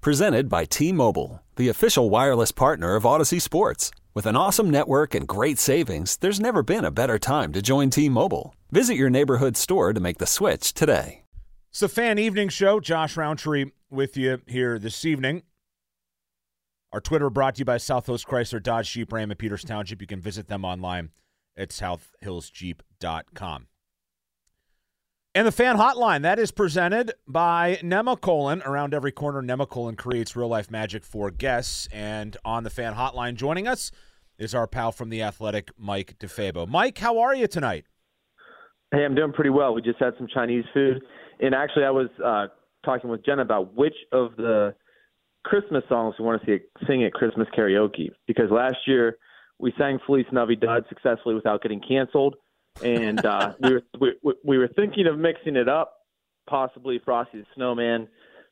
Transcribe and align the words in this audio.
Presented 0.00 0.48
by 0.48 0.64
T 0.64 0.92
Mobile, 0.92 1.42
the 1.56 1.68
official 1.68 2.08
wireless 2.08 2.52
partner 2.52 2.94
of 2.94 3.02
Audacy 3.02 3.42
Sports. 3.42 3.90
With 4.14 4.26
an 4.26 4.36
awesome 4.36 4.70
network 4.70 5.12
and 5.12 5.26
great 5.26 5.58
savings, 5.58 6.16
there's 6.18 6.38
never 6.38 6.62
been 6.62 6.84
a 6.84 6.92
better 6.92 7.18
time 7.18 7.52
to 7.52 7.60
join 7.60 7.90
T 7.90 8.08
Mobile. 8.08 8.54
Visit 8.70 8.94
your 8.94 9.10
neighborhood 9.10 9.56
store 9.56 9.92
to 9.92 9.98
make 9.98 10.18
the 10.18 10.26
switch 10.26 10.72
today. 10.72 11.24
It's 11.70 11.80
the 11.80 11.88
Fan 11.88 12.16
Evening 12.18 12.48
Show. 12.48 12.78
Josh 12.78 13.16
Rowntree 13.16 13.72
with 13.90 14.16
you 14.16 14.40
here 14.46 14.78
this 14.78 15.04
evening. 15.04 15.42
Our 16.92 17.00
Twitter 17.00 17.28
brought 17.28 17.56
to 17.56 17.58
you 17.60 17.64
by 17.64 17.78
South 17.78 18.06
Hills 18.06 18.24
Chrysler 18.24 18.62
Dodge 18.62 18.92
Jeep 18.92 19.12
Ram 19.12 19.32
at 19.32 19.38
Peters 19.38 19.64
Township. 19.64 20.00
You 20.00 20.06
can 20.06 20.20
visit 20.20 20.46
them 20.46 20.64
online 20.64 21.10
at 21.56 21.70
southhillsjeep.com. 21.70 23.66
And 25.38 25.46
the 25.46 25.52
fan 25.52 25.76
hotline 25.76 26.22
that 26.22 26.40
is 26.40 26.50
presented 26.50 27.12
by 27.28 27.78
Nemacolin. 27.80 28.66
Around 28.66 28.92
every 28.92 29.12
corner, 29.12 29.40
Nemacolin 29.40 29.96
creates 29.96 30.34
real 30.34 30.48
life 30.48 30.68
magic 30.68 31.04
for 31.04 31.30
guests. 31.30 31.86
And 31.92 32.36
on 32.44 32.64
the 32.64 32.70
fan 32.70 32.94
hotline, 32.94 33.36
joining 33.36 33.68
us 33.68 33.92
is 34.36 34.52
our 34.52 34.66
pal 34.66 34.90
from 34.90 35.10
the 35.10 35.22
Athletic, 35.22 35.70
Mike 35.78 36.16
DeFabo. 36.18 36.66
Mike, 36.66 36.98
how 36.98 37.20
are 37.20 37.36
you 37.36 37.46
tonight? 37.46 37.84
Hey, 38.90 39.04
I'm 39.04 39.14
doing 39.14 39.32
pretty 39.32 39.50
well. 39.50 39.72
We 39.74 39.80
just 39.80 40.00
had 40.00 40.14
some 40.18 40.26
Chinese 40.26 40.64
food, 40.74 41.04
and 41.38 41.54
actually, 41.54 41.84
I 41.84 41.90
was 41.90 42.08
uh, 42.18 42.48
talking 42.84 43.08
with 43.08 43.24
Jen 43.24 43.38
about 43.38 43.76
which 43.76 43.94
of 44.10 44.34
the 44.34 44.74
Christmas 45.44 45.84
songs 45.88 46.16
we 46.18 46.24
want 46.24 46.42
to 46.42 46.46
see 46.46 46.84
sing 46.84 47.04
at 47.04 47.12
Christmas 47.12 47.46
karaoke 47.56 48.08
because 48.26 48.50
last 48.50 48.78
year 48.88 49.18
we 49.60 49.72
sang 49.78 50.00
Feliz 50.04 50.26
Navidad 50.32 50.82
successfully 50.88 51.36
without 51.36 51.62
getting 51.62 51.80
canceled 51.80 52.34
and 52.82 53.24
uh, 53.24 53.54
we 53.60 53.72
were 53.72 53.82
we, 54.00 54.34
we 54.44 54.58
were 54.58 54.68
thinking 54.68 55.06
of 55.06 55.18
mixing 55.18 55.56
it 55.56 55.68
up, 55.68 55.98
possibly 56.48 57.00
Frosty 57.04 57.40
the 57.40 57.46
Snowman, 57.54 58.08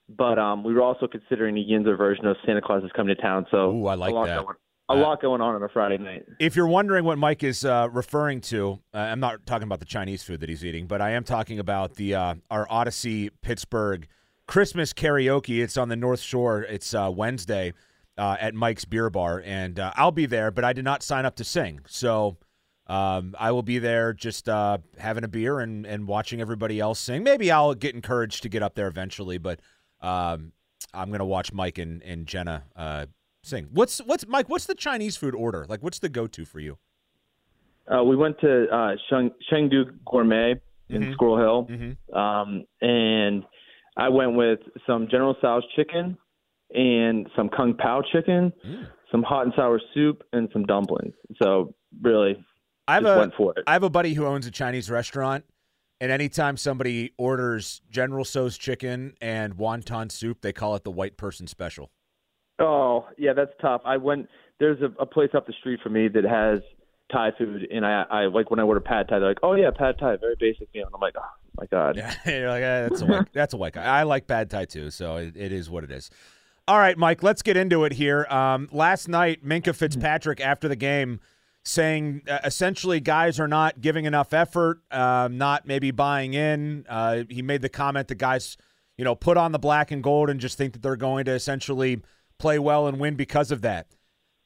but 0.08 0.38
um, 0.38 0.62
we 0.62 0.74
were 0.74 0.82
also 0.82 1.06
considering 1.06 1.56
a 1.58 1.60
Yinzer 1.64 1.96
version 1.96 2.26
of 2.26 2.36
Santa 2.44 2.60
Claus 2.60 2.84
is 2.84 2.90
coming 2.94 3.14
to 3.14 3.20
town. 3.20 3.46
So 3.50 3.72
Ooh, 3.72 3.86
I 3.86 3.94
like 3.94 4.12
a 4.12 4.14
lot 4.14 4.26
that. 4.26 4.42
Going, 4.42 4.56
a 4.88 4.92
uh, 4.92 4.96
lot 4.96 5.20
going 5.20 5.40
on 5.40 5.54
on 5.54 5.62
a 5.62 5.68
Friday 5.68 5.98
night. 5.98 6.24
If 6.38 6.54
you're 6.54 6.68
wondering 6.68 7.04
what 7.04 7.18
Mike 7.18 7.42
is 7.42 7.64
uh, 7.64 7.88
referring 7.90 8.40
to, 8.42 8.78
uh, 8.94 8.98
I'm 8.98 9.18
not 9.18 9.44
talking 9.44 9.64
about 9.64 9.80
the 9.80 9.86
Chinese 9.86 10.22
food 10.22 10.40
that 10.40 10.48
he's 10.48 10.64
eating, 10.64 10.86
but 10.86 11.00
I 11.00 11.10
am 11.10 11.24
talking 11.24 11.58
about 11.58 11.94
the 11.94 12.14
uh, 12.14 12.34
our 12.50 12.66
Audacy 12.68 13.30
Pittsburgh 13.42 14.06
Christmas 14.46 14.92
karaoke. 14.92 15.62
It's 15.62 15.76
on 15.76 15.88
the 15.88 15.96
North 15.96 16.20
Shore. 16.20 16.62
It's 16.62 16.94
uh, 16.94 17.10
Wednesday 17.12 17.72
uh, 18.16 18.36
at 18.38 18.54
Mike's 18.54 18.84
Beer 18.84 19.10
Bar, 19.10 19.42
and 19.44 19.80
I'll 19.80 20.12
be 20.12 20.26
there. 20.26 20.52
But 20.52 20.64
I 20.64 20.72
did 20.72 20.84
not 20.84 21.02
sign 21.02 21.26
up 21.26 21.34
to 21.36 21.44
sing, 21.44 21.80
so 21.88 22.36
um, 22.88 23.34
I 23.38 23.50
will 23.52 23.62
be 23.62 23.78
there 23.78 24.12
just 24.12 24.48
uh, 24.48 24.78
having 24.98 25.24
a 25.24 25.28
beer 25.28 25.60
and, 25.60 25.84
and 25.86 26.06
watching 26.06 26.40
everybody 26.40 26.78
else 26.80 27.00
sing. 27.00 27.22
Maybe 27.22 27.50
I'll 27.50 27.74
get 27.74 27.94
encouraged 27.94 28.42
to 28.44 28.48
get 28.48 28.62
up 28.62 28.74
there 28.74 28.86
eventually, 28.86 29.38
but 29.38 29.60
um, 30.00 30.52
I'm 30.94 31.10
gonna 31.10 31.24
watch 31.26 31.52
Mike 31.52 31.78
and, 31.78 32.02
and 32.02 32.26
Jenna 32.26 32.64
uh, 32.76 33.06
sing. 33.42 33.68
What's 33.72 33.98
what's 33.98 34.26
Mike? 34.26 34.48
What's 34.48 34.66
the 34.66 34.74
Chinese 34.74 35.16
food 35.16 35.34
order? 35.34 35.66
Like, 35.68 35.82
what's 35.82 35.98
the 35.98 36.08
go 36.08 36.26
to 36.28 36.44
for 36.44 36.60
you? 36.60 36.78
Uh, 37.92 38.02
we 38.04 38.16
went 38.16 38.38
to 38.40 38.66
uh, 38.68 38.92
Sheng, 39.08 39.30
Chengdu 39.52 39.84
Gourmet 40.10 40.54
in 40.88 41.02
Mhm. 41.02 41.12
Squirrel 41.14 41.38
Hill, 41.38 41.66
Mm-hmm. 41.70 42.16
um, 42.16 42.64
and 42.80 43.44
I 43.96 44.08
went 44.08 44.34
with 44.36 44.58
some 44.86 45.08
General 45.08 45.34
Tso's 45.36 45.64
chicken 45.76 46.16
and 46.74 47.28
some 47.36 47.48
Kung 47.48 47.74
Pao 47.74 48.02
chicken, 48.12 48.52
Mm. 48.66 48.88
some 49.12 49.22
hot 49.22 49.44
and 49.46 49.52
sour 49.56 49.80
soup, 49.94 50.22
and 50.32 50.48
some 50.52 50.64
dumplings. 50.66 51.14
So 51.40 51.74
really, 52.02 52.44
I 52.88 52.94
have 52.94 53.04
a 53.04 53.32
for. 53.36 53.54
I 53.66 53.72
have 53.72 53.82
a 53.82 53.90
buddy 53.90 54.14
who 54.14 54.26
owns 54.26 54.46
a 54.46 54.50
Chinese 54.50 54.90
restaurant, 54.90 55.44
and 56.00 56.12
anytime 56.12 56.56
somebody 56.56 57.12
orders 57.18 57.82
General 57.90 58.24
Tso's 58.24 58.56
chicken 58.56 59.14
and 59.20 59.56
wonton 59.56 60.10
soup, 60.10 60.40
they 60.40 60.52
call 60.52 60.74
it 60.76 60.84
the 60.84 60.90
white 60.90 61.16
person 61.16 61.46
special. 61.46 61.90
Oh, 62.58 63.06
yeah, 63.18 63.32
that's 63.32 63.52
tough. 63.60 63.82
I 63.84 63.96
went. 63.96 64.28
There's 64.58 64.80
a, 64.80 64.86
a 65.00 65.06
place 65.06 65.30
up 65.34 65.46
the 65.46 65.52
street 65.52 65.80
from 65.82 65.92
me 65.92 66.08
that 66.08 66.24
has 66.24 66.60
Thai 67.12 67.30
food, 67.36 67.66
and 67.70 67.84
I, 67.84 68.04
I 68.10 68.26
like 68.26 68.50
when 68.50 68.58
I 68.58 68.62
order 68.62 68.80
pad 68.80 69.08
Thai. 69.08 69.18
They're 69.18 69.28
like, 69.28 69.38
"Oh 69.42 69.54
yeah, 69.54 69.70
pad 69.70 69.96
Thai, 69.98 70.16
very 70.16 70.36
basic 70.38 70.72
meal." 70.74 70.86
And 70.86 70.94
I'm 70.94 71.00
like, 71.00 71.14
"Oh 71.18 71.28
my 71.58 71.66
god." 71.66 71.96
Yeah, 71.96 72.14
you're 72.26 72.48
like, 72.48 72.62
"Eh, 72.62 72.88
that's 72.88 73.02
a 73.02 73.06
white, 73.06 73.32
that's 73.32 73.54
a 73.54 73.56
white 73.56 73.74
guy. 73.74 73.84
I 73.84 74.04
like 74.04 74.26
pad 74.26 74.50
Thai 74.50 74.64
too, 74.64 74.90
so 74.90 75.16
it, 75.16 75.36
it 75.36 75.52
is 75.52 75.68
what 75.68 75.84
it 75.84 75.90
is. 75.90 76.10
All 76.68 76.78
right, 76.78 76.98
Mike, 76.98 77.22
let's 77.22 77.42
get 77.42 77.56
into 77.56 77.84
it 77.84 77.92
here. 77.92 78.26
Um, 78.28 78.68
last 78.72 79.08
night, 79.08 79.44
Minkah 79.44 79.74
Fitzpatrick 79.74 80.40
after 80.40 80.66
the 80.66 80.74
game 80.74 81.20
saying 81.66 82.22
uh, 82.28 82.38
essentially 82.44 83.00
guys 83.00 83.40
are 83.40 83.48
not 83.48 83.80
giving 83.80 84.04
enough 84.04 84.32
effort, 84.32 84.80
um, 84.90 85.36
not 85.36 85.66
maybe 85.66 85.90
buying 85.90 86.34
in. 86.34 86.86
Uh, 86.88 87.24
he 87.28 87.42
made 87.42 87.60
the 87.60 87.68
comment 87.68 88.08
that 88.08 88.14
guys, 88.16 88.56
you 88.96 89.04
know, 89.04 89.14
put 89.14 89.36
on 89.36 89.52
the 89.52 89.58
black 89.58 89.90
and 89.90 90.02
gold 90.02 90.30
and 90.30 90.40
just 90.40 90.56
think 90.56 90.72
that 90.74 90.82
they're 90.82 90.96
going 90.96 91.24
to 91.24 91.32
essentially 91.32 92.00
play 92.38 92.58
well 92.58 92.86
and 92.86 93.00
win 93.00 93.16
because 93.16 93.50
of 93.50 93.62
that. 93.62 93.88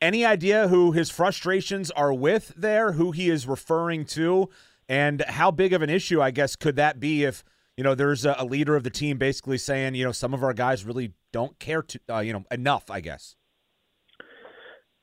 Any 0.01 0.25
idea 0.25 0.69
who 0.69 0.93
his 0.93 1.11
frustrations 1.11 1.91
are 1.91 2.13
with 2.13 2.55
there, 2.57 2.93
who 2.93 3.13
he 3.13 3.29
is 3.29 3.47
referring 3.47 4.07
to, 4.07 4.49
and 4.89 5.23
how 5.29 5.51
big 5.51 5.75
of 5.75 5.83
an 5.83 5.91
issue, 5.91 6.23
I 6.23 6.31
guess, 6.31 6.57
could 6.57 6.77
that 6.77 6.99
be 6.99 7.25
if, 7.25 7.45
you 7.77 7.85
know, 7.85 7.95
there's 7.95 8.25
a, 8.25 8.35
a 8.39 8.47
leader 8.47 8.77
of 8.77 8.83
the 8.83 8.91
team 8.91 9.19
basically 9.19 9.59
saying, 9.59 9.95
you 9.95 10.05
know, 10.05 10.13
some 10.13 10.33
of 10.33 10.43
our 10.43 10.55
guys 10.55 10.87
really 10.87 11.13
don't 11.33 11.59
care 11.59 11.83
to, 11.83 12.01
uh, 12.09 12.21
you 12.21 12.33
know, 12.33 12.45
enough, 12.51 12.91
I 12.91 13.01
guess. 13.01 13.37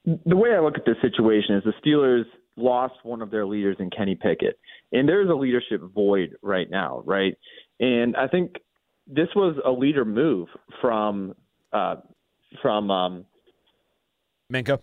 The 0.07 0.35
way 0.38 0.53
I 0.53 0.59
look 0.59 0.78
at 0.78 0.85
this 0.85 0.95
situation 1.01 1.56
is 1.56 1.63
the 1.66 1.73
Steelers 1.85 2.23
lost 2.56 2.95
one 3.03 3.22
of 3.22 3.29
their 3.29 3.45
leaders 3.45 3.75
in 3.79 3.90
Kenny 3.90 4.16
Pickett, 4.16 4.57
and 4.94 5.07
there's 5.07 5.29
a 5.29 5.34
leadership 5.34 5.81
void 5.94 6.35
right 6.41 6.69
now, 6.69 7.03
right? 7.06 7.38
And 7.81 8.16
I 8.16 8.28
think 8.28 8.56
this 9.06 9.28
was 9.35 9.57
a 9.66 9.72
leader 9.72 10.06
move 10.06 10.47
from 10.81 11.35
uh, 11.73 11.95
from 12.62 12.90
um, 12.90 13.25
Minkah? 14.51 14.79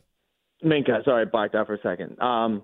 Minkah. 0.62 1.04
Sorry, 1.04 1.22
I 1.22 1.24
blacked 1.24 1.54
out 1.54 1.66
for 1.66 1.74
a 1.74 1.80
second. 1.80 2.20
Um, 2.20 2.62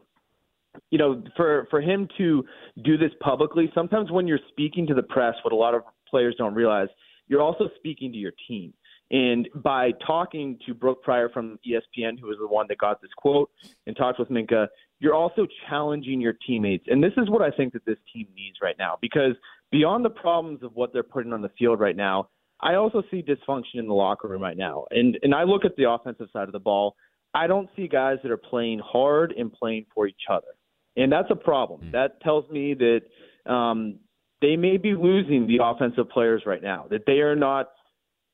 you 0.91 0.99
know, 0.99 1.23
for 1.37 1.67
for 1.71 1.81
him 1.81 2.09
to 2.19 2.45
do 2.85 2.97
this 2.97 3.11
publicly, 3.21 3.71
sometimes 3.75 4.11
when 4.11 4.27
you're 4.27 4.39
speaking 4.51 4.87
to 4.87 4.95
the 4.95 5.03
press, 5.03 5.35
what 5.43 5.53
a 5.53 5.57
lot 5.57 5.75
of 5.75 5.83
players 6.09 6.35
don't 6.39 6.55
realize, 6.55 6.89
you're 7.29 7.43
also 7.43 7.69
speaking 7.77 8.13
to 8.13 8.19
your 8.19 8.33
team. 8.49 8.73
And 9.11 9.49
by 9.57 9.91
talking 10.07 10.59
to 10.67 10.75
Brooke 10.75 11.03
Pryor 11.03 11.29
from 11.31 11.59
ESPN, 11.67 12.21
who 12.21 12.29
was 12.29 12.39
the 12.41 12.47
one 12.47 12.67
that 12.69 12.79
got 12.79 13.03
this 13.03 13.11
quote, 13.17 13.51
and 13.87 13.97
talked 13.97 14.19
with 14.19 14.29
Minkah, 14.29 14.69
you're 15.01 15.15
also 15.15 15.47
challenging 15.69 16.21
your 16.21 16.35
teammates. 16.47 16.85
And 16.89 17.03
this 17.03 17.13
is 17.17 17.29
what 17.29 17.43
I 17.43 17.51
think 17.51 17.73
that 17.73 17.85
this 17.85 17.99
team 18.13 18.29
needs 18.37 18.59
right 18.63 18.77
now, 18.79 18.99
because 19.01 19.35
beyond 19.73 20.05
the 20.05 20.11
problems 20.11 20.63
of 20.63 20.73
what 20.75 20.93
they're 20.93 21.03
putting 21.03 21.33
on 21.33 21.43
the 21.43 21.51
field 21.59 21.81
right 21.81 21.97
now, 21.97 22.29
I 22.61 22.75
also 22.75 23.03
see 23.11 23.23
dysfunction 23.23 23.77
in 23.77 23.89
the 23.89 23.95
locker 23.95 24.29
room 24.29 24.43
right 24.43 24.57
now. 24.57 24.85
And 24.91 25.19
and 25.23 25.35
I 25.35 25.45
look 25.45 25.65
at 25.65 25.77
the 25.77 25.91
offensive 25.91 26.29
side 26.33 26.47
of 26.47 26.53
the 26.53 26.61
ball. 26.61 26.95
I 27.33 27.47
don't 27.47 27.69
see 27.75 27.89
guys 27.89 28.19
that 28.23 28.31
are 28.31 28.37
playing 28.37 28.81
hard 28.81 29.33
and 29.37 29.53
playing 29.53 29.87
for 29.95 30.07
each 30.07 30.23
other. 30.31 30.49
And 30.97 31.11
that's 31.11 31.31
a 31.31 31.37
problem. 31.37 31.91
That 31.93 32.21
tells 32.21 32.49
me 32.51 32.75
that 32.75 33.51
um, 33.51 34.01
they 34.43 34.57
may 34.57 34.77
be 34.77 34.95
losing 34.95 35.47
the 35.47 35.61
offensive 35.63 36.11
players 36.11 36.43
right 36.45 36.63
now, 36.63 36.87
that 36.91 37.07
they 37.07 37.21
are 37.21 37.37
not 37.37 37.69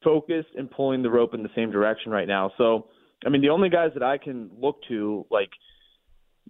focused 0.06 0.54
and 0.56 0.70
pulling 0.70 1.02
the 1.02 1.10
rope 1.10 1.34
in 1.34 1.42
the 1.42 1.48
same 1.56 1.72
direction 1.72 2.12
right 2.12 2.28
now. 2.28 2.52
So, 2.56 2.86
I 3.26 3.28
mean, 3.28 3.42
the 3.42 3.48
only 3.48 3.68
guys 3.68 3.90
that 3.94 4.04
I 4.04 4.16
can 4.18 4.48
look 4.56 4.76
to, 4.88 5.26
like, 5.30 5.50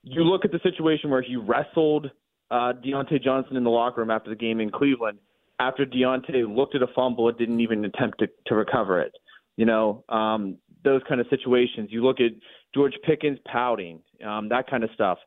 you 0.02 0.22
look 0.22 0.44
at 0.44 0.52
the 0.52 0.60
situation 0.62 1.08
where 1.10 1.22
he 1.22 1.36
wrestled 1.36 2.10
uh, 2.50 2.72
Diontae 2.84 3.22
Johnson 3.22 3.56
in 3.56 3.64
the 3.64 3.70
locker 3.70 4.02
room 4.02 4.10
after 4.10 4.28
the 4.28 4.36
game 4.36 4.60
in 4.60 4.70
Cleveland. 4.70 5.18
After 5.58 5.86
Deontay 5.86 6.54
looked 6.54 6.74
at 6.74 6.82
a 6.82 6.86
fumble 6.94 7.28
and 7.30 7.38
didn't 7.38 7.60
even 7.60 7.82
attempt 7.84 8.18
to, 8.18 8.26
to 8.48 8.54
recover 8.54 9.00
it, 9.00 9.12
you 9.56 9.64
know, 9.64 10.04
um, 10.10 10.58
those 10.84 11.00
kind 11.08 11.20
of 11.20 11.26
situations. 11.30 11.88
You 11.90 12.04
look 12.04 12.20
at 12.20 12.32
George 12.74 12.92
Pickens 13.04 13.38
pouting, 13.50 14.00
um, 14.24 14.50
that 14.50 14.68
kind 14.68 14.84
of 14.84 14.90
stuff. 14.94 15.18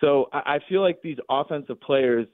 So 0.00 0.30
I, 0.32 0.54
I 0.54 0.58
feel 0.70 0.80
like 0.80 1.02
these 1.02 1.18
offensive 1.28 1.80
players 1.82 2.26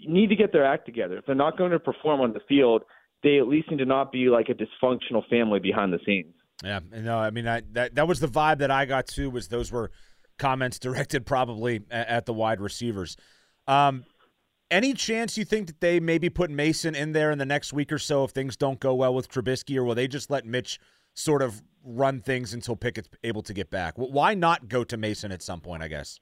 need 0.00 0.28
to 0.30 0.36
get 0.36 0.52
their 0.52 0.66
act 0.66 0.84
together. 0.84 1.16
If 1.18 1.26
they're 1.26 1.34
not 1.36 1.56
going 1.56 1.70
to 1.70 1.78
perform 1.78 2.20
on 2.20 2.32
the 2.32 2.40
field, 2.48 2.82
they 3.24 3.38
at 3.38 3.48
least 3.48 3.70
need 3.70 3.78
to 3.78 3.84
not 3.84 4.12
be 4.12 4.28
like 4.28 4.48
a 4.48 4.54
dysfunctional 4.54 5.28
family 5.28 5.58
behind 5.58 5.92
the 5.92 5.98
scenes. 6.06 6.34
Yeah, 6.62 6.80
no, 6.92 7.18
I 7.18 7.30
mean 7.30 7.48
I, 7.48 7.62
that 7.72 7.96
that 7.96 8.06
was 8.06 8.20
the 8.20 8.28
vibe 8.28 8.58
that 8.58 8.70
I 8.70 8.84
got 8.84 9.08
too. 9.08 9.30
Was 9.30 9.48
those 9.48 9.72
were 9.72 9.90
comments 10.38 10.78
directed 10.80 11.26
probably 11.26 11.82
at, 11.90 12.08
at 12.08 12.26
the 12.26 12.32
wide 12.32 12.60
receivers. 12.60 13.16
Um, 13.66 14.04
any 14.70 14.94
chance 14.94 15.36
you 15.36 15.44
think 15.44 15.66
that 15.66 15.80
they 15.80 16.00
maybe 16.00 16.28
put 16.30 16.50
Mason 16.50 16.94
in 16.94 17.12
there 17.12 17.30
in 17.30 17.38
the 17.38 17.46
next 17.46 17.72
week 17.72 17.92
or 17.92 17.98
so 17.98 18.24
if 18.24 18.30
things 18.30 18.56
don't 18.56 18.80
go 18.80 18.94
well 18.94 19.14
with 19.14 19.28
Trubisky, 19.28 19.76
or 19.76 19.84
will 19.84 19.94
they 19.94 20.08
just 20.08 20.30
let 20.30 20.44
Mitch 20.44 20.78
sort 21.14 21.42
of 21.42 21.62
run 21.84 22.20
things 22.20 22.54
until 22.54 22.76
Pickett's 22.76 23.08
able 23.22 23.42
to 23.42 23.52
get 23.52 23.70
back. 23.70 23.94
Why 23.96 24.34
not 24.34 24.68
go 24.68 24.84
to 24.84 24.96
Mason 24.96 25.32
at 25.32 25.42
some 25.42 25.60
point? 25.60 25.82
I 25.82 25.88
guess. 25.88 26.18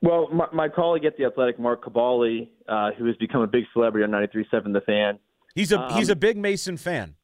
Well, 0.00 0.28
my, 0.30 0.46
my 0.52 0.68
colleague 0.68 1.06
at 1.06 1.16
the 1.16 1.24
Athletic, 1.24 1.58
Mark 1.58 1.82
Kaboly, 1.82 2.48
uh, 2.68 2.90
who 2.92 3.06
has 3.06 3.16
become 3.16 3.40
a 3.40 3.46
big 3.46 3.64
celebrity 3.72 4.04
on 4.04 4.10
93.7 4.10 4.72
The 4.74 4.82
Fan. 4.82 5.18
He's 5.54 5.72
a 5.72 5.80
um, 5.80 5.94
he's 5.94 6.08
a 6.08 6.16
big 6.16 6.36
Mason 6.36 6.76
fan. 6.76 7.14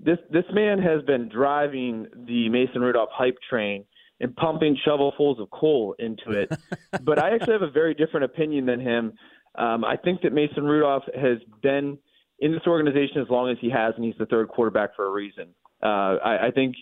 This 0.00 0.18
this 0.30 0.44
man 0.52 0.78
has 0.80 1.02
been 1.02 1.28
driving 1.28 2.06
the 2.26 2.48
Mason 2.48 2.80
Rudolph 2.80 3.10
hype 3.12 3.38
train 3.48 3.84
and 4.20 4.34
pumping 4.36 4.76
shovelfuls 4.86 5.40
of 5.40 5.50
coal 5.50 5.94
into 5.98 6.32
it. 6.32 6.50
but 7.04 7.18
I 7.18 7.34
actually 7.34 7.52
have 7.52 7.62
a 7.62 7.70
very 7.70 7.94
different 7.94 8.24
opinion 8.24 8.66
than 8.66 8.80
him. 8.80 9.12
Um, 9.56 9.84
I 9.84 9.96
think 9.96 10.22
that 10.22 10.32
Mason 10.32 10.64
Rudolph 10.64 11.04
has 11.14 11.38
been 11.62 11.98
in 12.40 12.52
this 12.52 12.62
organization 12.66 13.20
as 13.20 13.28
long 13.28 13.50
as 13.50 13.56
he 13.60 13.70
has, 13.70 13.94
and 13.96 14.04
he's 14.04 14.14
the 14.18 14.26
third 14.26 14.48
quarterback 14.48 14.94
for 14.94 15.06
a 15.06 15.10
reason. 15.10 15.48
Uh, 15.82 16.16
I, 16.24 16.46
I 16.46 16.50
think, 16.52 16.74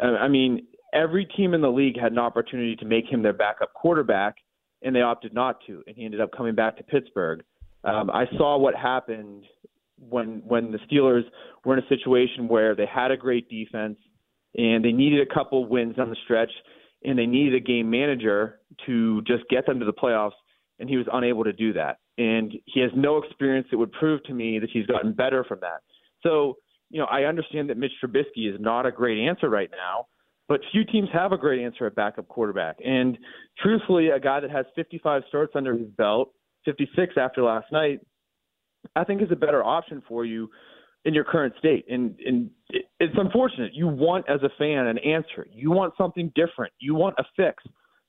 I 0.00 0.28
mean, 0.28 0.66
every 0.92 1.24
team 1.24 1.54
in 1.54 1.60
the 1.60 1.70
league 1.70 1.98
had 2.00 2.12
an 2.12 2.18
opportunity 2.18 2.76
to 2.76 2.84
make 2.84 3.06
him 3.10 3.22
their 3.22 3.32
backup 3.32 3.72
quarterback, 3.74 4.36
and 4.82 4.94
they 4.94 5.02
opted 5.02 5.34
not 5.34 5.58
to, 5.66 5.82
and 5.86 5.96
he 5.96 6.04
ended 6.04 6.20
up 6.20 6.30
coming 6.36 6.54
back 6.54 6.76
to 6.78 6.82
Pittsburgh. 6.82 7.42
Um, 7.84 8.10
I 8.10 8.26
saw 8.36 8.58
what 8.58 8.74
happened 8.74 9.44
when 10.08 10.42
when 10.46 10.72
the 10.72 10.78
Steelers 10.90 11.22
were 11.64 11.76
in 11.76 11.84
a 11.84 11.88
situation 11.88 12.48
where 12.48 12.74
they 12.74 12.86
had 12.86 13.10
a 13.10 13.16
great 13.16 13.48
defense 13.48 13.98
and 14.56 14.84
they 14.84 14.92
needed 14.92 15.20
a 15.20 15.32
couple 15.32 15.66
wins 15.66 15.96
on 15.98 16.10
the 16.10 16.16
stretch, 16.24 16.50
and 17.04 17.18
they 17.18 17.26
needed 17.26 17.54
a 17.54 17.60
game 17.60 17.88
manager 17.88 18.60
to 18.86 19.22
just 19.22 19.44
get 19.48 19.66
them 19.66 19.78
to 19.78 19.86
the 19.86 19.92
playoffs, 19.92 20.32
and 20.78 20.88
he 20.88 20.96
was 20.96 21.06
unable 21.12 21.44
to 21.44 21.52
do 21.52 21.72
that. 21.72 21.98
And 22.18 22.52
he 22.66 22.80
has 22.80 22.90
no 22.94 23.18
experience 23.18 23.68
that 23.70 23.78
would 23.78 23.92
prove 23.92 24.22
to 24.24 24.34
me 24.34 24.58
that 24.58 24.68
he's 24.70 24.86
gotten 24.86 25.12
better 25.12 25.44
from 25.44 25.60
that. 25.60 25.80
So, 26.22 26.56
you 26.90 26.98
know, 26.98 27.06
I 27.06 27.22
understand 27.22 27.70
that 27.70 27.78
Mitch 27.78 27.92
Trubisky 28.02 28.52
is 28.52 28.60
not 28.60 28.86
a 28.86 28.90
great 28.90 29.24
answer 29.26 29.48
right 29.48 29.70
now, 29.70 30.06
but 30.48 30.60
few 30.72 30.84
teams 30.84 31.08
have 31.12 31.32
a 31.32 31.38
great 31.38 31.64
answer 31.64 31.86
at 31.86 31.94
backup 31.94 32.28
quarterback. 32.28 32.76
And 32.84 33.16
truthfully, 33.62 34.08
a 34.08 34.18
guy 34.18 34.40
that 34.40 34.50
has 34.50 34.66
55 34.74 35.22
starts 35.28 35.52
under 35.54 35.74
his 35.74 35.88
belt, 35.90 36.32
56 36.64 37.14
after 37.16 37.42
last 37.42 37.70
night, 37.70 38.00
I 38.96 39.04
think 39.04 39.22
is 39.22 39.30
a 39.30 39.36
better 39.36 39.64
option 39.64 40.02
for 40.08 40.24
you 40.24 40.50
in 41.04 41.14
your 41.14 41.24
current 41.24 41.54
state. 41.58 41.86
And, 41.88 42.14
and 42.26 42.50
it's 42.98 43.14
unfortunate. 43.16 43.72
You 43.74 43.88
want, 43.88 44.26
as 44.28 44.42
a 44.42 44.50
fan, 44.58 44.86
an 44.86 44.98
answer. 44.98 45.46
You 45.50 45.70
want 45.70 45.94
something 45.96 46.32
different. 46.34 46.72
You 46.78 46.94
want 46.94 47.16
a 47.18 47.24
fix. 47.36 47.62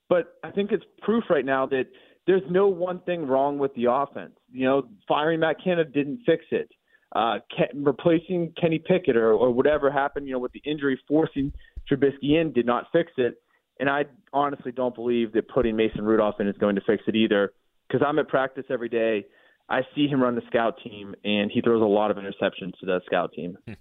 But 0.08 0.34
I 0.44 0.50
think 0.50 0.72
it's 0.72 0.84
proof 1.00 1.24
right 1.30 1.44
now 1.44 1.66
that 1.66 1.84
there's 2.26 2.42
no 2.50 2.68
one 2.68 3.00
thing 3.00 3.26
wrong 3.26 3.58
with 3.58 3.74
the 3.74 3.86
offense. 3.90 4.34
You 4.50 4.66
know, 4.66 4.88
firing 5.08 5.40
Matt 5.40 5.56
Canada 5.62 5.90
didn't 5.90 6.20
fix 6.26 6.44
it. 6.50 6.70
Uh, 7.14 7.38
replacing 7.74 8.52
Kenny 8.58 8.78
Pickett 8.78 9.16
or, 9.16 9.32
or 9.32 9.50
whatever 9.50 9.90
happened, 9.90 10.26
you 10.26 10.32
know, 10.32 10.38
with 10.38 10.52
the 10.52 10.62
injury, 10.64 10.98
forcing 11.06 11.52
Trubisky 11.90 12.40
in 12.40 12.52
did 12.54 12.64
not 12.64 12.86
fix 12.92 13.12
it. 13.16 13.36
And 13.80 13.90
I 13.90 14.04
honestly 14.32 14.72
don't 14.72 14.94
believe 14.94 15.32
that 15.32 15.48
putting 15.48 15.76
Mason 15.76 16.04
Rudolph 16.04 16.36
in 16.40 16.48
is 16.48 16.56
going 16.58 16.76
to 16.76 16.82
fix 16.86 17.02
it 17.06 17.16
either. 17.16 17.52
Because 17.88 18.06
I'm 18.06 18.18
at 18.18 18.28
practice 18.28 18.64
every 18.70 18.88
day 18.88 19.26
I 19.68 19.82
see 19.94 20.06
him 20.06 20.22
run 20.22 20.34
the 20.34 20.42
scout 20.48 20.78
team, 20.84 21.14
and 21.24 21.50
he 21.50 21.60
throws 21.60 21.82
a 21.82 21.86
lot 21.86 22.10
of 22.10 22.16
interceptions 22.16 22.78
to 22.80 22.86
the 22.86 23.00
scout 23.06 23.32
team. 23.32 23.56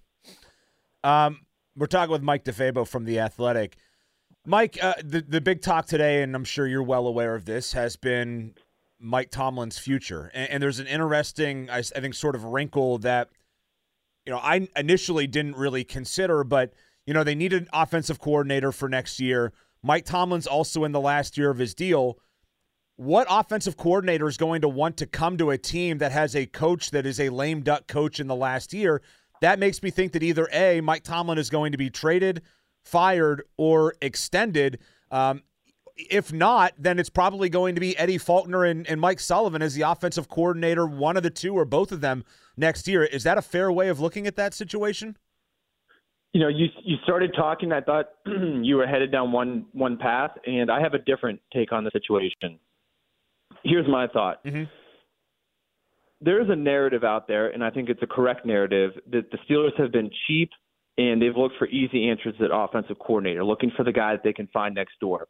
Um, 1.04 1.40
we're 1.76 1.88
talking 1.88 2.12
with 2.12 2.22
Mike 2.22 2.44
DeFabo 2.44 2.88
from 2.88 3.06
the 3.06 3.20
Athletic. 3.20 3.78
Mike, 4.46 4.78
uh, 4.82 4.94
the 5.04 5.22
the 5.22 5.42
big 5.42 5.62
talk 5.62 5.86
today, 5.86 6.24
and 6.24 6.36
I'm 6.36 6.44
sure 6.44 6.68
you're 6.68 6.84
well 6.84 7.08
aware 7.08 7.36
of 7.36 7.46
this, 7.46 7.74
has 7.74 7.96
been 7.96 8.54
Mike 9.00 9.32
Tomlin's 9.32 9.78
future, 9.78 10.32
and, 10.34 10.50
and 10.52 10.64
there's 10.64 10.80
an 10.80 10.88
interesting, 10.88 11.70
I, 11.70 11.80
I 11.80 11.82
think, 11.82 12.14
sort 12.14 12.36
of 12.36 12.44
wrinkle 12.44 13.00
that 13.00 13.30
you 14.26 14.32
know 14.32 14.40
I 14.40 14.68
initially 14.76 15.28
didn't 15.28 15.56
really 15.58 15.84
consider, 15.84 16.44
but 16.44 16.74
you 17.06 17.14
know 17.14 17.24
they 17.24 17.36
need 17.36 17.54
an 17.54 17.68
offensive 17.72 18.20
coordinator 18.20 18.72
for 18.72 18.90
next 18.90 19.20
year. 19.20 19.54
Mike 19.84 20.06
Tomlin's 20.06 20.48
also 20.48 20.84
in 20.84 20.92
the 20.92 21.02
last 21.02 21.38
year 21.38 21.50
of 21.50 21.58
his 21.58 21.74
deal 21.74 22.20
what 23.02 23.26
offensive 23.32 23.78
coordinator 23.78 24.28
is 24.28 24.38
going 24.38 24.62
to 24.62 24.70
want 24.70 24.96
to 24.96 25.08
come 25.08 25.36
to 25.36 25.50
a 25.50 25.58
team 25.58 25.98
that 25.98 26.12
has 26.12 26.36
a 26.36 26.46
coach 26.46 26.92
that 26.92 27.04
is 27.04 27.20
a 27.20 27.30
lame 27.30 27.62
duck 27.62 27.88
coach 27.88 28.20
in 28.20 28.28
the 28.28 28.36
last 28.36 28.74
year? 28.74 29.02
That 29.42 29.58
makes 29.58 29.82
me 29.82 29.90
think 29.90 30.12
that 30.12 30.22
either 30.22 30.48
A, 30.54 30.82
Mike 30.82 31.02
Tomlin 31.02 31.40
is 31.40 31.50
going 31.50 31.72
to 31.72 31.80
be 31.80 31.90
traded, 31.90 32.44
fired, 32.86 33.42
or 33.58 33.96
extended. 34.04 34.78
Um, 35.10 35.42
if 35.98 36.32
not, 36.32 36.74
then 36.78 37.00
it's 37.00 37.10
probably 37.10 37.50
going 37.50 37.74
to 37.74 37.82
be 37.82 37.98
Eddie 37.98 38.20
Faulkner 38.20 38.66
and, 38.66 38.88
and 38.88 39.02
Mike 39.02 39.20
Sullivan 39.20 39.64
as 39.64 39.74
the 39.74 39.82
offensive 39.82 40.30
coordinator, 40.30 40.86
one 40.86 41.18
of 41.18 41.24
the 41.24 41.32
two 41.32 41.56
or 41.56 41.66
both 41.66 41.92
of 41.92 42.02
them 42.02 42.24
next 42.56 42.88
year. 42.88 43.04
Is 43.04 43.24
that 43.24 43.36
a 43.36 43.42
fair 43.42 43.72
way 43.72 43.90
of 43.90 44.00
looking 44.00 44.28
at 44.28 44.36
that 44.36 44.54
situation? 44.54 45.18
You 46.34 46.42
know, 46.42 46.50
you 46.50 46.68
you 46.84 46.98
started 47.04 47.34
talking. 47.36 47.72
I 47.72 47.82
thought 47.82 48.10
you 48.26 48.76
were 48.76 48.86
headed 48.86 49.12
down 49.12 49.32
one 49.32 49.66
one 49.72 49.98
path, 49.98 50.32
and 50.46 50.70
I 50.70 50.80
have 50.82 50.94
a 50.94 51.00
different 51.00 51.42
take 51.52 51.72
on 51.72 51.84
the 51.84 51.90
situation 51.92 52.60
here's 53.64 53.88
my 53.88 54.08
thought. 54.08 54.44
Mm-hmm. 54.44 54.64
There 56.24 56.42
is 56.42 56.50
a 56.50 56.56
narrative 56.56 57.04
out 57.04 57.28
there, 57.28 57.50
and 57.50 57.64
I 57.64 57.72
think 57.72 57.90
it's 57.90 58.04
a 58.04 58.08
correct 58.08 58.46
narrative, 58.46 58.92
that 59.12 59.32
the 59.32 59.38
Steelers 59.50 59.80
have 59.80 59.92
been 59.92 60.12
cheap 60.28 60.50
and 60.98 61.22
they've 61.22 61.36
looked 61.36 61.56
for 61.58 61.68
easy 61.68 62.10
answers 62.10 62.36
at 62.40 62.50
offensive 62.54 63.00
coordinator, 63.00 63.44
looking 63.44 63.72
for 63.76 63.84
the 63.84 63.92
guy 63.92 64.12
that 64.12 64.24
they 64.24 64.34
can 64.34 64.48
find 64.48 64.76
next 64.76 65.00
door. 65.00 65.28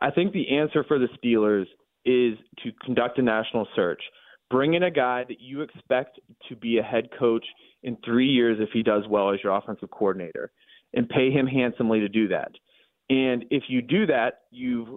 I 0.00 0.10
think 0.10 0.32
the 0.32 0.56
answer 0.56 0.82
for 0.82 0.98
the 0.98 1.08
Steelers 1.22 1.66
is 2.04 2.38
to 2.64 2.72
conduct 2.84 3.18
a 3.18 3.22
national 3.22 3.68
search. 3.76 4.02
Bring 4.48 4.74
in 4.74 4.82
a 4.82 4.90
guy 4.90 5.24
that 5.28 5.40
you 5.40 5.60
expect 5.60 6.18
to 6.48 6.56
be 6.56 6.78
a 6.78 6.82
head 6.82 7.10
coach 7.16 7.44
in 7.82 7.96
three 8.04 8.28
years 8.28 8.56
if 8.58 8.70
he 8.72 8.82
does 8.82 9.04
well 9.08 9.32
as 9.32 9.38
your 9.44 9.54
offensive 9.54 9.90
coordinator, 9.90 10.50
and 10.94 11.08
pay 11.08 11.30
him 11.30 11.46
handsomely 11.46 12.00
to 12.00 12.08
do 12.08 12.26
that. 12.28 12.50
And 13.10 13.44
if 13.50 13.64
you 13.68 13.82
do 13.82 14.06
that, 14.06 14.40
you've 14.50 14.88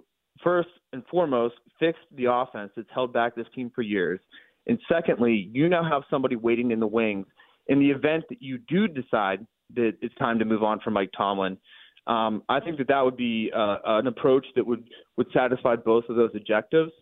first 0.42 0.70
and 0.94 1.04
foremost 1.10 1.56
fixed 1.78 2.02
the 2.16 2.30
offense 2.30 2.72
that's 2.74 2.88
held 2.94 3.12
back 3.12 3.34
this 3.34 3.46
team 3.54 3.70
for 3.74 3.82
years. 3.82 4.20
And 4.66 4.78
secondly, 4.90 5.50
you 5.52 5.68
now 5.68 5.84
have 5.88 6.02
somebody 6.08 6.36
waiting 6.36 6.70
in 6.70 6.80
the 6.80 6.86
wings 6.86 7.26
in 7.66 7.78
the 7.78 7.90
event 7.90 8.24
that 8.28 8.40
you 8.40 8.58
do 8.68 8.88
decide 8.88 9.46
that 9.74 9.92
it's 10.00 10.14
time 10.16 10.38
to 10.38 10.44
move 10.44 10.62
on 10.62 10.80
from 10.80 10.94
Mike 10.94 11.10
Tomlin. 11.16 11.58
Um, 12.06 12.42
I 12.48 12.60
think 12.60 12.78
that 12.78 12.88
that 12.88 13.00
would 13.00 13.16
be 13.16 13.50
uh, 13.54 13.78
an 13.84 14.06
approach 14.06 14.46
that 14.56 14.66
would 14.66 14.84
would 15.16 15.26
satisfy 15.32 15.76
both 15.76 16.04
of 16.08 16.16
those 16.16 16.30
objectives, 16.34 16.92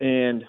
and 0.00 0.44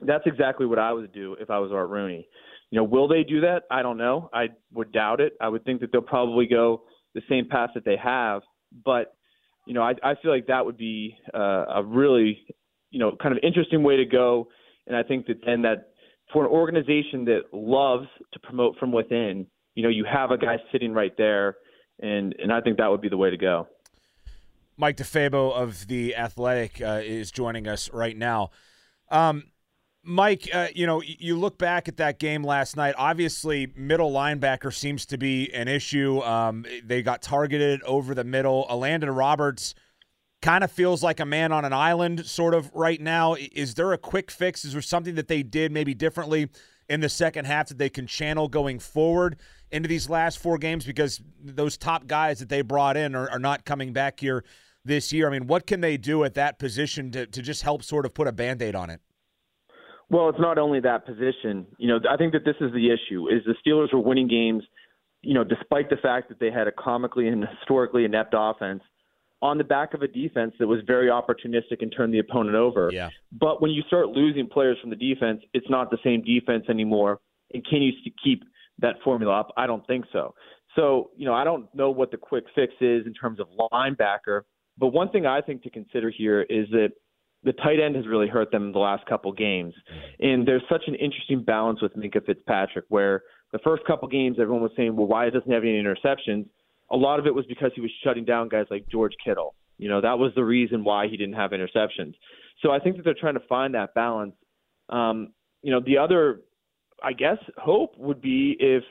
that's 0.00 0.24
exactly 0.26 0.66
what 0.66 0.78
I 0.78 0.92
would 0.92 1.12
do 1.12 1.36
if 1.40 1.48
I 1.48 1.58
was 1.58 1.72
Art 1.72 1.88
Rooney. 1.88 2.28
You 2.70 2.76
know, 2.76 2.84
will 2.84 3.08
they 3.08 3.22
do 3.22 3.40
that? 3.40 3.62
I 3.70 3.82
don't 3.82 3.96
know. 3.96 4.28
I 4.34 4.48
would 4.72 4.92
doubt 4.92 5.20
it. 5.20 5.34
I 5.40 5.48
would 5.48 5.64
think 5.64 5.80
that 5.80 5.92
they'll 5.92 6.02
probably 6.02 6.46
go 6.46 6.82
the 7.14 7.22
same 7.28 7.48
path 7.48 7.70
that 7.74 7.84
they 7.84 7.96
have, 7.96 8.42
but 8.84 9.14
you 9.66 9.74
know, 9.74 9.82
I, 9.82 9.92
I 10.02 10.14
feel 10.20 10.30
like 10.30 10.46
that 10.46 10.64
would 10.64 10.76
be 10.76 11.16
uh, 11.34 11.64
a 11.74 11.84
really, 11.84 12.38
you 12.90 12.98
know, 12.98 13.16
kind 13.20 13.36
of 13.36 13.42
interesting 13.42 13.82
way 13.82 13.96
to 13.96 14.04
go. 14.04 14.48
And 14.86 14.96
I 14.96 15.02
think 15.02 15.26
that 15.26 15.40
then 15.44 15.62
that 15.62 15.92
for 16.32 16.44
an 16.44 16.50
organization 16.50 17.24
that 17.26 17.42
loves 17.52 18.08
to 18.32 18.38
promote 18.40 18.76
from 18.78 18.92
within, 18.92 19.46
you 19.74 19.82
know, 19.82 19.88
you 19.88 20.04
have 20.04 20.30
a 20.30 20.38
guy 20.38 20.56
sitting 20.72 20.92
right 20.92 21.12
there, 21.16 21.56
and 22.00 22.34
and 22.38 22.52
I 22.52 22.60
think 22.60 22.78
that 22.78 22.90
would 22.90 23.00
be 23.00 23.08
the 23.08 23.16
way 23.16 23.30
to 23.30 23.36
go. 23.36 23.68
Mike 24.76 24.96
DeFabo 24.96 25.52
of 25.52 25.86
the 25.86 26.16
Athletic 26.16 26.80
uh, 26.80 27.00
is 27.04 27.30
joining 27.30 27.68
us 27.68 27.90
right 27.92 28.16
now. 28.16 28.50
Um, 29.10 29.44
Mike, 30.04 30.48
uh, 30.52 30.66
you 30.74 30.84
know, 30.84 31.00
you 31.00 31.36
look 31.38 31.58
back 31.58 31.86
at 31.86 31.96
that 31.98 32.18
game 32.18 32.42
last 32.42 32.76
night. 32.76 32.94
Obviously, 32.98 33.72
middle 33.76 34.10
linebacker 34.10 34.74
seems 34.74 35.06
to 35.06 35.16
be 35.16 35.52
an 35.54 35.68
issue. 35.68 36.20
Um, 36.22 36.66
they 36.84 37.02
got 37.02 37.22
targeted 37.22 37.82
over 37.84 38.12
the 38.14 38.24
middle. 38.24 38.66
Elandon 38.68 39.16
Roberts 39.16 39.76
kind 40.40 40.64
of 40.64 40.72
feels 40.72 41.04
like 41.04 41.20
a 41.20 41.24
man 41.24 41.52
on 41.52 41.64
an 41.64 41.72
island, 41.72 42.26
sort 42.26 42.52
of 42.52 42.68
right 42.74 43.00
now. 43.00 43.36
Is 43.52 43.74
there 43.74 43.92
a 43.92 43.98
quick 43.98 44.32
fix? 44.32 44.64
Is 44.64 44.72
there 44.72 44.82
something 44.82 45.14
that 45.14 45.28
they 45.28 45.44
did 45.44 45.70
maybe 45.70 45.94
differently 45.94 46.48
in 46.88 46.98
the 46.98 47.08
second 47.08 47.44
half 47.44 47.68
that 47.68 47.78
they 47.78 47.88
can 47.88 48.08
channel 48.08 48.48
going 48.48 48.80
forward 48.80 49.36
into 49.70 49.88
these 49.88 50.10
last 50.10 50.40
four 50.40 50.58
games? 50.58 50.84
Because 50.84 51.22
those 51.40 51.78
top 51.78 52.08
guys 52.08 52.40
that 52.40 52.48
they 52.48 52.62
brought 52.62 52.96
in 52.96 53.14
are, 53.14 53.30
are 53.30 53.38
not 53.38 53.64
coming 53.64 53.92
back 53.92 54.18
here 54.18 54.42
this 54.84 55.12
year. 55.12 55.28
I 55.28 55.30
mean, 55.30 55.46
what 55.46 55.64
can 55.64 55.80
they 55.80 55.96
do 55.96 56.24
at 56.24 56.34
that 56.34 56.58
position 56.58 57.12
to, 57.12 57.28
to 57.28 57.40
just 57.40 57.62
help 57.62 57.84
sort 57.84 58.04
of 58.04 58.12
put 58.12 58.26
a 58.26 58.32
band 58.32 58.62
aid 58.62 58.74
on 58.74 58.90
it? 58.90 59.00
Well, 60.12 60.28
it's 60.28 60.38
not 60.38 60.58
only 60.58 60.78
that 60.80 61.06
position. 61.06 61.66
You 61.78 61.88
know, 61.88 62.00
I 62.08 62.16
think 62.18 62.34
that 62.34 62.44
this 62.44 62.56
is 62.60 62.70
the 62.72 62.90
issue: 62.90 63.28
is 63.28 63.42
the 63.46 63.54
Steelers 63.66 63.92
were 63.92 64.00
winning 64.00 64.28
games, 64.28 64.62
you 65.22 65.32
know, 65.32 65.42
despite 65.42 65.88
the 65.88 65.96
fact 65.96 66.28
that 66.28 66.38
they 66.38 66.50
had 66.50 66.68
a 66.68 66.72
comically 66.72 67.28
and 67.28 67.44
historically 67.58 68.04
inept 68.04 68.34
offense 68.36 68.82
on 69.40 69.58
the 69.58 69.64
back 69.64 69.94
of 69.94 70.02
a 70.02 70.08
defense 70.08 70.52
that 70.58 70.68
was 70.68 70.80
very 70.86 71.08
opportunistic 71.08 71.80
and 71.80 71.92
turned 71.96 72.14
the 72.14 72.18
opponent 72.20 72.54
over. 72.54 72.90
Yeah. 72.92 73.08
But 73.32 73.60
when 73.60 73.72
you 73.72 73.82
start 73.88 74.08
losing 74.08 74.46
players 74.46 74.76
from 74.80 74.90
the 74.90 74.96
defense, 74.96 75.40
it's 75.54 75.68
not 75.68 75.90
the 75.90 75.98
same 76.04 76.22
defense 76.22 76.64
anymore. 76.68 77.18
And 77.52 77.66
can 77.66 77.82
you 77.82 77.92
keep 78.22 78.44
that 78.78 78.96
formula 79.02 79.40
up? 79.40 79.52
I 79.56 79.66
don't 79.66 79.84
think 79.86 80.04
so. 80.12 80.34
So, 80.76 81.10
you 81.16 81.26
know, 81.26 81.34
I 81.34 81.42
don't 81.42 81.74
know 81.74 81.90
what 81.90 82.10
the 82.12 82.18
quick 82.18 82.44
fix 82.54 82.72
is 82.80 83.04
in 83.04 83.14
terms 83.14 83.40
of 83.40 83.48
linebacker. 83.72 84.42
But 84.78 84.88
one 84.88 85.10
thing 85.10 85.26
I 85.26 85.40
think 85.40 85.62
to 85.64 85.70
consider 85.70 86.10
here 86.10 86.42
is 86.42 86.68
that 86.70 86.90
the 87.44 87.52
tight 87.52 87.80
end 87.80 87.96
has 87.96 88.06
really 88.06 88.28
hurt 88.28 88.50
them 88.50 88.72
the 88.72 88.78
last 88.78 89.04
couple 89.06 89.32
games. 89.32 89.74
And 90.20 90.46
there's 90.46 90.62
such 90.70 90.82
an 90.86 90.94
interesting 90.94 91.42
balance 91.42 91.82
with 91.82 91.96
Minkah 91.96 92.24
Fitzpatrick 92.24 92.84
where 92.88 93.22
the 93.52 93.58
first 93.58 93.84
couple 93.84 94.08
games, 94.08 94.38
everyone 94.40 94.62
was 94.62 94.72
saying, 94.76 94.96
well, 94.96 95.06
why 95.06 95.26
doesn't 95.26 95.46
he 95.46 95.52
have 95.52 95.64
any 95.64 95.82
interceptions? 95.82 96.46
A 96.90 96.96
lot 96.96 97.18
of 97.18 97.26
it 97.26 97.34
was 97.34 97.44
because 97.46 97.72
he 97.74 97.80
was 97.80 97.90
shutting 98.04 98.24
down 98.24 98.48
guys 98.48 98.66
like 98.70 98.86
George 98.90 99.14
Kittle. 99.24 99.54
You 99.78 99.88
know, 99.88 100.00
that 100.00 100.18
was 100.18 100.32
the 100.36 100.44
reason 100.44 100.84
why 100.84 101.08
he 101.08 101.16
didn't 101.16 101.34
have 101.34 101.50
interceptions. 101.50 102.14
So 102.62 102.70
I 102.70 102.78
think 102.78 102.96
that 102.96 103.04
they're 103.04 103.14
trying 103.18 103.34
to 103.34 103.46
find 103.48 103.74
that 103.74 103.94
balance. 103.94 104.34
Um, 104.88 105.32
you 105.62 105.72
know, 105.72 105.80
the 105.84 105.98
other, 105.98 106.40
I 107.02 107.12
guess, 107.12 107.38
hope 107.56 107.94
would 107.98 108.20
be 108.20 108.56
if 108.60 108.84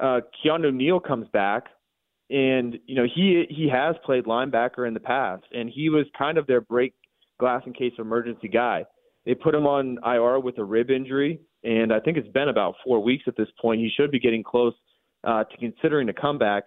uh, 0.00 0.20
Keanu 0.44 0.74
Neal 0.74 0.98
comes 0.98 1.28
back, 1.28 1.66
and 2.30 2.78
you 2.86 2.94
know 2.94 3.06
he 3.14 3.44
he 3.50 3.68
has 3.68 3.94
played 4.04 4.24
linebacker 4.24 4.88
in 4.88 4.94
the 4.94 5.00
past, 5.00 5.44
and 5.52 5.68
he 5.68 5.90
was 5.90 6.06
kind 6.16 6.38
of 6.38 6.46
their 6.46 6.60
break 6.62 6.94
glass 7.42 7.62
in 7.66 7.72
case 7.72 7.92
of 7.98 8.06
emergency 8.06 8.46
guy. 8.46 8.84
They 9.26 9.34
put 9.34 9.52
him 9.52 9.66
on 9.66 9.98
IR 10.06 10.38
with 10.38 10.58
a 10.58 10.64
rib 10.64 10.90
injury, 10.90 11.40
and 11.64 11.92
I 11.92 11.98
think 11.98 12.16
it's 12.16 12.28
been 12.28 12.48
about 12.48 12.76
four 12.84 13.02
weeks 13.02 13.24
at 13.26 13.36
this 13.36 13.48
point. 13.60 13.80
He 13.80 13.90
should 13.96 14.12
be 14.12 14.20
getting 14.20 14.44
close 14.44 14.74
uh, 15.24 15.42
to 15.42 15.56
considering 15.58 16.08
a 16.08 16.12
comeback, 16.12 16.64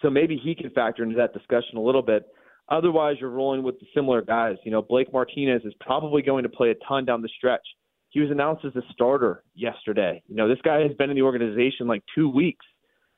so 0.00 0.08
maybe 0.08 0.40
he 0.42 0.54
can 0.54 0.70
factor 0.70 1.02
into 1.02 1.16
that 1.16 1.34
discussion 1.34 1.76
a 1.76 1.80
little 1.82 2.00
bit. 2.00 2.24
Otherwise, 2.70 3.16
you're 3.20 3.28
rolling 3.28 3.62
with 3.62 3.78
the 3.80 3.86
similar 3.94 4.22
guys. 4.22 4.56
You 4.64 4.70
know, 4.70 4.80
Blake 4.80 5.12
Martinez 5.12 5.60
is 5.66 5.74
probably 5.80 6.22
going 6.22 6.44
to 6.44 6.48
play 6.48 6.70
a 6.70 6.74
ton 6.88 7.04
down 7.04 7.20
the 7.20 7.28
stretch. 7.36 7.66
He 8.08 8.20
was 8.20 8.30
announced 8.30 8.64
as 8.64 8.74
a 8.76 8.82
starter 8.92 9.44
yesterday. 9.54 10.22
You 10.26 10.36
know, 10.36 10.48
this 10.48 10.60
guy 10.64 10.80
has 10.80 10.92
been 10.96 11.10
in 11.10 11.16
the 11.16 11.22
organization 11.22 11.86
like 11.86 12.02
two 12.14 12.30
weeks. 12.30 12.64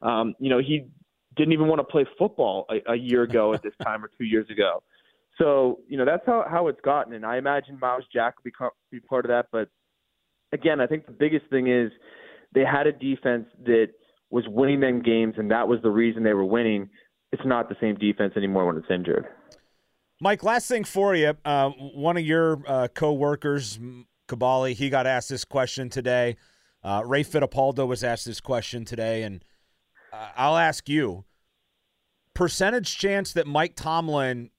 Um, 0.03 0.35
you 0.41 0.51
know, 0.51 0.59
he 0.59 0.89
didn't 1.37 1.53
even 1.53 1.69
want 1.69 1.79
to 1.79 1.85
play 1.85 2.05
football 2.19 2.67
a, 2.71 2.93
a 2.93 2.97
year 2.97 3.23
ago 3.23 3.55
at 3.55 3.63
this 3.63 3.75
time 3.85 4.05
or 4.05 4.11
two 4.19 4.25
years 4.25 4.51
ago. 4.51 4.83
So, 5.39 5.81
you 5.89 5.99
know, 5.99 6.05
that's 6.05 6.25
how, 6.25 6.45
how 6.49 6.69
it's 6.69 6.81
gotten. 6.83 7.13
And 7.13 7.25
I 7.25 7.37
imagine 7.37 7.79
Myles 7.81 8.05
Jack 8.13 8.37
will 8.37 8.51
be, 8.91 8.99
be 8.99 9.01
part 9.01 9.25
of 9.25 9.29
that. 9.29 9.47
But 9.53 9.69
again, 10.53 10.81
I 10.81 10.87
think 10.87 11.07
the 11.07 11.13
biggest 11.13 11.47
thing 11.51 11.69
is 11.69 11.91
they 12.55 12.65
had 12.65 12.87
a 12.87 12.93
defense 12.93 13.47
that 13.65 13.89
was 14.31 14.45
winning 14.49 14.81
them 14.81 15.03
games, 15.03 15.35
and 15.37 15.51
that 15.51 15.69
was 15.69 15.81
the 15.83 15.91
reason 15.91 16.23
they 16.23 16.33
were 16.33 16.45
winning. 16.45 16.89
It's 17.33 17.43
not 17.45 17.69
the 17.69 17.77
same 17.81 17.97
defense 17.97 18.33
anymore 18.37 18.67
when 18.67 18.77
it's 18.77 18.91
injured. 18.91 19.27
Mike, 20.21 20.43
last 20.43 20.69
thing 20.69 20.85
for 20.85 21.15
you. 21.15 21.35
Uh, 21.45 21.71
one 21.71 22.17
of 22.17 22.25
your 22.25 22.63
uh, 22.67 22.89
co-workers, 22.95 23.79
Kaboly, 24.29 24.75
he 24.75 24.89
got 24.89 25.07
asked 25.07 25.29
this 25.29 25.45
question 25.45 25.91
today. 25.91 26.37
Uh, 26.83 27.03
Ray 27.05 27.23
Fittipaldo 27.23 27.87
was 27.87 28.03
asked 28.03 28.25
this 28.25 28.41
question 28.41 28.85
today, 28.85 29.23
and 29.23 29.45
uh, 30.13 30.29
I'll 30.37 30.57
ask 30.57 30.89
you: 30.89 31.25
percentage 32.33 32.97
chance 32.97 33.33
that 33.35 33.47
Mike 33.47 33.75
Tomlin 33.77 34.51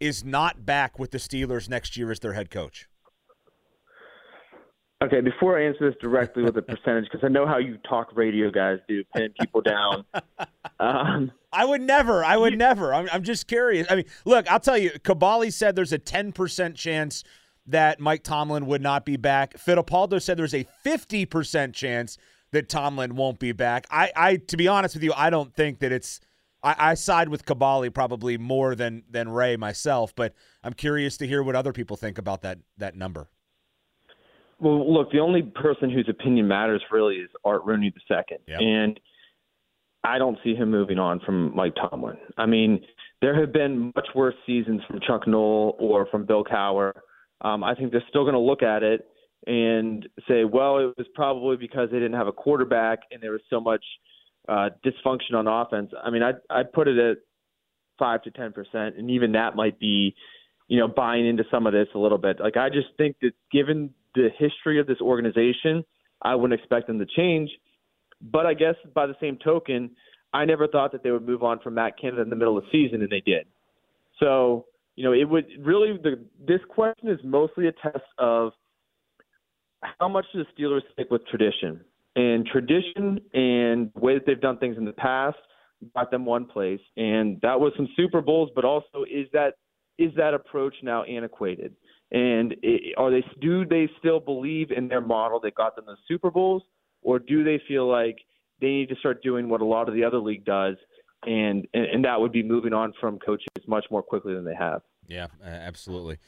is 0.00 0.24
not 0.24 0.64
back 0.66 0.98
with 0.98 1.10
the 1.10 1.18
Steelers 1.18 1.68
next 1.68 1.96
year 1.96 2.10
as 2.10 2.20
their 2.20 2.32
head 2.32 2.50
coach? 2.50 2.88
Okay, 5.04 5.20
before 5.20 5.58
I 5.58 5.66
answer 5.66 5.90
this 5.90 5.98
directly 6.00 6.42
with 6.42 6.56
a 6.56 6.62
percentage, 6.62 7.04
because 7.04 7.20
I 7.22 7.28
know 7.28 7.46
how 7.46 7.58
you 7.58 7.76
talk 7.88 8.16
radio 8.16 8.50
guys 8.50 8.78
do, 8.88 9.04
pin 9.14 9.32
people 9.40 9.60
down. 9.60 10.04
Um, 10.78 11.32
I 11.54 11.64
would 11.64 11.80
never. 11.80 12.22
I 12.22 12.36
would 12.36 12.52
you, 12.52 12.58
never. 12.58 12.92
I'm, 12.92 13.08
I'm 13.10 13.22
just 13.22 13.46
curious. 13.46 13.86
I 13.88 13.96
mean, 13.96 14.04
look, 14.26 14.46
I'll 14.50 14.60
tell 14.60 14.76
you, 14.76 14.90
Kaboly 14.90 15.50
said 15.50 15.74
there's 15.74 15.94
a 15.94 15.98
10% 15.98 16.74
chance 16.74 17.24
that 17.66 17.98
Mike 17.98 18.22
Tomlin 18.22 18.66
would 18.66 18.82
not 18.82 19.06
be 19.06 19.16
back. 19.16 19.54
Fittipaldo 19.54 20.20
said 20.20 20.36
there's 20.36 20.52
a 20.52 20.66
50% 20.84 21.72
chance 21.72 22.18
that 22.50 22.68
Tomlin 22.68 23.16
won't 23.16 23.38
be 23.38 23.52
back. 23.52 23.86
I, 23.90 24.12
I 24.14 24.36
to 24.36 24.58
be 24.58 24.68
honest 24.68 24.96
with 24.96 25.02
you, 25.02 25.14
I 25.16 25.30
don't 25.30 25.54
think 25.54 25.78
that 25.78 25.92
it's– 25.92 26.20
I, 26.62 26.90
I 26.90 26.94
side 26.94 27.28
with 27.28 27.44
Kaboly 27.44 27.92
probably 27.92 28.38
more 28.38 28.74
than 28.74 29.04
than 29.10 29.28
Ray 29.28 29.56
myself, 29.56 30.14
but 30.14 30.34
I'm 30.62 30.72
curious 30.72 31.16
to 31.18 31.26
hear 31.26 31.42
what 31.42 31.56
other 31.56 31.72
people 31.72 31.96
think 31.96 32.18
about 32.18 32.42
that 32.42 32.58
that 32.78 32.96
number. 32.96 33.28
Well, 34.58 34.92
look, 34.92 35.12
the 35.12 35.18
only 35.18 35.42
person 35.42 35.90
whose 35.90 36.08
opinion 36.08 36.48
matters 36.48 36.82
really 36.90 37.16
is 37.16 37.28
Art 37.44 37.62
Rooney 37.64 37.92
II, 38.10 38.38
yep. 38.48 38.60
and 38.60 38.98
I 40.02 40.18
don't 40.18 40.38
see 40.42 40.54
him 40.54 40.70
moving 40.70 40.98
on 40.98 41.20
from 41.20 41.54
Mike 41.54 41.74
Tomlin. 41.74 42.16
I 42.38 42.46
mean, 42.46 42.80
there 43.20 43.38
have 43.38 43.52
been 43.52 43.92
much 43.94 44.08
worse 44.14 44.34
seasons 44.46 44.80
from 44.86 45.00
Chuck 45.06 45.26
Noll 45.26 45.76
or 45.78 46.06
from 46.06 46.24
Bill 46.24 46.44
Cowher. 46.44 46.92
Um, 47.42 47.62
I 47.64 47.74
think 47.74 47.92
they're 47.92 48.04
still 48.08 48.24
going 48.24 48.34
to 48.34 48.40
look 48.40 48.62
at 48.62 48.82
it 48.82 49.06
and 49.46 50.08
say, 50.28 50.44
well, 50.44 50.78
it 50.78 50.94
was 50.96 51.06
probably 51.14 51.56
because 51.56 51.90
they 51.90 51.98
didn't 51.98 52.16
have 52.16 52.26
a 52.28 52.32
quarterback 52.32 53.00
and 53.10 53.22
there 53.22 53.32
was 53.32 53.42
so 53.50 53.60
much 53.60 53.84
uh, 54.48 54.70
dysfunction 54.84 55.34
on 55.34 55.46
offense. 55.46 55.90
I 56.02 56.10
mean, 56.10 56.22
I 56.22 56.32
I 56.50 56.62
put 56.62 56.88
it 56.88 56.98
at 56.98 57.18
five 57.98 58.22
to 58.22 58.30
ten 58.30 58.52
percent, 58.52 58.96
and 58.96 59.10
even 59.10 59.32
that 59.32 59.56
might 59.56 59.78
be, 59.78 60.14
you 60.68 60.78
know, 60.78 60.88
buying 60.88 61.26
into 61.26 61.44
some 61.50 61.66
of 61.66 61.72
this 61.72 61.88
a 61.94 61.98
little 61.98 62.18
bit. 62.18 62.40
Like 62.40 62.56
I 62.56 62.68
just 62.68 62.88
think 62.96 63.16
that 63.22 63.32
given 63.52 63.90
the 64.14 64.28
history 64.38 64.80
of 64.80 64.86
this 64.86 65.00
organization, 65.00 65.84
I 66.22 66.34
wouldn't 66.34 66.58
expect 66.58 66.86
them 66.86 66.98
to 66.98 67.06
change. 67.06 67.50
But 68.20 68.46
I 68.46 68.54
guess 68.54 68.76
by 68.94 69.06
the 69.06 69.16
same 69.20 69.38
token, 69.42 69.90
I 70.32 70.44
never 70.44 70.66
thought 70.66 70.92
that 70.92 71.02
they 71.02 71.10
would 71.10 71.26
move 71.26 71.42
on 71.42 71.60
from 71.60 71.74
Matt 71.74 71.98
Canada 72.00 72.22
in 72.22 72.30
the 72.30 72.36
middle 72.36 72.56
of 72.56 72.64
the 72.64 72.70
season, 72.70 73.02
and 73.02 73.10
they 73.10 73.20
did. 73.20 73.46
So 74.20 74.66
you 74.96 75.04
know, 75.04 75.12
it 75.12 75.24
would 75.24 75.46
really 75.60 75.98
the 76.02 76.24
this 76.46 76.60
question 76.68 77.08
is 77.08 77.18
mostly 77.22 77.68
a 77.68 77.72
test 77.72 78.04
of 78.18 78.52
how 79.80 80.08
much 80.08 80.24
do 80.32 80.42
the 80.42 80.62
Steelers 80.62 80.80
stick 80.92 81.10
with 81.10 81.26
tradition 81.26 81.80
and 82.16 82.46
tradition 82.46 83.20
and 83.34 83.90
the 83.94 84.00
way 84.00 84.14
that 84.14 84.24
they've 84.26 84.40
done 84.40 84.58
things 84.58 84.76
in 84.78 84.84
the 84.84 84.92
past 84.92 85.36
got 85.94 86.10
them 86.10 86.24
one 86.24 86.46
place, 86.46 86.80
and 86.96 87.38
that 87.42 87.60
was 87.60 87.72
some 87.76 87.86
Super 87.96 88.22
Bowls. 88.22 88.50
But 88.54 88.64
also, 88.64 89.04
is 89.04 89.28
that 89.32 89.54
is 89.98 90.12
that 90.16 90.34
approach 90.34 90.74
now 90.82 91.04
antiquated? 91.04 91.76
And 92.10 92.54
it, 92.62 92.94
are 92.96 93.10
they 93.10 93.24
do 93.40 93.64
they 93.66 93.88
still 93.98 94.18
believe 94.18 94.70
in 94.70 94.88
their 94.88 95.00
model 95.00 95.38
that 95.40 95.54
got 95.54 95.76
them 95.76 95.84
the 95.86 95.96
Super 96.08 96.30
Bowls, 96.30 96.62
or 97.02 97.18
do 97.18 97.44
they 97.44 97.60
feel 97.68 97.88
like 97.88 98.16
they 98.60 98.68
need 98.68 98.88
to 98.88 98.96
start 98.96 99.22
doing 99.22 99.48
what 99.48 99.60
a 99.60 99.64
lot 99.64 99.88
of 99.88 99.94
the 99.94 100.02
other 100.02 100.18
league 100.18 100.44
does, 100.44 100.76
and 101.24 101.66
and, 101.74 101.84
and 101.84 102.04
that 102.04 102.18
would 102.20 102.32
be 102.32 102.42
moving 102.42 102.72
on 102.72 102.94
from 102.98 103.18
coaches 103.18 103.46
much 103.66 103.84
more 103.90 104.02
quickly 104.02 104.34
than 104.34 104.44
they 104.44 104.54
have? 104.54 104.80
Yeah, 105.06 105.26
absolutely. 105.44 106.18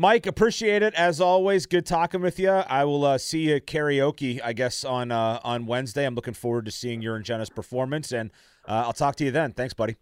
Mike, 0.00 0.24
appreciate 0.24 0.82
it 0.82 0.94
as 0.94 1.20
always. 1.20 1.66
Good 1.66 1.84
talking 1.84 2.22
with 2.22 2.38
you. 2.38 2.48
I 2.48 2.86
will 2.86 3.04
uh, 3.04 3.18
see 3.18 3.50
you 3.50 3.60
karaoke, 3.60 4.40
I 4.42 4.54
guess, 4.54 4.82
on 4.82 5.12
uh, 5.12 5.40
on 5.44 5.66
Wednesday. 5.66 6.06
I'm 6.06 6.14
looking 6.14 6.32
forward 6.32 6.64
to 6.64 6.70
seeing 6.70 7.02
your 7.02 7.16
and 7.16 7.24
Jenna's 7.24 7.50
performance, 7.50 8.10
and 8.10 8.30
uh, 8.66 8.84
I'll 8.86 8.94
talk 8.94 9.16
to 9.16 9.26
you 9.26 9.30
then. 9.30 9.52
Thanks, 9.52 9.74
buddy. 9.74 9.96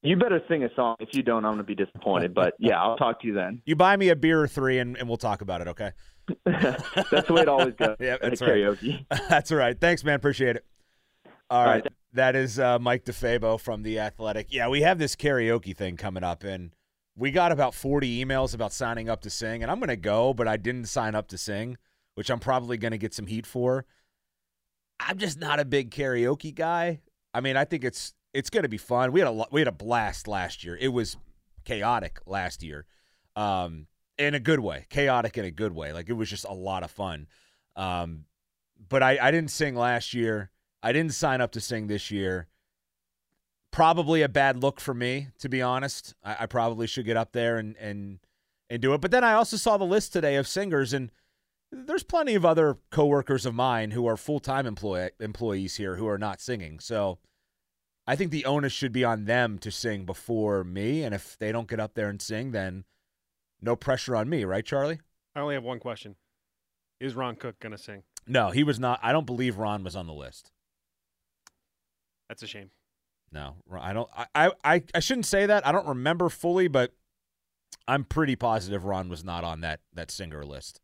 You 0.00 0.16
better 0.16 0.40
sing 0.48 0.64
a 0.64 0.74
song. 0.74 0.96
If 1.00 1.10
you 1.12 1.22
don't, 1.22 1.44
I'm 1.44 1.56
going 1.56 1.58
to 1.58 1.64
be 1.64 1.74
disappointed. 1.74 2.32
But 2.32 2.54
yeah, 2.58 2.82
I'll 2.82 2.96
talk 2.96 3.20
to 3.20 3.26
you 3.26 3.34
then. 3.34 3.60
You 3.66 3.76
buy 3.76 3.94
me 3.98 4.08
a 4.08 4.16
beer 4.16 4.40
or 4.40 4.48
three, 4.48 4.78
and, 4.78 4.96
and 4.96 5.06
we'll 5.06 5.18
talk 5.18 5.42
about 5.42 5.60
it. 5.60 5.68
Okay. 5.68 5.92
that's 6.46 7.28
the 7.28 7.34
way 7.34 7.42
it 7.42 7.48
always 7.48 7.74
goes. 7.74 7.96
yeah, 8.00 8.16
that's 8.22 8.40
right. 8.40 8.52
Karaoke. 8.52 9.04
that's 9.28 9.52
all 9.52 9.58
right. 9.58 9.78
Thanks, 9.78 10.02
man. 10.02 10.14
Appreciate 10.14 10.56
it. 10.56 10.64
All, 11.50 11.60
All 11.60 11.66
right. 11.66 11.84
right. 11.84 11.92
That 12.14 12.36
is 12.36 12.58
uh, 12.58 12.78
Mike 12.78 13.04
DeFabo 13.04 13.60
from 13.60 13.82
the 13.82 13.98
Athletic. 13.98 14.46
Yeah, 14.48 14.68
we 14.68 14.80
have 14.80 14.98
this 14.98 15.14
karaoke 15.14 15.76
thing 15.76 15.98
coming 15.98 16.24
up, 16.24 16.42
and 16.42 16.70
we 17.18 17.32
got 17.32 17.50
about 17.50 17.74
40 17.74 18.24
emails 18.24 18.54
about 18.54 18.72
signing 18.72 19.08
up 19.08 19.22
to 19.22 19.30
sing, 19.30 19.62
and 19.62 19.70
I'm 19.70 19.80
going 19.80 19.88
to 19.88 19.96
go, 19.96 20.32
but 20.32 20.46
I 20.46 20.56
didn't 20.56 20.86
sign 20.86 21.16
up 21.16 21.26
to 21.28 21.38
sing, 21.38 21.76
which 22.14 22.30
I'm 22.30 22.38
probably 22.38 22.76
going 22.76 22.92
to 22.92 22.98
get 22.98 23.12
some 23.12 23.26
heat 23.26 23.44
for. 23.44 23.84
I'm 25.00 25.18
just 25.18 25.38
not 25.38 25.58
a 25.58 25.64
big 25.64 25.90
karaoke 25.90 26.54
guy. 26.54 27.00
I 27.34 27.40
mean, 27.40 27.56
I 27.56 27.64
think 27.64 27.84
it's 27.84 28.14
it's 28.32 28.50
going 28.50 28.62
to 28.62 28.68
be 28.68 28.78
fun. 28.78 29.10
We 29.10 29.20
had 29.20 29.28
a 29.28 29.44
we 29.50 29.60
had 29.60 29.68
a 29.68 29.72
blast 29.72 30.28
last 30.28 30.62
year. 30.64 30.76
It 30.80 30.88
was 30.88 31.16
chaotic 31.64 32.20
last 32.24 32.62
year, 32.62 32.86
um, 33.34 33.88
in 34.16 34.34
a 34.34 34.40
good 34.40 34.60
way. 34.60 34.86
Chaotic 34.88 35.36
in 35.36 35.44
a 35.44 35.50
good 35.50 35.74
way. 35.74 35.92
Like 35.92 36.08
it 36.08 36.14
was 36.14 36.30
just 36.30 36.44
a 36.44 36.52
lot 36.52 36.84
of 36.84 36.90
fun. 36.90 37.26
Um, 37.74 38.24
but 38.88 39.02
I, 39.02 39.18
I 39.20 39.30
didn't 39.32 39.50
sing 39.50 39.74
last 39.74 40.14
year. 40.14 40.50
I 40.82 40.92
didn't 40.92 41.14
sign 41.14 41.40
up 41.40 41.50
to 41.52 41.60
sing 41.60 41.88
this 41.88 42.12
year 42.12 42.46
probably 43.78 44.22
a 44.22 44.28
bad 44.28 44.60
look 44.60 44.80
for 44.80 44.92
me, 44.92 45.28
to 45.38 45.48
be 45.48 45.62
honest. 45.62 46.12
I, 46.24 46.38
I, 46.40 46.46
probably 46.46 46.88
should 46.88 47.06
get 47.06 47.16
up 47.16 47.30
there 47.30 47.58
and, 47.58 47.76
and 47.76 48.18
and 48.68 48.82
do 48.82 48.92
it. 48.92 49.00
But 49.00 49.12
then 49.12 49.22
I 49.22 49.34
also 49.34 49.56
saw 49.56 49.76
the 49.76 49.84
list 49.84 50.12
today 50.12 50.34
of 50.34 50.48
singers, 50.48 50.92
and 50.92 51.12
there's 51.70 52.02
plenty 52.02 52.34
of 52.34 52.44
other 52.44 52.78
coworkers 52.90 53.46
of 53.46 53.54
mine 53.54 53.92
who 53.92 54.04
are 54.08 54.16
full 54.16 54.40
time 54.40 54.66
employee 54.66 55.10
employees 55.20 55.76
here 55.76 55.94
who 55.94 56.08
are 56.08 56.18
not 56.18 56.40
singing. 56.40 56.80
So 56.80 57.18
I 58.04 58.16
think 58.16 58.32
the 58.32 58.46
onus 58.46 58.72
should 58.72 58.90
be 58.90 59.04
on 59.04 59.26
them 59.26 59.58
to 59.60 59.70
sing 59.70 60.04
before 60.04 60.64
me. 60.64 61.04
And 61.04 61.14
if 61.14 61.38
they 61.38 61.52
don't 61.52 61.68
get 61.68 61.78
up 61.78 61.94
there 61.94 62.08
and 62.08 62.20
sing, 62.20 62.50
then 62.50 62.82
no 63.62 63.76
pressure 63.76 64.16
on 64.16 64.28
me, 64.28 64.42
right, 64.42 64.66
Charlie? 64.66 64.98
I 65.36 65.40
only 65.40 65.54
have 65.54 65.62
one 65.62 65.78
question. 65.78 66.16
Is 66.98 67.14
Ron 67.14 67.36
Cook 67.36 67.60
going 67.60 67.70
to 67.70 67.78
sing? 67.78 68.02
No, 68.26 68.50
he 68.50 68.64
was 68.64 68.80
not. 68.80 68.98
I 69.04 69.12
don't 69.12 69.24
believe 69.24 69.56
Ron 69.56 69.84
was 69.84 69.94
on 69.94 70.08
the 70.08 70.12
list. 70.12 70.50
That's 72.28 72.42
a 72.42 72.48
shame. 72.48 72.70
No, 73.30 73.56
I 73.70 73.92
don't. 73.92 74.08
I, 74.34 74.50
I 74.64 74.82
I 74.94 75.00
shouldn't 75.00 75.26
say 75.26 75.46
that. 75.46 75.66
I 75.66 75.72
don't 75.72 75.86
remember 75.86 76.28
fully, 76.28 76.68
but 76.68 76.94
I'm 77.86 78.04
pretty 78.04 78.36
positive 78.36 78.84
Ron 78.84 79.08
was 79.08 79.22
not 79.22 79.44
on 79.44 79.60
that 79.60 79.80
that 79.94 80.10
singer 80.10 80.44
list. 80.44 80.80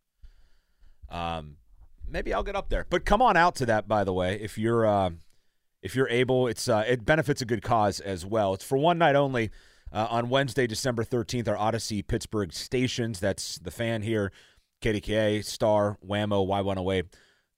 Um, 1.09 1.57
maybe 2.09 2.35
I'll 2.35 2.43
get 2.43 2.57
up 2.57 2.69
there. 2.69 2.87
But 2.91 3.05
come 3.05 3.23
on 3.23 3.37
out 3.37 3.55
to 3.57 3.67
that, 3.67 3.89
by 3.89 4.05
the 4.05 4.13
way, 4.13 4.39
if 4.41 4.59
you're 4.59 4.87
uh, 4.87 5.11
if 5.85 5.95
you're 5.95 6.09
able. 6.09 6.49
It's 6.49 6.67
uh, 6.69 6.85
it 6.89 7.05
benefits 7.05 7.41
a 7.43 7.45
good 7.45 7.63
cause 7.63 8.01
as 8.01 8.27
well. 8.27 8.55
It's 8.55 8.65
for 8.65 8.77
one 8.77 8.99
night 8.99 9.15
only. 9.15 9.51
Uh, 9.93 10.09
on 10.11 10.29
Wednesday, 10.29 10.67
December 10.67 11.05
13th, 11.05 11.47
our 11.47 11.57
Audacy 11.57 12.05
Pittsburgh 12.05 12.53
stations. 12.53 13.21
That's 13.21 13.61
the 13.61 13.71
fan 13.71 14.03
here, 14.03 14.33
KDKA, 14.83 15.45
Star, 15.45 15.99
Whammo, 16.05 16.45
Y108 16.49 17.05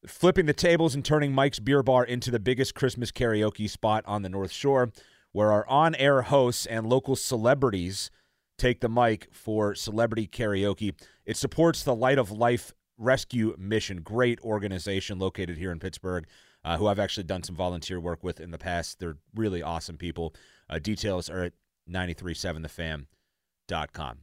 flipping 0.07 0.47
the 0.47 0.53
tables 0.53 0.95
and 0.95 1.05
turning 1.05 1.33
Mike's 1.33 1.59
Beer 1.59 1.83
Bar 1.83 2.05
into 2.05 2.31
the 2.31 2.39
biggest 2.39 2.75
Christmas 2.75 3.11
karaoke 3.11 3.69
spot 3.69 4.05
on 4.07 4.23
the 4.23 4.29
North 4.29 4.53
Shore, 4.53 4.93
where 5.33 5.53
our 5.53 5.69
on 5.69 5.95
air 5.97 6.23
hosts 6.23 6.67
and 6.67 6.87
local 6.87 7.17
celebrities 7.17 8.11
take 8.59 8.81
the 8.81 8.89
mic 8.89 9.29
for 9.33 9.75
celebrity 9.75 10.27
karaoke. 10.27 10.95
It 11.25 11.37
supports 11.37 11.83
the 11.83 11.95
Light 11.95 12.19
of 12.19 12.31
Life 12.31 12.73
Rescue 12.99 13.55
Mission, 13.59 14.03
great 14.03 14.41
organization 14.41 15.19
located 15.19 15.59
here 15.59 15.71
in 15.71 15.79
Pittsburgh, 15.79 16.27
uh, 16.65 16.79
who 16.79 16.87
I've 16.87 16.99
actually 16.99 17.25
done 17.25 17.43
some 17.43 17.57
volunteer 17.57 18.01
work 18.01 18.25
with 18.25 18.41
in 18.41 18.51
the 18.51 18.59
past. 18.59 18.99
They're 18.99 19.19
really 19.35 19.63
awesome 19.63 19.99
people. 19.99 20.35
Uh, 20.71 20.79
details 20.79 21.29
are 21.29 21.45
at 21.45 21.53
937thefan.com. 21.91 24.19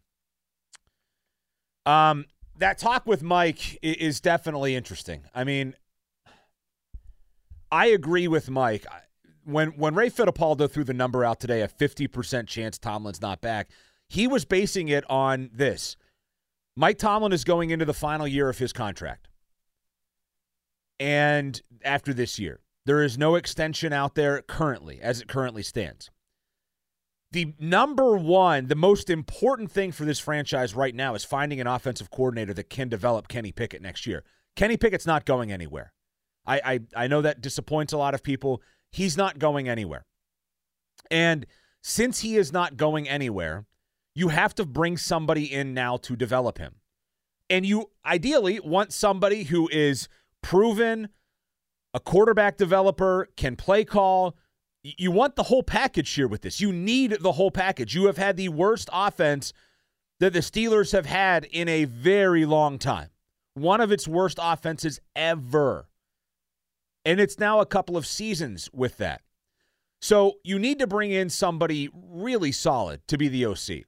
Um, 1.85 2.25
that 2.57 2.77
talk 2.77 3.05
with 3.05 3.23
Mike 3.23 3.77
is 3.81 4.21
definitely 4.21 4.75
interesting. 4.75 5.23
I 5.33 5.43
mean, 5.43 5.75
I 7.71 7.87
agree 7.87 8.27
with 8.27 8.49
Mike. 8.49 8.85
When 9.43 9.69
when 9.69 9.95
Ray 9.95 10.09
Fittipaldo 10.09 10.69
threw 10.69 10.83
the 10.83 10.93
number 10.93 11.25
out 11.25 11.39
today, 11.39 11.61
a 11.61 11.67
50% 11.67 12.47
chance 12.47 12.77
Tomlin's 12.77 13.21
not 13.21 13.41
back, 13.41 13.69
he 14.07 14.27
was 14.27 14.45
basing 14.45 14.87
it 14.87 15.03
on 15.09 15.49
this. 15.53 15.97
Mike 16.75 16.97
Tomlin 16.97 17.33
is 17.33 17.43
going 17.43 17.69
into 17.69 17.85
the 17.85 17.93
final 17.93 18.27
year 18.27 18.49
of 18.49 18.57
his 18.57 18.73
contract. 18.73 19.27
And 20.99 21.61
after 21.83 22.13
this 22.13 22.39
year, 22.39 22.61
there 22.85 23.03
is 23.03 23.17
no 23.17 23.35
extension 23.35 23.91
out 23.91 24.15
there 24.15 24.41
currently, 24.41 25.01
as 25.01 25.19
it 25.19 25.27
currently 25.27 25.63
stands 25.63 26.09
the 27.33 27.53
number 27.59 28.15
one, 28.15 28.67
the 28.67 28.75
most 28.75 29.09
important 29.09 29.71
thing 29.71 29.91
for 29.91 30.05
this 30.05 30.19
franchise 30.19 30.75
right 30.75 30.93
now 30.93 31.15
is 31.15 31.25
finding 31.25 31.59
an 31.59 31.67
offensive 31.67 32.11
coordinator 32.11 32.53
that 32.53 32.69
can 32.69 32.89
develop 32.89 33.27
Kenny 33.27 33.51
Pickett 33.51 33.81
next 33.81 34.05
year. 34.05 34.23
Kenny 34.55 34.77
Pickett's 34.77 35.07
not 35.07 35.25
going 35.25 35.51
anywhere. 35.51 35.93
I, 36.45 36.61
I, 36.63 36.79
I 36.95 37.07
know 37.07 37.21
that 37.21 37.41
disappoints 37.41 37.91
a 37.91 37.97
lot 37.97 38.13
of 38.13 38.21
people. 38.21 38.61
He's 38.91 39.17
not 39.17 39.39
going 39.39 39.67
anywhere. 39.67 40.05
And 41.09 41.45
since 41.81 42.19
he 42.19 42.37
is 42.37 42.53
not 42.53 42.77
going 42.77 43.09
anywhere, 43.09 43.65
you 44.13 44.29
have 44.29 44.53
to 44.55 44.65
bring 44.65 44.95
somebody 44.97 45.51
in 45.51 45.73
now 45.73 45.97
to 45.97 46.15
develop 46.15 46.59
him. 46.59 46.75
And 47.49 47.65
you 47.65 47.89
ideally 48.05 48.59
want 48.59 48.93
somebody 48.93 49.43
who 49.43 49.67
is 49.69 50.07
proven, 50.43 51.09
a 51.95 51.99
quarterback 51.99 52.57
developer, 52.57 53.27
can 53.35 53.55
play 53.55 53.85
call, 53.85 54.35
you 54.83 55.11
want 55.11 55.35
the 55.35 55.43
whole 55.43 55.63
package 55.63 56.09
here 56.11 56.27
with 56.27 56.41
this. 56.41 56.59
You 56.59 56.71
need 56.73 57.17
the 57.21 57.31
whole 57.31 57.51
package. 57.51 57.95
You 57.95 58.05
have 58.07 58.17
had 58.17 58.37
the 58.37 58.49
worst 58.49 58.89
offense 58.91 59.53
that 60.19 60.33
the 60.33 60.39
Steelers 60.39 60.91
have 60.91 61.05
had 61.05 61.45
in 61.45 61.67
a 61.69 61.85
very 61.85 62.45
long 62.45 62.77
time. 62.77 63.09
One 63.55 63.81
of 63.81 63.91
its 63.91 64.07
worst 64.07 64.39
offenses 64.41 64.99
ever. 65.15 65.87
And 67.05 67.19
it's 67.19 67.39
now 67.39 67.59
a 67.59 67.65
couple 67.65 67.97
of 67.97 68.05
seasons 68.05 68.69
with 68.73 68.97
that. 68.97 69.21
So 70.01 70.35
you 70.43 70.59
need 70.59 70.79
to 70.79 70.87
bring 70.87 71.11
in 71.11 71.29
somebody 71.29 71.89
really 71.93 72.51
solid 72.51 73.07
to 73.07 73.17
be 73.17 73.29
the 73.29 73.45
OC. 73.45 73.85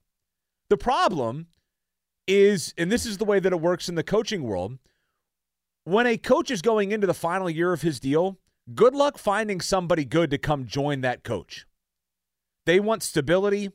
The 0.70 0.78
problem 0.78 1.48
is, 2.28 2.74
and 2.78 2.92
this 2.92 3.06
is 3.06 3.18
the 3.18 3.26
way 3.26 3.40
that 3.40 3.52
it 3.52 3.60
works 3.60 3.90
in 3.90 3.96
the 3.96 4.04
coaching 4.04 4.44
world, 4.44 4.78
when 5.84 6.08
a 6.08 6.18
coach 6.18 6.52
is 6.52 6.62
going 6.62 6.92
into 6.92 7.06
the 7.06 7.14
final 7.14 7.50
year 7.50 7.74
of 7.74 7.82
his 7.82 8.00
deal, 8.00 8.40
good 8.74 8.96
luck 8.96 9.18
finding 9.18 9.62
somebody 9.62 10.06
good 10.06 10.32
to 10.32 10.38
come 10.38 10.66
join 10.66 11.02
that 11.02 11.24
coach. 11.24 11.66
They 12.66 12.80
want 12.80 13.04
stability. 13.04 13.72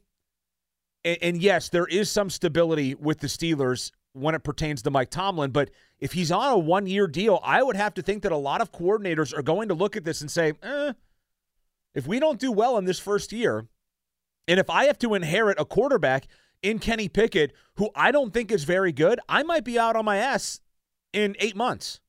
And, 1.05 1.19
and, 1.23 1.43
yes, 1.43 1.69
there 1.69 1.87
is 1.87 2.11
some 2.11 2.29
stability 2.29 2.95
with 2.95 3.21
the 3.21 3.27
Steelers 3.27 3.93
when 4.13 4.35
it 4.35 4.43
pertains 4.43 4.83
to 4.83 4.91
Mike 4.91 5.11
Tomlin, 5.11 5.51
but 5.51 5.71
if 6.01 6.13
he's 6.13 6.33
on 6.33 6.53
a 6.53 6.59
one 6.59 6.87
year 6.87 7.07
deal, 7.07 7.41
I 7.45 7.63
would 7.63 7.77
have 7.77 7.95
to 7.95 8.03
think 8.03 8.23
that 8.23 8.33
a 8.33 8.37
lot 8.37 8.61
of 8.61 8.73
coordinators 8.73 9.37
are 9.37 9.43
going 9.43 9.69
to 9.69 9.75
look 9.75 9.97
at 9.97 10.05
this 10.05 10.21
and 10.21 10.31
say, 10.31 10.53
eh, 10.63 10.93
if 11.95 12.07
we 12.07 12.19
don't 12.19 12.41
do 12.41 12.51
well 12.51 12.77
in 12.77 12.85
this 12.85 12.99
first 12.99 13.33
year, 13.33 13.67
and 14.49 14.59
if 14.59 14.69
I 14.69 14.87
have 14.87 14.99
to 14.99 15.15
inherit 15.15 15.61
a 15.61 15.65
quarterback 15.65 16.27
in 16.63 16.79
Kenny 16.79 17.09
Pickett 17.09 17.53
who 17.77 17.91
I 17.95 18.11
don't 18.11 18.33
think 18.33 18.51
is 18.51 18.65
very 18.65 18.93
good, 18.93 19.21
I 19.29 19.43
might 19.43 19.65
be 19.65 19.79
out 19.79 19.97
on 19.97 20.05
my 20.05 20.17
ass 20.17 20.61
in 21.13 21.37
eight 21.39 21.57
months. 21.57 22.01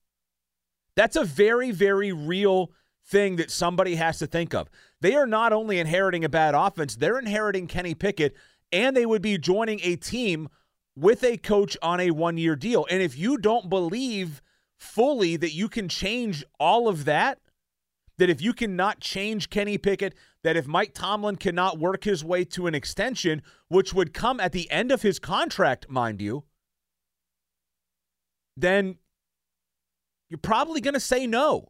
That's 1.01 1.15
a 1.15 1.23
very, 1.25 1.71
very 1.71 2.11
real 2.11 2.71
thing 3.07 3.37
that 3.37 3.49
somebody 3.49 3.95
has 3.95 4.19
to 4.19 4.27
think 4.27 4.53
of. 4.53 4.69
They 4.99 5.15
are 5.15 5.25
not 5.25 5.51
only 5.51 5.79
inheriting 5.79 6.23
a 6.23 6.29
bad 6.29 6.53
offense, 6.53 6.95
they're 6.95 7.17
inheriting 7.17 7.65
Kenny 7.65 7.95
Pickett, 7.95 8.35
and 8.71 8.95
they 8.95 9.07
would 9.07 9.23
be 9.23 9.39
joining 9.39 9.79
a 9.81 9.95
team 9.95 10.47
with 10.95 11.23
a 11.23 11.37
coach 11.37 11.75
on 11.81 11.99
a 11.99 12.11
one 12.11 12.37
year 12.37 12.55
deal. 12.55 12.85
And 12.87 13.01
if 13.01 13.17
you 13.17 13.39
don't 13.39 13.67
believe 13.67 14.43
fully 14.77 15.37
that 15.37 15.53
you 15.55 15.69
can 15.69 15.89
change 15.89 16.45
all 16.59 16.87
of 16.87 17.05
that, 17.05 17.39
that 18.19 18.29
if 18.29 18.39
you 18.39 18.53
cannot 18.53 18.99
change 18.99 19.49
Kenny 19.49 19.79
Pickett, 19.79 20.13
that 20.43 20.55
if 20.55 20.67
Mike 20.67 20.93
Tomlin 20.93 21.37
cannot 21.37 21.79
work 21.79 22.03
his 22.03 22.23
way 22.23 22.43
to 22.45 22.67
an 22.67 22.75
extension, 22.75 23.41
which 23.69 23.91
would 23.91 24.13
come 24.13 24.39
at 24.39 24.51
the 24.51 24.69
end 24.69 24.91
of 24.91 25.01
his 25.01 25.17
contract, 25.17 25.89
mind 25.89 26.21
you, 26.21 26.43
then 28.55 28.97
you're 30.31 30.37
probably 30.37 30.79
going 30.79 30.93
to 30.93 30.99
say 30.99 31.27
no. 31.27 31.67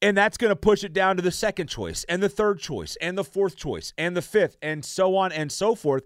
And 0.00 0.16
that's 0.16 0.36
going 0.36 0.50
to 0.50 0.56
push 0.56 0.84
it 0.84 0.92
down 0.92 1.16
to 1.16 1.22
the 1.22 1.32
second 1.32 1.66
choice 1.66 2.04
and 2.08 2.22
the 2.22 2.28
third 2.28 2.60
choice 2.60 2.96
and 3.00 3.18
the 3.18 3.24
fourth 3.24 3.56
choice 3.56 3.92
and 3.98 4.16
the 4.16 4.22
fifth 4.22 4.56
and 4.62 4.84
so 4.84 5.16
on 5.16 5.32
and 5.32 5.50
so 5.50 5.74
forth. 5.74 6.04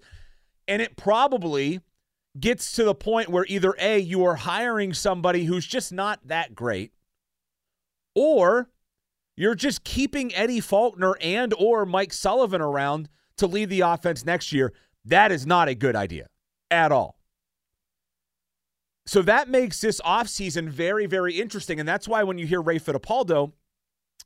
And 0.66 0.81
it 0.81 0.96
probably 0.96 1.81
gets 2.38 2.72
to 2.72 2.85
the 2.85 2.94
point 2.94 3.29
where 3.29 3.44
either 3.48 3.74
A, 3.79 3.98
you 3.98 4.24
are 4.24 4.37
hiring 4.37 4.94
somebody 4.94 5.44
who's 5.44 5.66
just 5.66 5.92
not 5.92 6.26
that 6.26 6.55
great, 6.55 6.92
or 8.14 8.70
you're 9.37 9.55
just 9.55 9.85
keeping 9.85 10.35
Eddie 10.35 10.61
Faulkner 10.61 11.16
and 11.20 11.53
or 11.59 11.85
Mike 11.85 12.14
Sullivan 12.14 12.62
around 12.62 13.11
to 13.37 13.46
lead 13.46 13.68
the 13.68 13.81
offense 13.81 14.24
next 14.24 14.53
year. 14.53 14.72
That 15.05 15.33
is 15.33 15.46
not 15.46 15.68
a 15.68 15.74
good 15.74 15.96
idea 15.96 16.29
at 16.70 16.92
all. 16.92 17.19
So 19.11 19.23
that 19.23 19.49
makes 19.49 19.81
this 19.81 20.01
offseason 20.03 20.68
very, 20.68 21.05
very 21.07 21.40
interesting. 21.40 21.81
And 21.81 21.88
that's 21.88 22.07
why 22.07 22.23
when 22.23 22.38
you 22.38 22.46
hear 22.46 22.62
Ray 22.62 22.79
Fittipaldo, 22.79 23.51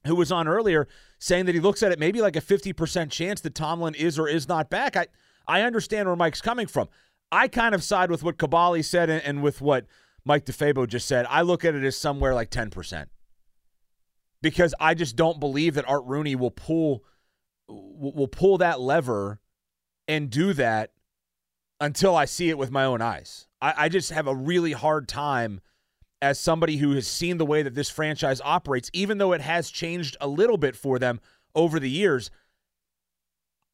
who 0.07 0.15
was 0.15 0.31
on 0.31 0.47
earlier, 0.47 0.89
saying 1.19 1.47
that 1.47 1.55
he 1.55 1.61
looks 1.63 1.83
at 1.83 1.91
it 1.91 1.99
maybe 1.99 2.21
like 2.21 2.37
a 2.37 2.43
50% 2.43 3.11
chance 3.11 3.41
that 3.41 3.55
Tomlin 3.55 3.95
is 3.95 4.19
or 4.19 4.29
is 4.29 4.47
not 4.47 4.69
back, 4.69 4.95
I, 4.95 5.07
I 5.49 5.63
understand 5.63 6.07
where 6.07 6.17
Mike's 6.17 6.43
coming 6.43 6.67
from. 6.67 6.91
I 7.33 7.49
kind 7.49 7.75
of 7.75 7.83
side 7.83 8.11
with 8.11 8.23
what 8.23 8.37
Kaboly 8.37 8.85
said 8.85 9.09
and, 9.09 9.25
and 9.25 9.43
with 9.43 9.63
what 9.63 9.87
Mike 10.23 10.45
DeFabo 10.45 10.87
just 10.87 11.09
said. 11.09 11.25
I 11.31 11.41
look 11.41 11.65
at 11.65 11.75
it 11.75 11.83
as 11.83 11.97
somewhere 11.97 12.35
like 12.35 12.51
10%. 12.51 13.07
Because 14.43 14.75
I 14.79 14.93
just 14.93 15.17
don't 15.17 15.41
believe 15.41 15.77
that 15.77 15.89
Art 15.89 16.05
Rooney 16.05 16.37
will 16.37 16.51
pull 16.51 17.05
will 17.67 18.29
pull 18.29 18.59
that 18.59 18.81
lever 18.81 19.41
and 20.07 20.29
do 20.29 20.53
that 20.53 20.93
until 21.81 22.15
I 22.15 22.27
see 22.27 22.51
it 22.51 22.59
with 22.59 22.71
my 22.71 22.85
own 22.85 23.01
eyes. 23.01 23.47
I, 23.65 23.85
I 23.85 23.89
just 23.89 24.11
have 24.11 24.27
a 24.27 24.35
really 24.35 24.73
hard 24.73 25.09
time 25.09 25.61
as 26.21 26.39
somebody 26.39 26.77
who 26.77 26.93
has 26.93 27.07
seen 27.07 27.39
the 27.39 27.47
way 27.47 27.63
that 27.63 27.75
this 27.75 27.89
franchise 27.89 28.41
operates, 28.45 28.91
even 28.93 29.17
though 29.17 29.33
it 29.33 29.41
has 29.41 29.71
changed 29.71 30.19
a 30.21 30.29
little 30.29 30.59
bit 30.59 30.77
for 30.77 30.99
them 30.99 31.19
over 31.55 31.81
the 31.81 31.89
years. 31.89 32.31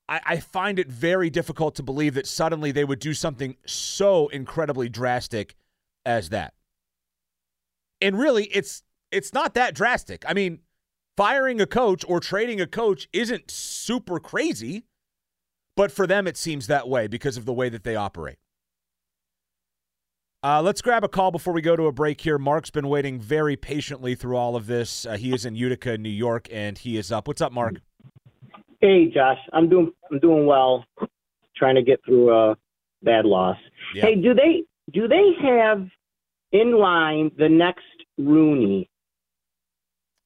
I, 0.08 0.20
I 0.24 0.36
find 0.38 0.78
it 0.78 0.86
very 0.86 1.28
difficult 1.28 1.74
to 1.74 1.82
believe 1.82 2.14
that 2.14 2.28
suddenly 2.28 2.70
they 2.70 2.84
would 2.84 3.00
do 3.00 3.14
something 3.14 3.56
so 3.66 4.28
incredibly 4.28 4.88
drastic 4.88 5.56
as 6.06 6.28
that. 6.28 6.54
And 8.00 8.16
really, 8.16 8.44
it's 8.44 8.84
it's 9.10 9.34
not 9.34 9.54
that 9.54 9.74
drastic. 9.74 10.24
I 10.26 10.34
mean, 10.34 10.60
firing 11.16 11.60
a 11.60 11.66
coach 11.66 12.04
or 12.06 12.20
trading 12.20 12.60
a 12.60 12.66
coach 12.66 13.08
isn't 13.12 13.50
super 13.50 14.20
crazy, 14.20 14.84
but 15.76 15.90
for 15.90 16.06
them 16.06 16.28
it 16.28 16.36
seems 16.36 16.68
that 16.68 16.88
way 16.88 17.08
because 17.08 17.36
of 17.36 17.44
the 17.44 17.52
way 17.52 17.68
that 17.68 17.82
they 17.82 17.96
operate. 17.96 18.38
Uh, 20.42 20.62
let's 20.62 20.80
grab 20.80 21.04
a 21.04 21.08
call 21.08 21.30
before 21.30 21.52
we 21.52 21.60
go 21.60 21.76
to 21.76 21.86
a 21.86 21.92
break 21.92 22.18
here. 22.20 22.38
Mark's 22.38 22.70
been 22.70 22.88
waiting 22.88 23.20
very 23.20 23.56
patiently 23.56 24.14
through 24.14 24.36
all 24.36 24.56
of 24.56 24.66
this. 24.66 25.04
Uh, 25.04 25.16
he 25.16 25.34
is 25.34 25.44
in 25.44 25.54
Utica, 25.54 25.98
New 25.98 26.08
York, 26.08 26.48
and 26.50 26.78
he 26.78 26.96
is 26.96 27.12
up. 27.12 27.28
What's 27.28 27.42
up, 27.42 27.52
Mark? 27.52 27.74
Hey, 28.80 29.10
Josh. 29.12 29.38
I'm 29.52 29.68
doing 29.68 29.92
I'm 30.10 30.18
doing 30.18 30.46
well. 30.46 30.86
Trying 31.56 31.74
to 31.74 31.82
get 31.82 32.02
through 32.06 32.34
a 32.34 32.56
bad 33.02 33.26
loss. 33.26 33.58
Yeah. 33.94 34.06
Hey, 34.06 34.14
do 34.14 34.32
they 34.32 34.64
do 34.90 35.06
they 35.08 35.32
have 35.42 35.86
in 36.52 36.78
line 36.78 37.30
the 37.36 37.50
next 37.50 37.84
Rooney, 38.16 38.88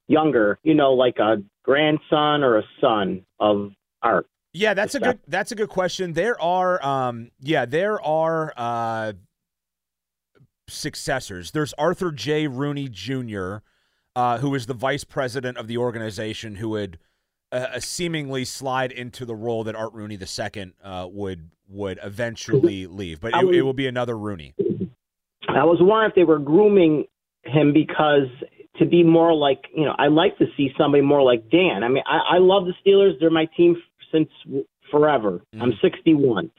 younger? 0.06 0.60
You 0.62 0.74
know, 0.74 0.92
like 0.92 1.18
a 1.18 1.42
grandson 1.64 2.44
or 2.44 2.58
a 2.58 2.62
son 2.80 3.26
of 3.40 3.72
Art. 4.00 4.28
Yeah, 4.52 4.74
that's 4.74 4.94
a 4.94 5.00
good 5.00 5.18
that's 5.26 5.50
a 5.50 5.56
good 5.56 5.70
question. 5.70 6.12
There 6.12 6.40
are 6.40 6.80
um 6.86 7.32
yeah, 7.40 7.64
there 7.64 8.00
are 8.00 8.52
uh 8.56 9.14
successors. 10.68 11.50
There's 11.50 11.72
Arthur 11.74 12.10
J. 12.10 12.46
Rooney 12.46 12.88
Jr., 12.88 13.56
uh, 14.16 14.38
who 14.38 14.54
is 14.54 14.66
the 14.66 14.74
vice 14.74 15.04
president 15.04 15.58
of 15.58 15.66
the 15.66 15.76
organization, 15.76 16.56
who 16.56 16.70
would 16.70 16.98
uh, 17.52 17.78
seemingly 17.80 18.44
slide 18.44 18.92
into 18.92 19.24
the 19.24 19.34
role 19.34 19.64
that 19.64 19.74
Art 19.74 19.92
Rooney 19.92 20.18
II 20.18 20.72
uh, 20.82 21.08
would 21.10 21.50
would 21.68 21.98
eventually 22.02 22.86
leave. 22.86 23.20
But 23.20 23.34
it, 23.34 23.46
was, 23.46 23.56
it 23.56 23.62
will 23.62 23.72
be 23.72 23.86
another 23.86 24.18
Rooney. 24.18 24.54
I 25.48 25.64
was 25.64 25.78
wondering 25.80 26.10
if 26.10 26.14
they 26.14 26.24
were 26.24 26.38
grooming 26.38 27.04
him 27.44 27.72
because 27.72 28.28
to 28.76 28.86
be 28.86 29.02
more 29.02 29.32
like 29.32 29.66
you 29.74 29.84
know 29.84 29.94
I 29.98 30.08
like 30.08 30.36
to 30.38 30.46
see 30.56 30.70
somebody 30.76 31.02
more 31.02 31.22
like 31.22 31.48
Dan. 31.50 31.84
I 31.84 31.88
mean 31.88 32.02
I, 32.06 32.36
I 32.36 32.38
love 32.38 32.64
the 32.66 32.74
Steelers; 32.84 33.18
they're 33.20 33.30
my 33.30 33.46
team 33.56 33.76
since 34.12 34.28
forever. 34.90 35.40
Mm. 35.54 35.62
I'm 35.62 35.72
61. 35.80 36.50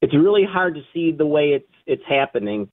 It's 0.00 0.14
really 0.14 0.44
hard 0.44 0.74
to 0.74 0.82
see 0.94 1.12
the 1.12 1.26
way 1.26 1.50
it's 1.50 1.72
it's 1.86 2.02
happening, 2.08 2.70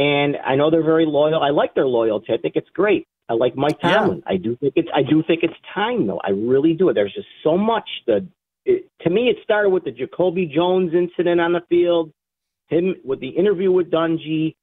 and 0.00 0.38
I 0.42 0.56
know 0.56 0.70
they're 0.70 0.82
very 0.82 1.04
loyal. 1.04 1.42
I 1.42 1.50
like 1.50 1.74
their 1.74 1.86
loyalty. 1.86 2.32
I 2.32 2.38
think 2.38 2.56
it's 2.56 2.70
great. 2.70 3.06
I 3.28 3.34
like 3.34 3.54
Mike 3.54 3.78
Tomlin. 3.80 4.22
Yeah. 4.26 4.32
I 4.32 4.36
do 4.38 4.56
think 4.56 4.72
it's 4.74 4.88
I 4.94 5.02
do 5.02 5.22
think 5.22 5.42
it's 5.42 5.54
time 5.74 6.06
though. 6.06 6.20
I 6.24 6.30
really 6.30 6.72
do. 6.72 6.90
There's 6.94 7.12
just 7.12 7.28
so 7.44 7.58
much 7.58 7.88
that 8.06 8.26
it, 8.64 8.90
to 9.02 9.10
me 9.10 9.28
it 9.28 9.36
started 9.44 9.68
with 9.68 9.84
the 9.84 9.90
Jacoby 9.90 10.46
Jones 10.46 10.94
incident 10.94 11.38
on 11.38 11.52
the 11.52 11.60
field, 11.68 12.12
him 12.68 12.94
with 13.04 13.20
the 13.20 13.28
interview 13.28 13.70
with 13.70 13.90
Dungy. 13.90 14.56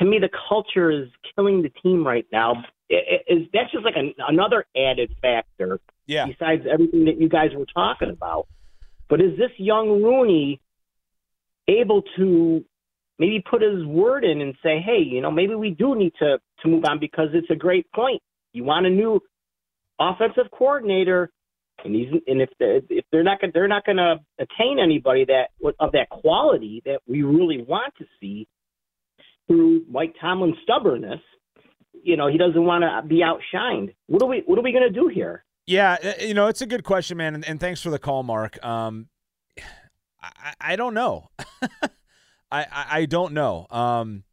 To 0.00 0.04
me, 0.04 0.18
the 0.18 0.28
culture 0.48 0.90
is 0.90 1.08
killing 1.34 1.62
the 1.62 1.70
team 1.70 2.06
right 2.06 2.26
now. 2.32 2.64
It, 2.88 3.22
it, 3.28 3.32
is 3.32 3.48
that's 3.52 3.70
just 3.70 3.84
like 3.84 3.96
an, 3.96 4.12
another 4.26 4.66
added 4.76 5.14
factor. 5.22 5.78
Yeah. 6.06 6.26
Besides 6.26 6.64
everything 6.70 7.04
that 7.04 7.20
you 7.20 7.28
guys 7.28 7.50
were 7.56 7.66
talking 7.66 8.10
about, 8.10 8.48
but 9.08 9.20
is 9.20 9.38
this 9.38 9.52
young 9.56 10.02
Rooney 10.02 10.60
able 11.68 12.02
to 12.16 12.64
maybe 13.18 13.42
put 13.48 13.62
his 13.62 13.84
word 13.84 14.24
in 14.24 14.40
and 14.40 14.54
say, 14.62 14.80
hey, 14.84 15.02
you 15.04 15.20
know, 15.20 15.30
maybe 15.30 15.54
we 15.54 15.70
do 15.70 15.94
need 15.94 16.12
to 16.18 16.38
to 16.62 16.68
move 16.68 16.84
on 16.88 16.98
because 16.98 17.28
it's 17.32 17.50
a 17.50 17.56
great 17.56 17.90
point. 17.92 18.22
You 18.52 18.64
want 18.64 18.86
a 18.86 18.90
new 18.90 19.20
offensive 20.00 20.50
coordinator, 20.56 21.30
and 21.84 21.94
he's 21.94 22.08
and 22.26 22.40
if 22.40 22.50
they're, 22.58 22.80
if 22.88 23.04
they're 23.12 23.24
not 23.24 23.38
they're 23.52 23.68
not 23.68 23.84
going 23.84 23.96
to 23.96 24.16
attain 24.38 24.78
anybody 24.82 25.24
that 25.26 25.48
of 25.80 25.92
that 25.92 26.08
quality 26.10 26.82
that 26.84 27.00
we 27.06 27.22
really 27.22 27.62
want 27.62 27.94
to 27.98 28.04
see 28.20 28.46
through 29.46 29.84
Mike 29.90 30.14
Tomlin's 30.20 30.56
stubbornness. 30.62 31.20
You 32.00 32.16
know, 32.16 32.28
he 32.28 32.38
doesn't 32.38 32.64
want 32.64 32.82
to 32.82 33.06
be 33.08 33.22
outshined. 33.22 33.94
What 34.06 34.22
are 34.22 34.28
we 34.28 34.42
What 34.46 34.58
are 34.58 34.62
we 34.62 34.72
going 34.72 34.92
to 34.92 35.00
do 35.00 35.08
here? 35.08 35.44
Yeah, 35.66 35.98
uh, 36.02 36.24
you 36.24 36.32
know, 36.32 36.46
it's 36.46 36.62
a 36.62 36.66
good 36.66 36.82
question, 36.82 37.18
man, 37.18 37.34
and, 37.34 37.46
and 37.46 37.60
thanks 37.60 37.82
for 37.82 37.90
the 37.90 37.98
call, 37.98 38.22
Mark. 38.22 38.64
Um, 38.64 39.08
I, 40.22 40.54
I 40.58 40.76
don't 40.76 40.94
know. 40.94 41.28
I, 42.50 42.62
I, 42.62 42.86
I 42.90 43.06
don't 43.06 43.32
know. 43.32 43.66
Um, 43.70 44.24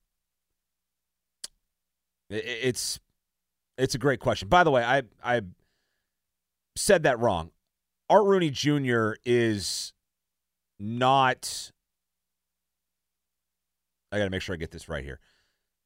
it, 2.30 2.44
it's 2.46 3.00
it's 3.78 3.96
a 3.96 3.98
great 3.98 4.20
question. 4.20 4.48
By 4.48 4.64
the 4.64 4.72
way, 4.72 4.84
I 4.84 5.04
I 5.24 5.42
said 6.76 7.04
that 7.04 7.20
wrong. 7.20 7.52
Art 8.10 8.26
Rooney 8.26 8.50
Jr. 8.50 9.14
is 9.26 9.94
not. 10.80 11.72
I 14.12 14.18
got 14.18 14.26
to 14.26 14.30
make 14.30 14.42
sure 14.42 14.54
I 14.54 14.58
get 14.58 14.72
this 14.72 14.88
right 14.88 15.04
here. 15.04 15.20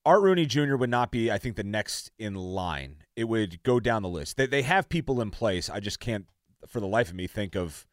Art 0.05 0.21
Rooney 0.21 0.45
Jr. 0.45 0.75
would 0.75 0.89
not 0.89 1.11
be, 1.11 1.31
I 1.31 1.37
think, 1.37 1.55
the 1.55 1.63
next 1.63 2.11
in 2.17 2.35
line. 2.35 2.97
It 3.15 3.25
would 3.25 3.61
go 3.63 3.79
down 3.79 4.01
the 4.01 4.09
list. 4.09 4.37
They, 4.37 4.45
they 4.45 4.61
have 4.61 4.87
people 4.89 5.21
in 5.21 5.29
place. 5.31 5.69
I 5.69 5.79
just 5.79 5.99
can't, 5.99 6.25
for 6.67 6.79
the 6.79 6.87
life 6.87 7.09
of 7.09 7.15
me, 7.15 7.27
think 7.27 7.55
of 7.55 7.85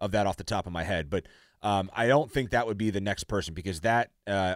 of 0.00 0.10
that 0.10 0.26
off 0.26 0.36
the 0.36 0.44
top 0.44 0.66
of 0.66 0.72
my 0.72 0.82
head. 0.82 1.08
But 1.08 1.26
um, 1.64 1.90
I 1.94 2.06
don't 2.06 2.30
think 2.30 2.50
that 2.50 2.66
would 2.66 2.78
be 2.78 2.90
the 2.90 3.00
next 3.00 3.24
person 3.24 3.54
because 3.54 3.80
that 3.80 4.10
uh, 4.26 4.54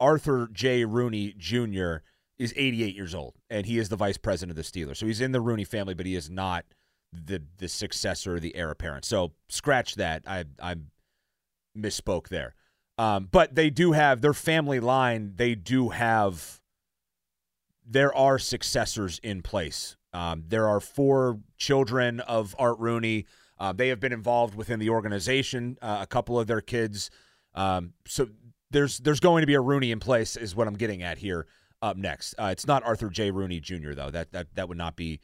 Arthur 0.00 0.48
J. 0.52 0.84
Rooney 0.84 1.32
Jr. 1.38 1.98
is 2.38 2.52
88 2.56 2.94
years 2.94 3.14
old 3.14 3.36
and 3.48 3.64
he 3.64 3.78
is 3.78 3.88
the 3.88 3.96
vice 3.96 4.18
president 4.18 4.50
of 4.50 4.56
the 4.56 4.68
Steelers. 4.68 4.96
So 4.96 5.06
he's 5.06 5.20
in 5.20 5.30
the 5.30 5.40
Rooney 5.40 5.64
family, 5.64 5.94
but 5.94 6.06
he 6.06 6.16
is 6.16 6.28
not 6.28 6.64
the 7.12 7.40
the 7.58 7.68
successor, 7.68 8.40
the 8.40 8.56
heir 8.56 8.72
apparent. 8.72 9.04
So 9.04 9.32
scratch 9.48 9.94
that. 9.94 10.24
I 10.26 10.44
I 10.60 10.74
misspoke 11.78 12.28
there. 12.28 12.56
Um, 12.98 13.28
but 13.30 13.54
they 13.54 13.70
do 13.70 13.92
have 13.92 14.20
their 14.20 14.34
family 14.34 14.80
line. 14.80 15.34
They 15.36 15.54
do 15.54 15.90
have. 15.90 16.60
There 17.86 18.14
are 18.14 18.38
successors 18.38 19.20
in 19.22 19.42
place. 19.42 19.96
Um, 20.12 20.44
there 20.48 20.66
are 20.66 20.80
four 20.80 21.40
children 21.58 22.20
of 22.20 22.56
Art 22.58 22.78
Rooney. 22.78 23.26
Uh, 23.64 23.72
they 23.72 23.88
have 23.88 23.98
been 23.98 24.12
involved 24.12 24.54
within 24.54 24.78
the 24.78 24.90
organization. 24.90 25.78
Uh, 25.80 25.96
a 26.02 26.06
couple 26.06 26.38
of 26.38 26.46
their 26.46 26.60
kids. 26.60 27.10
Um, 27.54 27.94
so 28.06 28.28
there's 28.70 28.98
there's 28.98 29.20
going 29.20 29.40
to 29.40 29.46
be 29.46 29.54
a 29.54 29.60
Rooney 29.60 29.90
in 29.90 30.00
place, 30.00 30.36
is 30.36 30.54
what 30.54 30.68
I'm 30.68 30.74
getting 30.74 31.02
at 31.02 31.16
here. 31.16 31.46
Up 31.80 31.96
next, 31.96 32.34
uh, 32.34 32.48
it's 32.52 32.66
not 32.66 32.82
Arthur 32.84 33.08
J. 33.08 33.30
Rooney 33.30 33.60
Jr. 33.60 33.94
though. 33.94 34.10
That 34.10 34.32
that 34.32 34.48
that 34.54 34.68
would 34.68 34.76
not 34.76 34.96
be 34.96 35.20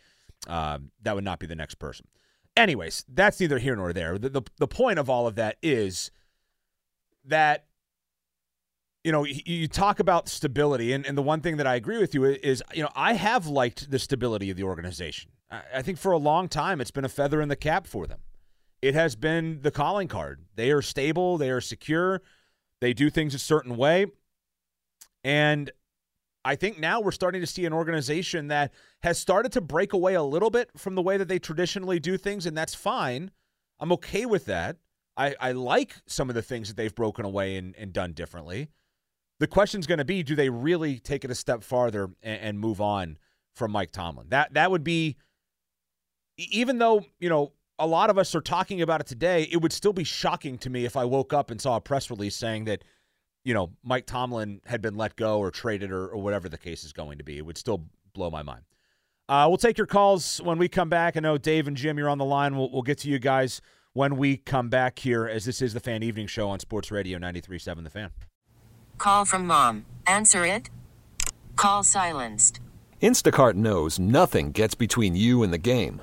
um, 0.46 0.90
that 1.02 1.14
would 1.14 1.24
not 1.24 1.38
be 1.38 1.46
the 1.46 1.54
next 1.54 1.74
person. 1.74 2.06
Anyways, 2.56 3.04
that's 3.12 3.38
neither 3.40 3.58
here 3.58 3.76
nor 3.76 3.92
there. 3.92 4.16
The, 4.16 4.30
the 4.30 4.42
the 4.56 4.68
point 4.68 4.98
of 4.98 5.10
all 5.10 5.26
of 5.26 5.34
that 5.34 5.58
is 5.62 6.10
that 7.26 7.66
you 9.04 9.12
know, 9.12 9.24
you, 9.24 9.66
talk 9.66 9.98
about 9.98 10.28
stability, 10.28 10.92
and, 10.92 11.06
and 11.06 11.16
the 11.16 11.22
one 11.22 11.40
thing 11.40 11.56
that 11.56 11.66
I 11.66 11.74
agree 11.74 11.96
with 11.96 12.14
you 12.14 12.24
is, 12.24 12.62
you 12.74 12.82
know, 12.82 12.90
I 12.94 13.14
have 13.14 13.46
liked 13.46 13.90
the 13.90 13.98
stability 13.98 14.50
of 14.50 14.58
the 14.58 14.64
organization. 14.64 15.30
I 15.50 15.80
think 15.80 15.96
for 15.96 16.12
a 16.12 16.18
long 16.18 16.48
time 16.48 16.82
it's 16.82 16.90
been 16.90 17.06
a 17.06 17.08
feather 17.08 17.40
in 17.40 17.48
the 17.48 17.56
cap 17.56 17.86
for 17.86 18.06
them. 18.06 18.20
It 18.82 18.94
has 18.94 19.14
been 19.16 19.60
the 19.62 19.70
calling 19.70 20.08
card. 20.08 20.44
They 20.54 20.70
are 20.70 20.82
stable, 20.82 21.38
they 21.38 21.50
are 21.50 21.60
secure, 21.60 22.22
they 22.80 22.94
do 22.94 23.10
things 23.10 23.34
a 23.34 23.38
certain 23.38 23.76
way. 23.76 24.06
And 25.22 25.70
I 26.44 26.56
think 26.56 26.78
now 26.78 27.00
we're 27.00 27.12
starting 27.12 27.42
to 27.42 27.46
see 27.46 27.66
an 27.66 27.72
organization 27.72 28.48
that 28.48 28.72
has 29.02 29.18
started 29.18 29.52
to 29.52 29.60
break 29.60 29.92
away 29.92 30.14
a 30.14 30.22
little 30.22 30.50
bit 30.50 30.70
from 30.76 30.94
the 30.94 31.02
way 31.02 31.18
that 31.18 31.28
they 31.28 31.38
traditionally 31.38 32.00
do 32.00 32.16
things, 32.16 32.46
and 32.46 32.56
that's 32.56 32.74
fine. 32.74 33.30
I'm 33.78 33.92
okay 33.92 34.24
with 34.24 34.46
that. 34.46 34.76
I, 35.16 35.34
I 35.38 35.52
like 35.52 35.96
some 36.06 36.30
of 36.30 36.34
the 36.34 36.42
things 36.42 36.68
that 36.68 36.76
they've 36.78 36.94
broken 36.94 37.26
away 37.26 37.56
and, 37.56 37.76
and 37.76 37.92
done 37.92 38.12
differently. 38.12 38.68
The 39.38 39.46
question's 39.46 39.86
going 39.86 39.98
to 39.98 40.04
be 40.04 40.22
do 40.22 40.34
they 40.34 40.48
really 40.48 40.98
take 40.98 41.24
it 41.24 41.30
a 41.30 41.34
step 41.34 41.62
farther 41.62 42.10
and, 42.22 42.40
and 42.40 42.58
move 42.58 42.80
on 42.80 43.18
from 43.54 43.72
Mike 43.72 43.92
Tomlin? 43.92 44.28
That 44.30 44.54
that 44.54 44.70
would 44.70 44.84
be 44.84 45.16
even 46.36 46.78
though, 46.78 47.04
you 47.18 47.28
know, 47.28 47.52
a 47.80 47.86
lot 47.86 48.10
of 48.10 48.18
us 48.18 48.34
are 48.34 48.40
talking 48.40 48.82
about 48.82 49.00
it 49.00 49.06
today, 49.06 49.48
it 49.50 49.56
would 49.56 49.72
still 49.72 49.94
be 49.94 50.04
shocking 50.04 50.58
to 50.58 50.70
me 50.70 50.84
if 50.84 50.96
I 50.96 51.04
woke 51.04 51.32
up 51.32 51.50
and 51.50 51.60
saw 51.60 51.76
a 51.76 51.80
press 51.80 52.10
release 52.10 52.36
saying 52.36 52.66
that, 52.66 52.84
you 53.42 53.54
know, 53.54 53.70
Mike 53.82 54.06
Tomlin 54.06 54.60
had 54.66 54.82
been 54.82 54.96
let 54.96 55.16
go 55.16 55.38
or 55.38 55.50
traded 55.50 55.90
or, 55.90 56.08
or 56.08 56.22
whatever 56.22 56.48
the 56.48 56.58
case 56.58 56.84
is 56.84 56.92
going 56.92 57.18
to 57.18 57.24
be. 57.24 57.38
It 57.38 57.46
would 57.46 57.56
still 57.56 57.86
blow 58.12 58.30
my 58.30 58.42
mind. 58.42 58.62
Uh, 59.28 59.46
we'll 59.48 59.56
take 59.56 59.78
your 59.78 59.86
calls 59.86 60.42
when 60.42 60.58
we 60.58 60.68
come 60.68 60.88
back. 60.88 61.16
I 61.16 61.20
know 61.20 61.38
Dave 61.38 61.66
and 61.66 61.76
Jim, 61.76 61.96
you're 61.96 62.08
on 62.08 62.18
the 62.18 62.24
line. 62.24 62.56
We'll, 62.56 62.70
we'll 62.70 62.82
get 62.82 62.98
to 62.98 63.08
you 63.08 63.18
guys 63.18 63.62
when 63.94 64.16
we 64.16 64.36
come 64.36 64.68
back 64.68 64.98
here, 64.98 65.26
as 65.26 65.44
this 65.46 65.62
is 65.62 65.72
the 65.72 65.80
Fan 65.80 66.02
Evening 66.02 66.26
Show 66.26 66.48
on 66.48 66.60
Sports 66.60 66.90
Radio 66.90 67.18
93.7 67.18 67.82
The 67.82 67.90
Fan. 67.90 68.10
Call 68.98 69.24
from 69.24 69.46
mom. 69.46 69.86
Answer 70.06 70.44
it. 70.44 70.68
Call 71.56 71.82
silenced. 71.82 72.60
Instacart 73.00 73.54
knows 73.54 73.98
nothing 73.98 74.52
gets 74.52 74.74
between 74.74 75.16
you 75.16 75.42
and 75.42 75.52
the 75.52 75.58
game. 75.58 76.02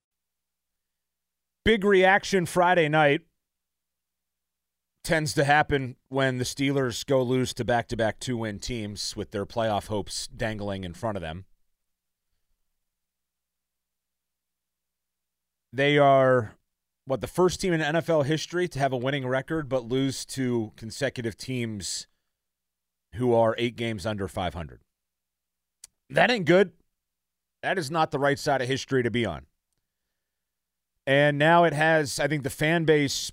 Big 1.63 1.83
reaction 1.83 2.47
Friday 2.47 2.89
night 2.89 3.21
tends 5.03 5.33
to 5.33 5.43
happen 5.43 5.95
when 6.09 6.39
the 6.39 6.43
Steelers 6.43 7.05
go 7.05 7.21
lose 7.21 7.53
to 7.53 7.63
back 7.63 7.87
to 7.89 7.97
back 7.97 8.19
two 8.19 8.37
win 8.37 8.57
teams 8.57 9.15
with 9.15 9.29
their 9.29 9.45
playoff 9.45 9.87
hopes 9.87 10.27
dangling 10.27 10.83
in 10.83 10.95
front 10.95 11.17
of 11.17 11.21
them. 11.21 11.45
They 15.71 15.99
are 15.99 16.55
what 17.05 17.21
the 17.21 17.27
first 17.27 17.61
team 17.61 17.73
in 17.73 17.81
NFL 17.81 18.25
history 18.25 18.67
to 18.67 18.79
have 18.79 18.91
a 18.91 18.97
winning 18.97 19.27
record 19.27 19.69
but 19.69 19.85
lose 19.85 20.25
to 20.25 20.71
consecutive 20.75 21.37
teams 21.37 22.07
who 23.15 23.35
are 23.35 23.55
8 23.59 23.75
games 23.75 24.05
under 24.05 24.27
500. 24.27 24.81
That 26.09 26.31
ain't 26.31 26.45
good. 26.45 26.71
That 27.61 27.77
is 27.77 27.91
not 27.91 28.09
the 28.09 28.19
right 28.19 28.39
side 28.39 28.61
of 28.61 28.67
history 28.67 29.03
to 29.03 29.11
be 29.11 29.25
on. 29.25 29.45
And 31.05 31.37
now 31.37 31.63
it 31.63 31.73
has 31.73 32.19
I 32.19 32.27
think 32.27 32.43
the 32.43 32.49
fan 32.49 32.85
base 32.85 33.31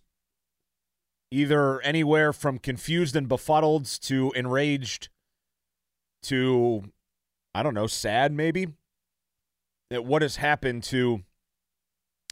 either 1.30 1.80
anywhere 1.82 2.32
from 2.32 2.58
confused 2.58 3.14
and 3.14 3.28
befuddled 3.28 3.84
to 4.02 4.32
enraged 4.34 5.08
to 6.22 6.84
I 7.54 7.62
don't 7.62 7.74
know, 7.74 7.86
sad 7.86 8.32
maybe 8.32 8.68
that 9.90 10.04
what 10.04 10.22
has 10.22 10.36
happened 10.36 10.82
to 10.84 11.22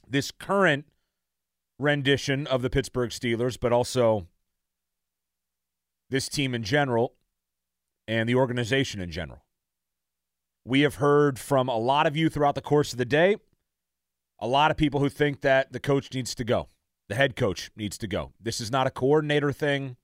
this 0.08 0.30
current 0.30 0.86
rendition 1.78 2.46
of 2.46 2.62
the 2.62 2.70
Pittsburgh 2.70 3.10
Steelers, 3.10 3.58
but 3.58 3.72
also 3.72 4.26
this 6.10 6.28
team 6.28 6.54
in 6.54 6.62
general 6.62 7.14
and 8.06 8.28
the 8.28 8.34
organization 8.34 9.00
in 9.00 9.10
general. 9.10 9.44
We 10.64 10.80
have 10.82 10.96
heard 10.96 11.38
from 11.38 11.68
a 11.68 11.78
lot 11.78 12.06
of 12.06 12.16
you 12.16 12.28
throughout 12.28 12.54
the 12.54 12.60
course 12.60 12.92
of 12.92 12.98
the 12.98 13.04
day, 13.04 13.36
a 14.38 14.46
lot 14.46 14.70
of 14.70 14.76
people 14.76 15.00
who 15.00 15.08
think 15.08 15.40
that 15.40 15.72
the 15.72 15.80
coach 15.80 16.12
needs 16.12 16.34
to 16.34 16.44
go. 16.44 16.68
The 17.08 17.14
head 17.14 17.36
coach 17.36 17.70
needs 17.76 17.96
to 17.98 18.06
go. 18.06 18.32
This 18.40 18.60
is 18.60 18.70
not 18.70 18.86
a 18.86 18.90
coordinator 18.90 19.52
thing. 19.52 19.96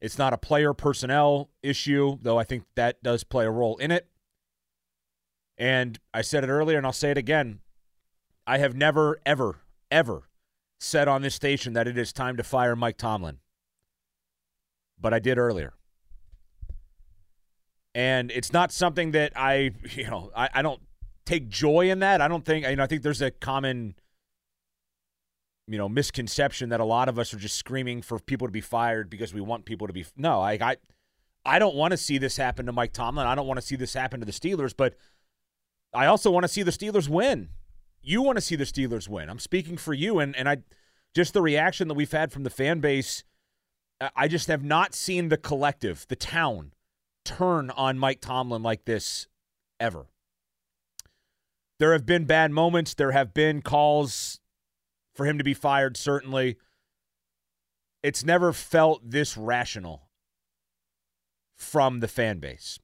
It's 0.00 0.18
not 0.18 0.32
a 0.32 0.38
player 0.38 0.74
personnel 0.74 1.50
issue, 1.62 2.18
though 2.22 2.38
I 2.38 2.44
think 2.44 2.64
that 2.76 3.02
does 3.02 3.24
play 3.24 3.46
a 3.46 3.50
role 3.50 3.76
in 3.78 3.90
it. 3.90 4.08
And 5.56 5.98
I 6.14 6.22
said 6.22 6.44
it 6.44 6.48
earlier 6.48 6.76
and 6.76 6.86
I'll 6.86 6.92
say 6.92 7.10
it 7.10 7.18
again. 7.18 7.60
I 8.46 8.58
have 8.58 8.76
never, 8.76 9.18
ever, 9.26 9.56
ever 9.90 10.28
said 10.78 11.08
on 11.08 11.22
this 11.22 11.34
station 11.34 11.72
that 11.72 11.88
it 11.88 11.98
is 11.98 12.12
time 12.12 12.36
to 12.36 12.44
fire 12.44 12.76
Mike 12.76 12.96
Tomlin. 12.96 13.38
But 15.00 15.12
I 15.12 15.18
did 15.18 15.36
earlier. 15.36 15.74
And 17.94 18.30
it's 18.30 18.52
not 18.52 18.70
something 18.70 19.10
that 19.10 19.32
I, 19.34 19.72
you 19.90 20.04
know, 20.04 20.30
I, 20.36 20.48
I 20.54 20.62
don't 20.62 20.80
take 21.28 21.48
joy 21.48 21.90
in 21.90 22.00
that. 22.00 22.20
I 22.20 22.28
don't 22.28 22.44
think, 22.44 22.66
you 22.66 22.76
know, 22.76 22.82
I 22.82 22.86
think 22.86 23.02
there's 23.02 23.22
a 23.22 23.30
common, 23.30 23.94
you 25.66 25.78
know, 25.78 25.88
misconception 25.88 26.70
that 26.70 26.80
a 26.80 26.84
lot 26.84 27.08
of 27.08 27.18
us 27.18 27.32
are 27.34 27.38
just 27.38 27.56
screaming 27.56 28.02
for 28.02 28.18
people 28.18 28.46
to 28.46 28.52
be 28.52 28.60
fired 28.60 29.10
because 29.10 29.34
we 29.34 29.40
want 29.40 29.64
people 29.64 29.86
to 29.86 29.92
be. 29.92 30.04
No, 30.16 30.40
I, 30.40 30.52
I, 30.52 30.76
I 31.44 31.58
don't 31.58 31.76
want 31.76 31.92
to 31.92 31.96
see 31.96 32.18
this 32.18 32.36
happen 32.36 32.66
to 32.66 32.72
Mike 32.72 32.92
Tomlin. 32.92 33.26
I 33.26 33.34
don't 33.34 33.46
want 33.46 33.60
to 33.60 33.66
see 33.66 33.76
this 33.76 33.94
happen 33.94 34.20
to 34.20 34.26
the 34.26 34.32
Steelers, 34.32 34.74
but 34.76 34.94
I 35.94 36.06
also 36.06 36.30
want 36.30 36.44
to 36.44 36.48
see 36.48 36.62
the 36.62 36.70
Steelers 36.70 37.08
win 37.08 37.48
you 38.02 38.22
want 38.22 38.36
to 38.36 38.42
see 38.42 38.56
the 38.56 38.64
Steelers 38.64 39.08
win. 39.08 39.28
I'm 39.28 39.38
speaking 39.38 39.76
for 39.76 39.92
you, 39.92 40.18
and 40.18 40.34
and 40.36 40.48
I 40.48 40.58
just 41.14 41.34
the 41.34 41.42
reaction 41.42 41.88
that 41.88 41.94
we've 41.94 42.10
had 42.10 42.32
from 42.32 42.44
the 42.44 42.50
fan 42.50 42.80
base. 42.80 43.24
I 44.14 44.28
just 44.28 44.46
have 44.46 44.62
not 44.62 44.94
seen 44.94 45.28
the 45.28 45.36
collective, 45.36 46.06
the 46.08 46.14
town, 46.14 46.72
turn 47.24 47.70
on 47.70 47.98
Mike 47.98 48.20
Tomlin 48.20 48.62
like 48.62 48.84
this 48.84 49.26
ever. 49.80 50.06
There 51.78 51.92
have 51.92 52.06
been 52.06 52.24
bad 52.24 52.50
moments. 52.50 52.94
There 52.94 53.12
have 53.12 53.32
been 53.32 53.62
calls 53.62 54.40
for 55.14 55.26
him 55.26 55.38
to 55.38 55.44
be 55.44 55.54
fired, 55.54 55.96
certainly. 55.96 56.56
It's 58.02 58.24
never 58.24 58.52
felt 58.52 59.10
this 59.10 59.36
rational 59.36 60.08
from 61.56 62.00
the 62.00 62.08
fan 62.08 62.38
base 62.38 62.78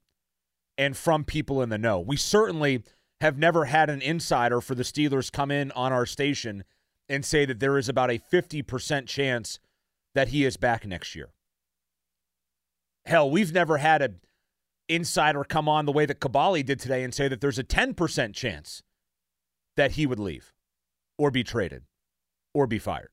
and 0.77 0.95
from 0.95 1.23
people 1.23 1.61
in 1.61 1.69
the 1.69 1.77
know. 1.77 1.99
We 1.99 2.17
certainly 2.17 2.83
have 3.21 3.37
never 3.37 3.65
had 3.65 3.89
an 3.89 4.01
insider 4.01 4.59
for 4.59 4.75
the 4.75 4.83
Steelers 4.83 5.31
come 5.31 5.51
in 5.51 5.71
on 5.71 5.93
our 5.93 6.05
station 6.05 6.65
and 7.07 7.23
say 7.23 7.45
that 7.45 7.59
there 7.59 7.77
is 7.77 7.87
about 7.87 8.11
a 8.11 8.19
50% 8.19 9.07
chance 9.07 9.59
that 10.13 10.29
he 10.29 10.43
is 10.43 10.57
back 10.57 10.85
next 10.85 11.15
year. 11.15 11.29
Hell, 13.05 13.29
we've 13.29 13.53
never 13.53 13.77
had 13.77 14.01
an 14.01 14.19
insider 14.89 15.43
come 15.43 15.67
on 15.67 15.85
the 15.85 15.91
way 15.91 16.05
that 16.05 16.19
Kaboly 16.19 16.65
did 16.65 16.79
today 16.79 17.03
and 17.03 17.13
say 17.13 17.27
that 17.27 17.41
there's 17.41 17.59
a 17.59 17.63
10% 17.63 18.33
chance 18.33 18.83
that 19.75 19.91
he 19.91 20.05
would 20.05 20.19
leave 20.19 20.53
or 21.17 21.31
be 21.31 21.43
traded 21.43 21.83
or 22.53 22.67
be 22.67 22.79
fired. 22.79 23.09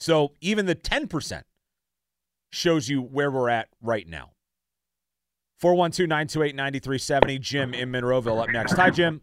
So 0.00 0.32
even 0.40 0.66
the 0.66 0.74
10% 0.74 1.42
shows 2.52 2.88
you 2.88 3.00
where 3.00 3.30
we're 3.30 3.48
at 3.48 3.68
right 3.80 4.06
now. 4.06 4.30
412 5.60 6.08
928 6.08 6.54
9370. 6.54 7.38
Jim 7.38 7.74
in 7.74 7.90
Monroeville 7.90 8.42
up 8.42 8.50
next. 8.50 8.72
Hi, 8.72 8.90
Jim. 8.90 9.22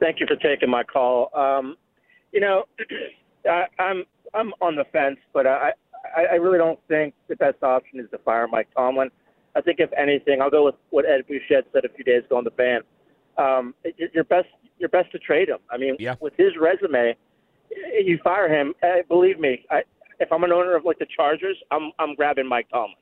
Thank 0.00 0.18
you 0.18 0.26
for 0.26 0.36
taking 0.36 0.68
my 0.68 0.82
call. 0.82 1.30
Um, 1.34 1.76
you 2.32 2.40
know, 2.40 2.64
I, 3.48 3.66
I'm 3.78 4.04
I'm 4.34 4.52
on 4.60 4.74
the 4.74 4.84
fence, 4.92 5.18
but 5.32 5.46
I, 5.46 5.72
I 6.16 6.34
really 6.36 6.58
don't 6.58 6.78
think 6.88 7.14
the 7.28 7.36
best 7.36 7.62
option 7.62 8.00
is 8.00 8.06
to 8.10 8.18
fire 8.18 8.48
Mike 8.48 8.68
Tomlin. 8.74 9.10
I 9.54 9.60
think 9.60 9.80
if 9.80 9.90
anything, 9.92 10.40
I'll 10.40 10.50
go 10.50 10.64
with 10.64 10.74
what 10.90 11.04
Ed 11.04 11.26
Bouchette 11.28 11.66
said 11.72 11.84
a 11.84 11.88
few 11.88 12.04
days 12.04 12.24
ago 12.24 12.36
on 12.36 12.44
the 12.44 12.50
fan. 12.50 12.80
Um, 13.38 13.74
you're 14.12 14.24
best 14.24 14.48
you're 14.78 14.88
best 14.88 15.12
to 15.12 15.18
trade 15.18 15.48
him. 15.48 15.58
I 15.70 15.76
mean, 15.76 15.96
yeah. 15.98 16.16
with 16.20 16.34
his 16.36 16.52
resume, 16.60 17.16
you 17.70 18.18
fire 18.22 18.48
him. 18.48 18.74
Uh, 18.82 19.02
believe 19.08 19.38
me, 19.38 19.64
I, 19.70 19.82
if 20.20 20.30
I'm 20.32 20.44
an 20.44 20.52
owner 20.52 20.74
of 20.76 20.84
like 20.84 20.98
the 20.98 21.06
Chargers, 21.14 21.56
I'm 21.70 21.92
I'm 21.98 22.14
grabbing 22.14 22.48
Mike 22.48 22.68
Tomlin. 22.70 22.96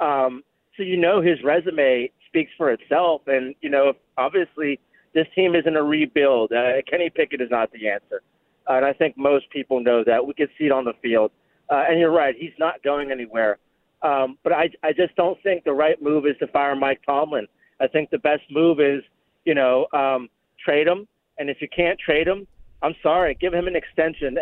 Um, 0.00 0.42
so 0.76 0.82
you 0.82 0.96
know 0.96 1.20
his 1.20 1.42
resume 1.44 2.10
speaks 2.28 2.50
for 2.56 2.70
itself, 2.70 3.22
and 3.26 3.54
you 3.60 3.70
know 3.70 3.92
obviously 4.18 4.80
this 5.14 5.26
team 5.34 5.54
isn't 5.54 5.76
a 5.76 5.82
rebuild. 5.82 6.52
Uh, 6.52 6.82
Kenny 6.90 7.10
Pickett 7.10 7.40
is 7.40 7.50
not 7.50 7.70
the 7.72 7.88
answer, 7.88 8.22
uh, 8.68 8.74
and 8.74 8.84
I 8.84 8.92
think 8.92 9.16
most 9.16 9.48
people 9.50 9.80
know 9.80 10.02
that. 10.04 10.26
We 10.26 10.34
can 10.34 10.48
see 10.58 10.66
it 10.66 10.72
on 10.72 10.84
the 10.84 10.94
field, 11.02 11.30
uh, 11.70 11.84
and 11.88 11.98
you're 12.00 12.12
right, 12.12 12.34
he's 12.36 12.52
not 12.58 12.82
going 12.82 13.10
anywhere. 13.10 13.58
Um, 14.04 14.38
but 14.44 14.52
I 14.52 14.70
I 14.82 14.92
just 14.92 15.16
don't 15.16 15.42
think 15.42 15.64
the 15.64 15.72
right 15.72 16.00
move 16.00 16.26
is 16.26 16.36
to 16.38 16.46
fire 16.48 16.76
Mike 16.76 17.00
Tomlin. 17.04 17.46
I 17.80 17.88
think 17.88 18.10
the 18.10 18.18
best 18.18 18.42
move 18.50 18.78
is 18.78 19.02
you 19.44 19.54
know 19.54 19.86
um, 19.92 20.28
trade 20.64 20.86
him, 20.86 21.08
and 21.38 21.50
if 21.50 21.60
you 21.60 21.68
can't 21.74 21.98
trade 21.98 22.28
him, 22.28 22.46
I'm 22.82 22.94
sorry, 23.02 23.34
give 23.40 23.54
him 23.54 23.66
an 23.66 23.74
extension. 23.74 24.36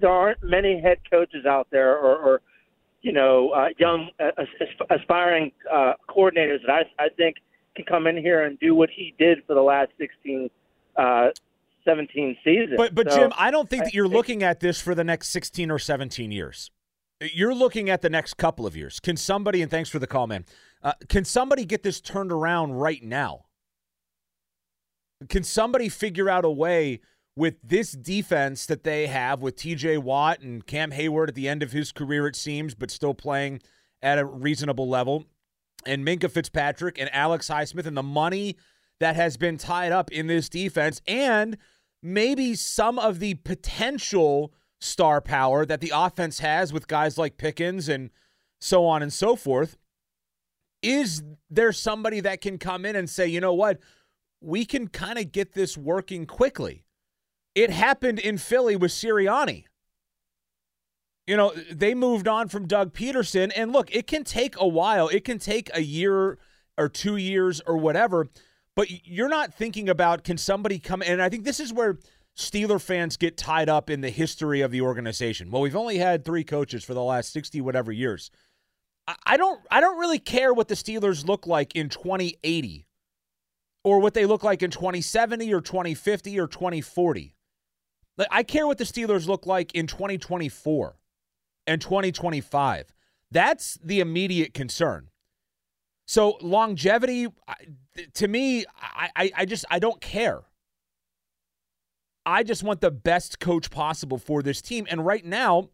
There 0.00 0.10
aren't 0.10 0.42
many 0.42 0.80
head 0.80 0.98
coaches 1.10 1.46
out 1.46 1.66
there 1.70 1.96
or, 1.96 2.16
or 2.16 2.42
you 3.06 3.12
know, 3.12 3.50
uh, 3.50 3.68
young 3.78 4.08
uh, 4.18 4.30
aspiring 4.90 5.52
uh, 5.72 5.92
coordinators 6.08 6.58
that 6.66 6.86
I, 6.98 7.04
I 7.04 7.08
think 7.10 7.36
can 7.76 7.84
come 7.84 8.08
in 8.08 8.16
here 8.16 8.44
and 8.44 8.58
do 8.58 8.74
what 8.74 8.90
he 8.90 9.14
did 9.16 9.44
for 9.46 9.54
the 9.54 9.62
last 9.62 9.92
16, 9.98 10.50
uh, 10.96 11.28
17 11.84 12.36
seasons. 12.42 12.74
But, 12.76 12.96
but 12.96 13.12
so, 13.12 13.16
Jim, 13.16 13.32
I 13.38 13.52
don't 13.52 13.70
think 13.70 13.84
that 13.84 13.94
you're 13.94 14.08
looking 14.08 14.42
at 14.42 14.58
this 14.58 14.80
for 14.80 14.94
the 14.94 15.04
next 15.04 15.28
16 15.28 15.70
or 15.70 15.78
17 15.78 16.32
years. 16.32 16.72
You're 17.20 17.54
looking 17.54 17.88
at 17.88 18.02
the 18.02 18.10
next 18.10 18.34
couple 18.34 18.66
of 18.66 18.76
years. 18.76 19.00
Can 19.00 19.16
somebody, 19.16 19.62
and 19.62 19.70
thanks 19.70 19.88
for 19.88 19.98
the 19.98 20.06
call, 20.06 20.26
man, 20.26 20.44
uh, 20.82 20.92
can 21.08 21.24
somebody 21.24 21.64
get 21.64 21.82
this 21.82 22.00
turned 22.00 22.30
around 22.30 22.74
right 22.74 23.02
now? 23.02 23.46
Can 25.28 25.42
somebody 25.42 25.88
figure 25.88 26.28
out 26.28 26.44
a 26.44 26.50
way– 26.50 27.00
with 27.36 27.56
this 27.62 27.92
defense 27.92 28.66
that 28.66 28.82
they 28.82 29.06
have 29.06 29.42
with 29.42 29.56
TJ 29.56 29.98
Watt 29.98 30.40
and 30.40 30.66
Cam 30.66 30.90
Heyward 30.90 31.28
at 31.28 31.34
the 31.34 31.48
end 31.48 31.62
of 31.62 31.72
his 31.72 31.92
career, 31.92 32.26
it 32.26 32.34
seems, 32.34 32.74
but 32.74 32.90
still 32.90 33.14
playing 33.14 33.60
at 34.02 34.18
a 34.18 34.24
reasonable 34.24 34.88
level, 34.88 35.24
and 35.84 36.04
Minkah 36.04 36.30
Fitzpatrick 36.30 36.98
and 36.98 37.10
Alex 37.12 37.48
Highsmith 37.48 37.86
and 37.86 37.96
the 37.96 38.02
money 38.02 38.56
that 38.98 39.16
has 39.16 39.36
been 39.36 39.58
tied 39.58 39.92
up 39.92 40.10
in 40.10 40.26
this 40.26 40.48
defense, 40.48 41.02
and 41.06 41.58
maybe 42.02 42.54
some 42.54 42.98
of 42.98 43.20
the 43.20 43.34
potential 43.34 44.52
star 44.86 45.20
power 45.20 45.66
that 45.66 45.80
the 45.80 45.92
offense 45.94 46.38
has 46.38 46.72
with 46.72 46.88
guys 46.88 47.18
like 47.18 47.36
Pickens 47.36 47.88
and 47.88 48.10
so 48.60 48.86
on 48.86 49.02
and 49.02 49.12
so 49.12 49.36
forth. 49.36 49.76
Is 50.82 51.22
there 51.50 51.72
somebody 51.72 52.20
that 52.20 52.40
can 52.40 52.58
come 52.58 52.84
in 52.84 52.96
and 52.96 53.10
say, 53.10 53.26
you 53.26 53.40
know 53.40 53.54
what, 53.54 53.80
we 54.40 54.64
can 54.64 54.88
kind 54.88 55.18
of 55.18 55.32
get 55.32 55.52
this 55.52 55.76
working 55.76 56.26
quickly? 56.26 56.84
It 57.54 57.70
happened 57.70 58.18
in 58.18 58.38
Philly 58.38 58.76
with 58.76 58.90
Sirianni. 58.90 59.64
You 61.26 61.36
know, 61.36 61.52
they 61.72 61.94
moved 61.94 62.28
on 62.28 62.48
from 62.48 62.68
Doug 62.68 62.92
Pederson. 62.92 63.50
And 63.56 63.72
look, 63.72 63.94
it 63.94 64.06
can 64.06 64.22
take 64.22 64.54
a 64.60 64.68
while. 64.68 65.08
It 65.08 65.24
can 65.24 65.38
take 65.38 65.70
a 65.74 65.82
year 65.82 66.38
or 66.78 66.88
two 66.88 67.16
years 67.16 67.60
or 67.66 67.76
whatever. 67.76 68.28
But 68.76 69.06
you're 69.06 69.28
not 69.28 69.54
thinking 69.54 69.88
about 69.88 70.22
can 70.22 70.38
somebody 70.38 70.78
come 70.78 71.02
in? 71.02 71.14
and 71.14 71.22
I 71.22 71.28
think 71.28 71.44
this 71.44 71.58
is 71.58 71.72
where 71.72 71.96
Steeler 72.36 72.80
fans 72.80 73.16
get 73.16 73.36
tied 73.36 73.68
up 73.68 73.88
in 73.88 74.02
the 74.02 74.10
history 74.10 74.60
of 74.60 74.70
the 74.70 74.82
organization. 74.82 75.50
Well, 75.50 75.62
we've 75.62 75.76
only 75.76 75.98
had 75.98 76.24
three 76.24 76.44
coaches 76.44 76.84
for 76.84 76.92
the 76.92 77.02
last 77.02 77.32
60 77.32 77.60
whatever 77.62 77.92
years. 77.92 78.30
I 79.24 79.36
don't 79.36 79.60
I 79.70 79.80
don't 79.80 79.98
really 79.98 80.18
care 80.18 80.52
what 80.52 80.68
the 80.68 80.74
Steelers 80.74 81.26
look 81.26 81.46
like 81.46 81.76
in 81.76 81.88
2080 81.88 82.88
or 83.84 84.00
what 84.00 84.14
they 84.14 84.26
look 84.26 84.42
like 84.42 84.64
in 84.64 84.70
2070 84.70 85.54
or 85.54 85.60
2050 85.60 86.40
or 86.40 86.48
2040. 86.48 87.36
Like 88.18 88.28
I 88.30 88.42
care 88.42 88.66
what 88.66 88.78
the 88.78 88.84
Steelers 88.84 89.28
look 89.28 89.46
like 89.46 89.74
in 89.74 89.86
2024 89.86 90.96
and 91.68 91.80
2025. 91.80 92.92
That's 93.30 93.78
the 93.82 94.00
immediate 94.00 94.54
concern. 94.54 95.08
So 96.06 96.36
longevity, 96.40 97.28
to 98.14 98.28
me, 98.28 98.64
I, 98.80 99.10
I, 99.14 99.32
I 99.36 99.44
just 99.44 99.64
I 99.70 99.78
don't 99.78 100.00
care. 100.00 100.42
I 102.26 102.42
just 102.42 102.64
want 102.64 102.80
the 102.80 102.90
best 102.90 103.38
coach 103.38 103.70
possible 103.70 104.18
for 104.18 104.42
this 104.42 104.60
team. 104.60 104.86
And 104.90 105.06
right 105.06 105.24
now, 105.24 105.70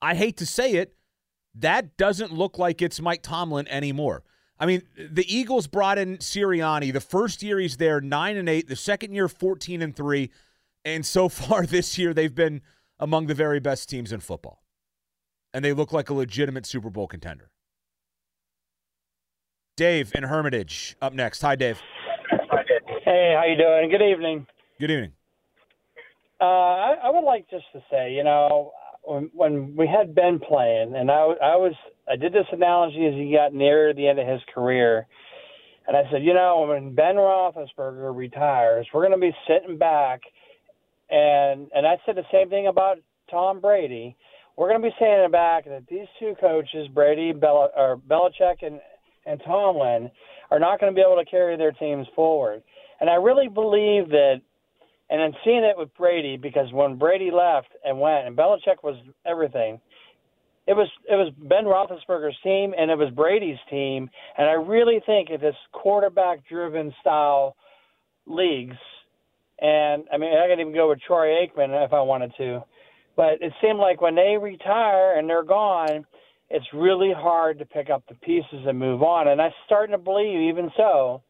I 0.00 0.14
hate 0.14 0.36
to 0.36 0.46
say 0.46 0.74
it, 0.74 0.94
that 1.56 1.96
doesn't 1.96 2.32
look 2.32 2.56
like 2.56 2.80
it's 2.80 3.00
Mike 3.00 3.22
Tomlin 3.22 3.66
anymore. 3.68 4.22
I 4.58 4.66
mean, 4.66 4.82
the 4.96 5.24
Eagles 5.34 5.66
brought 5.66 5.98
in 5.98 6.18
Sirianni. 6.18 6.92
The 6.92 7.00
first 7.00 7.42
year 7.42 7.58
he's 7.58 7.76
there, 7.76 8.00
nine 8.00 8.36
and 8.36 8.48
eight. 8.48 8.68
The 8.68 8.76
second 8.76 9.12
year, 9.12 9.28
fourteen 9.28 9.82
and 9.82 9.94
three, 9.94 10.30
and 10.84 11.04
so 11.04 11.28
far 11.28 11.66
this 11.66 11.98
year 11.98 12.14
they've 12.14 12.34
been 12.34 12.62
among 13.00 13.26
the 13.26 13.34
very 13.34 13.58
best 13.58 13.88
teams 13.88 14.12
in 14.12 14.20
football, 14.20 14.62
and 15.52 15.64
they 15.64 15.72
look 15.72 15.92
like 15.92 16.08
a 16.08 16.14
legitimate 16.14 16.66
Super 16.66 16.90
Bowl 16.90 17.08
contender. 17.08 17.50
Dave 19.76 20.12
in 20.14 20.22
Hermitage 20.22 20.96
up 21.02 21.12
next. 21.12 21.40
Hi, 21.42 21.56
Dave. 21.56 21.80
Hey, 23.04 23.34
how 23.36 23.44
you 23.44 23.56
doing? 23.56 23.90
Good 23.90 24.02
evening. 24.02 24.46
Good 24.78 24.92
evening. 24.92 25.12
Uh, 26.44 26.46
I, 26.46 26.94
I 27.04 27.10
would 27.10 27.24
like 27.24 27.48
just 27.48 27.64
to 27.72 27.80
say, 27.90 28.12
you 28.12 28.22
know, 28.22 28.72
when, 29.02 29.30
when 29.32 29.74
we 29.76 29.86
had 29.86 30.14
Ben 30.14 30.38
playing, 30.38 30.94
and 30.94 31.10
I, 31.10 31.14
I 31.14 31.56
was, 31.56 31.72
I 32.06 32.16
did 32.16 32.34
this 32.34 32.44
analogy 32.52 33.06
as 33.06 33.14
he 33.14 33.32
got 33.34 33.54
nearer 33.54 33.94
the 33.94 34.06
end 34.06 34.18
of 34.18 34.28
his 34.28 34.42
career, 34.54 35.06
and 35.88 35.96
I 35.96 36.02
said, 36.12 36.22
you 36.22 36.34
know, 36.34 36.66
when 36.68 36.94
Ben 36.94 37.14
Roethlisberger 37.14 38.14
retires, 38.14 38.86
we're 38.92 39.06
going 39.08 39.18
to 39.18 39.26
be 39.26 39.34
sitting 39.48 39.78
back, 39.78 40.20
and 41.08 41.68
and 41.74 41.86
I 41.86 41.96
said 42.04 42.16
the 42.16 42.24
same 42.30 42.50
thing 42.50 42.66
about 42.66 42.98
Tom 43.30 43.62
Brady. 43.62 44.14
We're 44.58 44.68
going 44.68 44.82
to 44.82 44.88
be 44.88 44.94
saying 45.00 45.30
back 45.30 45.64
that 45.64 45.86
these 45.88 46.06
two 46.20 46.34
coaches, 46.38 46.88
Brady, 46.92 47.32
Bel- 47.32 47.72
or 47.74 47.96
Belichick, 47.96 48.56
and 48.60 48.80
and 49.24 49.40
Tomlin, 49.46 50.10
are 50.50 50.58
not 50.58 50.78
going 50.78 50.92
to 50.92 50.94
be 50.94 51.00
able 51.00 51.22
to 51.22 51.30
carry 51.30 51.56
their 51.56 51.72
teams 51.72 52.06
forward. 52.14 52.62
And 53.00 53.08
I 53.08 53.14
really 53.14 53.48
believe 53.48 54.10
that 54.10 54.42
and 55.10 55.20
then 55.20 55.32
seeing 55.44 55.64
it 55.64 55.76
with 55.76 55.94
Brady, 55.96 56.36
because 56.36 56.72
when 56.72 56.96
Brady 56.96 57.30
left 57.30 57.68
and 57.84 58.00
went, 58.00 58.26
and 58.26 58.36
Belichick 58.36 58.82
was 58.82 58.96
everything, 59.26 59.80
it 60.66 60.72
was 60.72 60.88
it 61.10 61.16
was 61.16 61.30
Ben 61.36 61.64
Roethlisberger's 61.64 62.36
team 62.42 62.72
and 62.76 62.90
it 62.90 62.96
was 62.96 63.10
Brady's 63.10 63.58
team, 63.68 64.08
and 64.38 64.48
I 64.48 64.52
really 64.52 65.00
think 65.04 65.28
if 65.30 65.40
this 65.40 65.54
quarterback-driven 65.72 66.94
style 67.00 67.54
leagues, 68.26 68.76
and 69.60 70.04
I 70.12 70.16
mean 70.16 70.32
I 70.32 70.48
could 70.48 70.60
even 70.60 70.74
go 70.74 70.88
with 70.88 71.00
Troy 71.06 71.28
Aikman 71.28 71.84
if 71.84 71.92
I 71.92 72.00
wanted 72.00 72.32
to, 72.38 72.64
but 73.14 73.42
it 73.42 73.52
seemed 73.62 73.78
like 73.78 74.00
when 74.00 74.14
they 74.14 74.38
retire 74.40 75.18
and 75.18 75.28
they're 75.28 75.44
gone, 75.44 76.06
it's 76.48 76.66
really 76.72 77.12
hard 77.14 77.58
to 77.58 77.66
pick 77.66 77.90
up 77.90 78.02
the 78.08 78.14
pieces 78.16 78.66
and 78.66 78.78
move 78.78 79.02
on, 79.02 79.28
and 79.28 79.42
I'm 79.42 79.52
starting 79.66 79.92
to 79.92 80.02
believe 80.02 80.40
even 80.40 80.70
so 80.76 81.22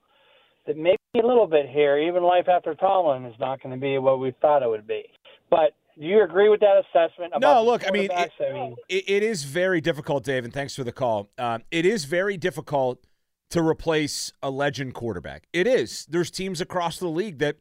that 0.67 0.77
maybe 0.77 0.97
a 1.23 1.27
little 1.27 1.47
bit 1.47 1.69
here, 1.69 1.99
even 1.99 2.23
life 2.23 2.49
after 2.49 2.75
Tomlin 2.75 3.25
is 3.25 3.39
not 3.39 3.63
going 3.63 3.75
to 3.75 3.81
be 3.81 3.99
what 3.99 4.19
we 4.19 4.33
thought 4.41 4.63
it 4.63 4.69
would 4.69 4.87
be. 4.87 5.05
But 5.51 5.73
do 5.99 6.07
you 6.07 6.23
agree 6.25 6.49
with 6.49 6.61
that 6.61 6.83
assessment? 6.85 7.35
no, 7.41 7.63
look, 7.65 7.87
I 7.87 7.91
mean, 7.91 8.11
it, 8.11 8.31
I 8.41 8.53
mean 8.53 8.77
it, 8.89 9.05
it 9.07 9.23
is 9.23 9.45
very 9.45 9.81
difficult, 9.81 10.25
Dave, 10.25 10.45
and 10.45 10.53
thanks 10.53 10.75
for 10.75 10.85
the 10.85 10.93
call. 10.93 11.31
Um, 11.39 11.63
it 11.71 11.87
is 11.87 12.05
very 12.05 12.37
difficult 12.37 13.07
to 13.51 13.63
replace 13.63 14.33
a 14.43 14.51
legend 14.51 14.95
quarterback. 14.95 15.47
It 15.53 15.67
is. 15.67 16.07
There's 16.07 16.31
teams 16.31 16.61
across 16.61 16.99
the 16.99 17.09
league 17.09 17.39
that, 17.39 17.59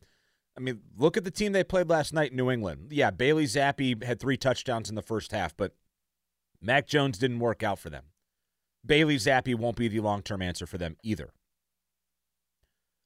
I 0.58 0.62
mean, 0.62 0.82
look 0.98 1.18
at 1.18 1.24
the 1.24 1.32
team 1.32 1.52
they 1.52 1.63
played 1.63 1.89
last 1.89 2.13
night 2.13 2.32
in 2.32 2.38
New 2.38 2.50
England. 2.50 2.88
Yeah, 2.92 3.12
Bailey 3.12 3.46
Zappe 3.46 4.04
had 4.04 4.20
three 4.20 4.38
touchdowns 4.38 4.89
in 4.89 4.96
the 4.96 5.04
first 5.04 5.32
half, 5.32 5.56
but 5.56 5.76
Mac 6.60 6.88
Jones 6.88 7.20
didn't 7.20 7.39
work 7.39 7.62
out 7.62 7.78
for 7.78 7.92
them. 7.92 8.06
Bailey 8.86 9.18
Zappe 9.18 9.56
won't 9.56 9.76
be 9.76 9.88
the 9.88 10.00
long 10.00 10.24
term 10.24 10.42
answer 10.42 10.66
for 10.66 10.78
them 10.78 10.98
either. 11.04 11.34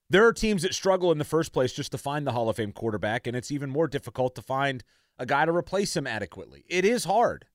There 0.09 0.25
are 0.25 0.33
teams 0.33 0.61
that 0.61 0.73
struggle 0.73 1.11
in 1.11 1.17
the 1.17 1.25
first 1.25 1.51
place 1.51 1.73
just 1.73 1.91
to 1.91 1.97
find 1.97 2.25
the 2.25 2.31
Hall 2.31 2.49
of 2.49 2.55
Fame 2.55 2.71
quarterback, 2.71 3.27
and 3.27 3.35
it's 3.35 3.51
even 3.51 3.69
more 3.69 3.87
difficult 3.87 4.35
to 4.35 4.41
find 4.41 4.83
a 5.19 5.25
guy 5.25 5.45
to 5.45 5.51
replace 5.51 5.97
him 5.97 6.07
adequately. 6.07 6.63
It 6.69 6.85
is 6.85 7.05
hard. 7.05 7.45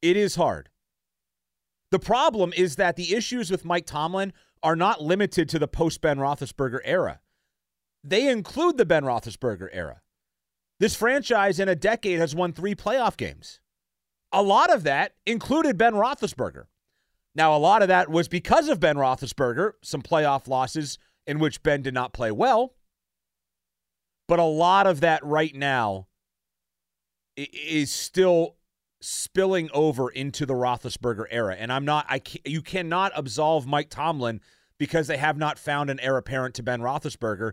It 0.00 0.16
is 0.16 0.36
hard. 0.36 0.68
The 1.90 1.98
problem 1.98 2.52
is 2.56 2.76
that 2.76 2.96
the 2.96 3.14
issues 3.14 3.50
with 3.50 3.64
Mike 3.64 3.86
Tomlin 3.86 4.32
are 4.62 4.76
not 4.76 5.02
limited 5.02 5.48
to 5.48 5.58
the 5.58 5.68
post 5.68 6.00
Ben 6.00 6.18
Roethlisberger 6.18 6.80
era. 6.84 7.20
They 8.02 8.28
include 8.28 8.76
the 8.76 8.86
Ben 8.86 9.04
Roethlisberger 9.04 9.68
era. 9.72 10.00
This 10.78 10.94
franchise 10.94 11.58
in 11.58 11.68
a 11.68 11.74
decade 11.74 12.18
has 12.18 12.34
won 12.34 12.52
three 12.52 12.74
playoff 12.74 13.16
games. 13.16 13.60
A 14.32 14.42
lot 14.42 14.72
of 14.72 14.82
that 14.84 15.12
included 15.26 15.78
Ben 15.78 15.94
Roethlisberger. 15.94 16.64
Now, 17.34 17.56
a 17.56 17.58
lot 17.58 17.82
of 17.82 17.88
that 17.88 18.10
was 18.10 18.28
because 18.28 18.68
of 18.68 18.80
Ben 18.80 18.96
Roethlisberger, 18.96 19.72
some 19.82 20.02
playoff 20.02 20.48
losses 20.48 20.98
in 21.26 21.38
which 21.38 21.62
Ben 21.62 21.82
did 21.82 21.94
not 21.94 22.12
play 22.12 22.30
well. 22.30 22.74
But 24.26 24.38
a 24.38 24.44
lot 24.44 24.86
of 24.86 25.00
that 25.00 25.24
right 25.24 25.54
now 25.54 26.06
is 27.36 27.92
still 27.92 28.56
spilling 29.00 29.68
over 29.74 30.08
into 30.08 30.46
the 30.46 30.54
Roethlisberger 30.54 31.26
era. 31.30 31.56
And 31.58 31.72
I'm 31.72 31.84
not, 31.84 32.06
I 32.08 32.22
you 32.44 32.62
cannot 32.62 33.12
absolve 33.14 33.66
Mike 33.66 33.90
Tomlin 33.90 34.40
because 34.78 35.06
they 35.06 35.18
have 35.18 35.36
not 35.36 35.58
found 35.58 35.90
an 35.90 36.00
heir 36.00 36.16
apparent 36.16 36.54
to 36.56 36.62
Ben 36.62 36.80
Roethlisberger 36.80 37.52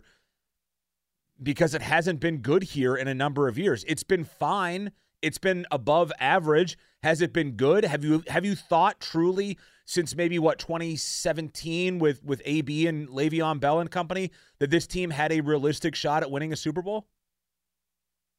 because 1.42 1.74
it 1.74 1.82
hasn't 1.82 2.20
been 2.20 2.38
good 2.38 2.62
here 2.62 2.96
in 2.96 3.08
a 3.08 3.14
number 3.14 3.48
of 3.48 3.58
years. 3.58 3.84
It's 3.86 4.02
been 4.02 4.24
fine. 4.24 4.92
It's 5.20 5.38
been 5.38 5.66
above 5.70 6.12
average. 6.18 6.78
Has 7.02 7.20
it 7.20 7.32
been 7.32 7.52
good? 7.52 7.84
Have 7.84 8.04
you 8.04 8.22
have 8.28 8.44
you 8.44 8.54
thought 8.54 9.00
truly 9.00 9.58
since 9.84 10.14
maybe 10.14 10.38
what 10.38 10.58
2017 10.60 11.98
with 11.98 12.22
with 12.22 12.40
AB 12.44 12.86
and 12.86 13.08
Le'Veon 13.08 13.58
Bell 13.58 13.80
and 13.80 13.90
company 13.90 14.30
that 14.60 14.70
this 14.70 14.86
team 14.86 15.10
had 15.10 15.32
a 15.32 15.40
realistic 15.40 15.96
shot 15.96 16.22
at 16.22 16.30
winning 16.30 16.52
a 16.52 16.56
Super 16.56 16.80
Bowl? 16.80 17.08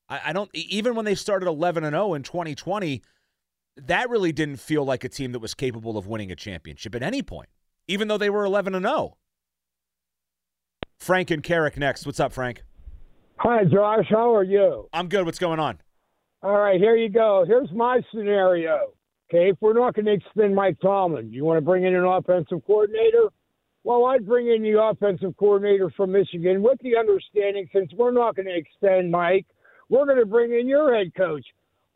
I, 0.08 0.22
I 0.28 0.34
don't 0.34 0.50
even 0.54 0.96
when 0.96 1.04
they 1.04 1.16
started 1.16 1.48
11 1.48 1.84
and 1.84 1.94
0 1.94 2.14
in 2.14 2.24
2020, 2.24 3.02
that 3.76 4.10
really 4.10 4.32
didn't 4.32 4.58
feel 4.58 4.86
like 4.86 5.04
a 5.04 5.10
team 5.10 5.34
that 5.34 5.40
was 5.40 5.54
capable 5.54 5.98
of 5.98 6.08
winning 6.08 6.32
a 6.32 6.36
championship 6.36 6.96
at 6.96 7.04
any 7.04 7.22
point, 7.22 7.50
even 7.90 8.08
though 8.08 8.18
they 8.18 8.30
were 8.30 8.46
11 8.46 8.76
and 8.76 8.86
0. 8.86 9.18
Frank 11.00 11.32
and 11.32 11.44
Carrick 11.44 11.76
next. 11.76 12.06
What's 12.06 12.22
up, 12.22 12.32
Frank? 12.32 12.64
Hi, 13.40 13.66
Josh. 13.66 14.06
How 14.10 14.34
are 14.34 14.44
you? 14.44 14.88
I'm 14.94 15.10
good. 15.10 15.26
What's 15.26 15.40
going 15.40 15.60
on? 15.60 15.80
All 16.44 16.60
right, 16.60 16.78
here 16.78 16.98
you 16.98 17.08
go. 17.08 17.46
Here's 17.48 17.72
my 17.72 18.02
scenario. 18.14 18.92
Okay, 19.30 19.50
if 19.50 19.58
we're 19.62 19.74
not 19.74 19.96
going 19.96 20.06
to 20.06 20.12
extend 20.12 20.54
Mike 20.54 20.78
Tomlin, 20.82 21.32
you 21.32 21.46
want 21.46 21.58
to 21.58 21.62
bring 21.62 21.86
in 21.86 21.96
an 21.96 22.04
offensive 22.04 22.62
coordinator? 22.68 23.30
Well, 23.86 24.06
I'd 24.06 24.26
bring 24.26 24.50
in 24.50 24.62
the 24.62 24.78
offensive 24.82 25.38
coordinator 25.38 25.90
from 25.96 26.12
Michigan 26.12 26.62
with 26.62 26.80
the 26.82 26.98
understanding 26.98 27.70
since 27.74 27.92
we're 27.94 28.12
not 28.12 28.36
going 28.36 28.48
to 28.48 28.56
extend 28.58 29.10
Mike, 29.10 29.46
we're 29.88 30.06
going 30.06 30.20
to 30.20 30.26
bring 30.26 30.52
in 30.52 30.68
your 30.68 30.94
head 30.94 31.14
coach, 31.16 31.46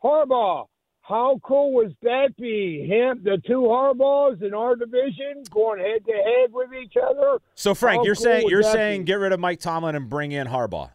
Harbaugh. 0.02 0.66
How 1.02 1.40
cool 1.42 1.74
would 1.74 1.96
that 2.02 2.36
be? 2.38 2.86
Him, 2.86 3.22
the 3.24 3.40
two 3.46 3.60
Harbaughs 3.62 4.42
in 4.42 4.52
our 4.52 4.76
division 4.76 5.42
going 5.50 5.78
head 5.78 6.04
to 6.06 6.12
head 6.12 6.52
with 6.52 6.68
each 6.74 6.94
other. 7.02 7.38
So, 7.54 7.74
Frank, 7.74 8.00
How 8.00 8.04
you're 8.04 8.14
cool 8.14 8.24
saying 8.24 8.48
you're 8.48 8.62
saying 8.62 9.02
be? 9.02 9.06
get 9.06 9.14
rid 9.14 9.32
of 9.32 9.40
Mike 9.40 9.60
Tomlin 9.60 9.94
and 9.94 10.08
bring 10.08 10.32
in 10.32 10.46
Harbaugh. 10.46 10.90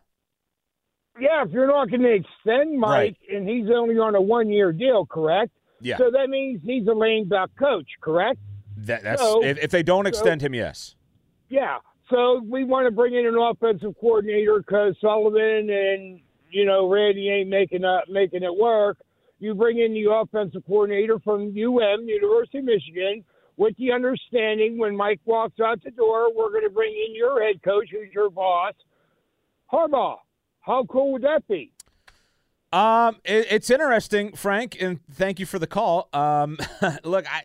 Yeah, 1.20 1.44
if 1.44 1.52
you're 1.52 1.68
not 1.68 1.90
going 1.90 2.02
to 2.02 2.14
extend 2.14 2.80
Mike 2.80 2.90
right. 3.30 3.36
and 3.36 3.48
he's 3.48 3.68
only 3.74 3.96
on 3.98 4.16
a 4.16 4.22
one 4.22 4.50
year 4.50 4.72
deal, 4.72 5.06
correct? 5.06 5.52
Yeah. 5.80 5.98
So 5.98 6.10
that 6.12 6.30
means 6.30 6.62
he's 6.64 6.88
a 6.88 6.94
lame 6.94 7.28
duck 7.28 7.52
coach, 7.58 7.88
correct? 8.02 8.40
That, 8.78 9.04
that's 9.04 9.22
so, 9.22 9.44
if, 9.44 9.58
if, 9.60 9.72
they 9.72 9.84
don't 9.84 10.08
extend 10.08 10.42
so, 10.42 10.48
him, 10.48 10.56
yes. 10.56 10.96
Yeah. 11.50 11.78
So 12.10 12.42
we 12.44 12.64
want 12.64 12.88
to 12.88 12.92
bring 12.92 13.14
in 13.14 13.26
an 13.28 13.38
offensive 13.38 13.94
coordinator 14.00 14.60
because 14.60 14.96
Sullivan 15.00 15.70
and 15.70 16.20
you 16.50 16.66
know 16.66 16.90
Randy 16.90 17.30
ain't 17.30 17.50
making 17.50 17.86
up 17.86 18.06
making 18.10 18.44
it 18.44 18.56
work. 18.56 18.98
You 19.40 19.54
bring 19.54 19.80
in 19.80 19.94
the 19.94 20.12
offensive 20.12 20.64
coordinator 20.66 21.20
from 21.20 21.48
UM, 21.48 22.08
University 22.08 22.60
of 22.60 22.66
Michigan, 22.66 23.24
with 23.58 23.76
the 23.78 23.92
understanding 23.92 24.78
when 24.78 24.96
Mike 24.96 25.20
walks 25.26 25.60
out 25.60 25.84
the 25.84 25.92
door, 25.92 26.34
we're 26.34 26.50
going 26.50 26.64
to 26.64 26.70
bring 26.70 26.94
in 26.94 27.16
your 27.16 27.44
head 27.44 27.62
coach, 27.62 27.90
who's 27.92 28.08
your 28.14 28.30
boss, 28.30 28.74
Harbaugh. 29.72 30.18
How 30.64 30.86
cool 30.86 31.12
would 31.14 31.22
that 31.22 31.48
be? 31.48 31.72
Um, 32.72 33.18
it, 33.24 33.48
it's 33.52 33.70
interesting, 33.70 34.36
Frank, 34.36 34.76
and 34.82 35.00
thank 35.12 35.40
you 35.40 35.46
for 35.46 35.60
the 35.60 35.68
call. 35.68 36.10
Um, 36.12 36.58
look, 37.04 37.26
I, 37.32 37.44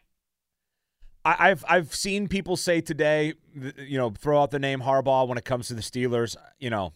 I, 1.24 1.48
have 1.48 1.64
I've 1.68 1.94
seen 1.94 2.28
people 2.28 2.56
say 2.56 2.80
today, 2.80 3.34
you 3.76 3.98
know, 3.98 4.10
throw 4.10 4.40
out 4.40 4.50
the 4.50 4.58
name 4.58 4.80
Harbaugh 4.80 5.28
when 5.28 5.36
it 5.36 5.44
comes 5.44 5.68
to 5.68 5.74
the 5.74 5.82
Steelers. 5.82 6.36
You 6.58 6.70
know, 6.70 6.92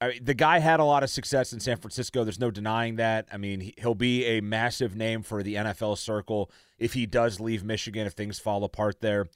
I 0.00 0.08
mean, 0.08 0.24
the 0.24 0.34
guy 0.34 0.60
had 0.60 0.80
a 0.80 0.84
lot 0.84 1.02
of 1.02 1.10
success 1.10 1.52
in 1.52 1.60
San 1.60 1.78
Francisco. 1.78 2.22
There's 2.22 2.38
no 2.38 2.50
denying 2.50 2.96
that. 2.96 3.26
I 3.32 3.38
mean, 3.38 3.72
he'll 3.78 3.94
be 3.94 4.24
a 4.26 4.40
massive 4.40 4.94
name 4.94 5.22
for 5.22 5.42
the 5.42 5.54
NFL 5.56 5.98
circle 5.98 6.50
if 6.78 6.92
he 6.92 7.06
does 7.06 7.40
leave 7.40 7.64
Michigan 7.64 8.06
if 8.06 8.12
things 8.12 8.38
fall 8.38 8.64
apart 8.64 9.00
there 9.00 9.26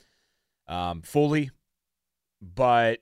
um, 0.68 1.00
fully. 1.02 1.50
But 2.40 3.00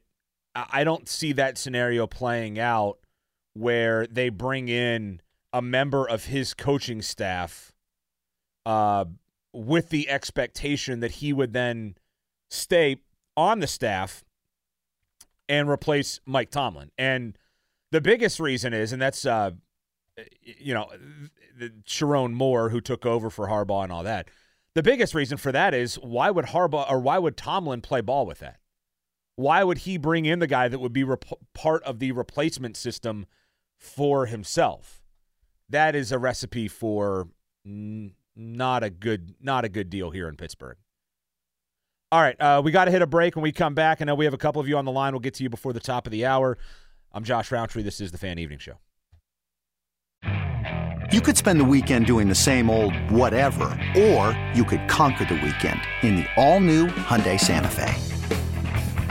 I 0.54 0.84
don't 0.84 1.08
see 1.08 1.32
that 1.32 1.56
scenario 1.56 2.06
playing 2.06 2.58
out 2.58 2.98
where 3.54 4.06
they 4.06 4.28
bring 4.28 4.68
in 4.68 5.20
a 5.52 5.62
member 5.62 6.08
of 6.08 6.26
his 6.26 6.54
coaching 6.54 7.02
staff 7.02 7.72
uh, 8.66 9.04
with 9.52 9.90
the 9.90 10.08
expectation 10.08 11.00
that 11.00 11.12
he 11.12 11.32
would 11.32 11.52
then 11.52 11.96
stay 12.50 12.96
on 13.36 13.60
the 13.60 13.66
staff 13.66 14.24
and 15.48 15.68
replace 15.68 16.20
Mike 16.26 16.50
Tomlin. 16.50 16.90
And 16.96 17.36
the 17.90 18.00
biggest 18.00 18.40
reason 18.40 18.72
is, 18.72 18.92
and 18.92 19.00
that's, 19.00 19.26
uh, 19.26 19.52
you 20.42 20.74
know, 20.74 20.90
Sherrone 21.84 22.32
Moore 22.32 22.70
who 22.70 22.80
took 22.80 23.04
over 23.04 23.30
for 23.30 23.48
Harbaugh 23.48 23.84
and 23.84 23.92
all 23.92 24.02
that. 24.02 24.28
The 24.74 24.82
biggest 24.82 25.14
reason 25.14 25.36
for 25.36 25.52
that 25.52 25.74
is 25.74 25.96
why 25.96 26.30
would 26.30 26.46
Harbaugh 26.46 26.90
or 26.90 26.98
why 26.98 27.18
would 27.18 27.36
Tomlin 27.36 27.82
play 27.82 28.00
ball 28.00 28.24
with 28.24 28.38
that? 28.38 28.58
Why 29.36 29.64
would 29.64 29.78
he 29.78 29.96
bring 29.96 30.26
in 30.26 30.38
the 30.38 30.46
guy 30.46 30.68
that 30.68 30.78
would 30.78 30.92
be 30.92 31.04
rep- 31.04 31.24
part 31.54 31.82
of 31.84 31.98
the 31.98 32.12
replacement 32.12 32.76
system 32.76 33.26
for 33.78 34.26
himself? 34.26 35.02
That 35.68 35.94
is 35.94 36.12
a 36.12 36.18
recipe 36.18 36.68
for 36.68 37.28
n- 37.64 38.12
not 38.36 38.82
a 38.82 38.90
good 38.90 39.34
not 39.40 39.64
a 39.64 39.68
good 39.68 39.88
deal 39.90 40.10
here 40.10 40.28
in 40.28 40.36
Pittsburgh. 40.36 40.76
All 42.10 42.20
right, 42.20 42.38
uh, 42.38 42.60
we 42.62 42.72
got 42.72 42.84
to 42.84 42.90
hit 42.90 43.00
a 43.00 43.06
break 43.06 43.36
when 43.36 43.42
we 43.42 43.52
come 43.52 43.74
back. 43.74 44.02
I 44.02 44.04
know 44.04 44.14
we 44.14 44.26
have 44.26 44.34
a 44.34 44.38
couple 44.38 44.60
of 44.60 44.68
you 44.68 44.76
on 44.76 44.84
the 44.84 44.92
line. 44.92 45.14
We'll 45.14 45.20
get 45.20 45.32
to 45.34 45.42
you 45.42 45.48
before 45.48 45.72
the 45.72 45.80
top 45.80 46.06
of 46.06 46.10
the 46.10 46.26
hour. 46.26 46.58
I'm 47.10 47.24
Josh 47.24 47.50
Rowntree. 47.50 47.82
This 47.82 48.02
is 48.02 48.12
the 48.12 48.18
Fan 48.18 48.38
Evening 48.38 48.58
Show. 48.58 48.74
You 51.10 51.20
could 51.20 51.36
spend 51.38 51.58
the 51.58 51.64
weekend 51.64 52.06
doing 52.06 52.28
the 52.28 52.34
same 52.34 52.70
old 52.70 52.94
whatever, 53.10 53.64
or 53.96 54.38
you 54.54 54.64
could 54.64 54.86
conquer 54.88 55.24
the 55.24 55.34
weekend 55.34 55.80
in 56.02 56.16
the 56.16 56.26
all-new 56.36 56.86
Hyundai 56.86 57.38
Santa 57.38 57.68
Fe. 57.68 57.94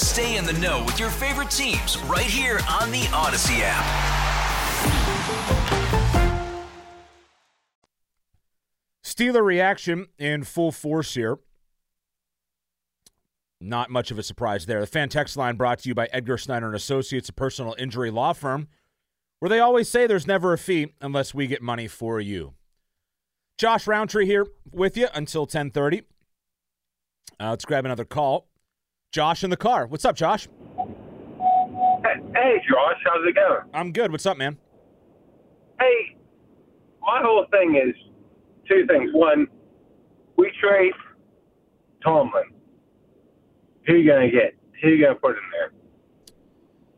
Stay 0.00 0.38
in 0.38 0.46
the 0.46 0.52
know 0.54 0.82
with 0.84 0.98
your 0.98 1.10
favorite 1.10 1.50
teams 1.50 1.98
right 2.04 2.24
here 2.24 2.58
on 2.70 2.90
the 2.90 3.02
Audacy 3.12 3.60
app. 3.62 3.84
Steeler 9.04 9.44
reaction 9.44 10.06
in 10.18 10.42
full 10.44 10.72
force 10.72 11.12
here. 11.12 11.38
Not 13.60 13.90
much 13.90 14.10
of 14.10 14.18
a 14.18 14.22
surprise 14.22 14.64
there. 14.64 14.80
The 14.80 14.86
fan 14.86 15.10
text 15.10 15.36
line 15.36 15.56
brought 15.56 15.80
to 15.80 15.88
you 15.90 15.94
by 15.94 16.08
Edgar 16.12 16.38
Snyder 16.38 16.66
and 16.66 16.74
Associates, 16.74 17.28
a 17.28 17.34
personal 17.34 17.74
injury 17.78 18.10
law 18.10 18.32
firm, 18.32 18.68
where 19.38 19.50
they 19.50 19.60
always 19.60 19.90
say 19.90 20.06
there's 20.06 20.26
never 20.26 20.54
a 20.54 20.58
fee 20.58 20.94
unless 21.02 21.34
we 21.34 21.46
get 21.46 21.60
money 21.60 21.86
for 21.86 22.18
you. 22.20 22.54
Josh 23.58 23.86
Rowntree 23.86 24.24
here 24.24 24.46
with 24.72 24.96
you 24.96 25.08
until 25.12 25.46
10:30. 25.46 26.04
Uh, 27.38 27.50
let's 27.50 27.66
grab 27.66 27.84
another 27.84 28.06
call. 28.06 28.49
Josh 29.12 29.42
in 29.42 29.50
the 29.50 29.56
car. 29.56 29.86
What's 29.86 30.04
up, 30.04 30.14
Josh? 30.14 30.46
Hey, 30.76 32.62
Josh. 32.68 32.96
How's 33.04 33.26
it 33.26 33.34
going? 33.34 33.68
I'm 33.74 33.92
good. 33.92 34.12
What's 34.12 34.24
up, 34.24 34.36
man? 34.36 34.56
Hey, 35.80 36.16
my 37.00 37.20
whole 37.20 37.44
thing 37.50 37.74
is 37.74 37.94
two 38.68 38.86
things. 38.86 39.10
One, 39.12 39.48
we 40.36 40.52
trade 40.60 40.92
Tomlin. 42.04 42.52
Who 43.86 43.94
you 43.94 44.08
gonna 44.08 44.30
get? 44.30 44.54
Who 44.80 44.90
you 44.90 45.04
gonna 45.04 45.16
put 45.16 45.30
in 45.30 45.42
there? 45.50 45.72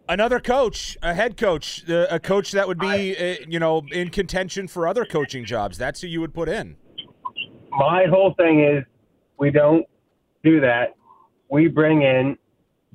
Another 0.06 0.38
coach, 0.38 0.98
a 1.02 1.14
head 1.14 1.38
coach, 1.38 1.88
uh, 1.88 2.08
a 2.10 2.20
coach 2.20 2.52
that 2.52 2.68
would 2.68 2.78
be, 2.78 3.16
uh, 3.16 3.36
you 3.48 3.58
know, 3.58 3.82
in 3.90 4.10
contention 4.10 4.68
for 4.68 4.86
other 4.86 5.06
coaching 5.06 5.46
jobs. 5.46 5.78
That's 5.78 6.02
who 6.02 6.08
you 6.08 6.20
would 6.20 6.34
put 6.34 6.50
in. 6.50 6.76
My 7.70 8.04
whole 8.10 8.34
thing 8.34 8.62
is 8.62 8.84
we 9.38 9.50
don't 9.50 9.86
do 10.44 10.60
that. 10.60 10.94
We 11.52 11.68
bring 11.68 12.00
in 12.00 12.38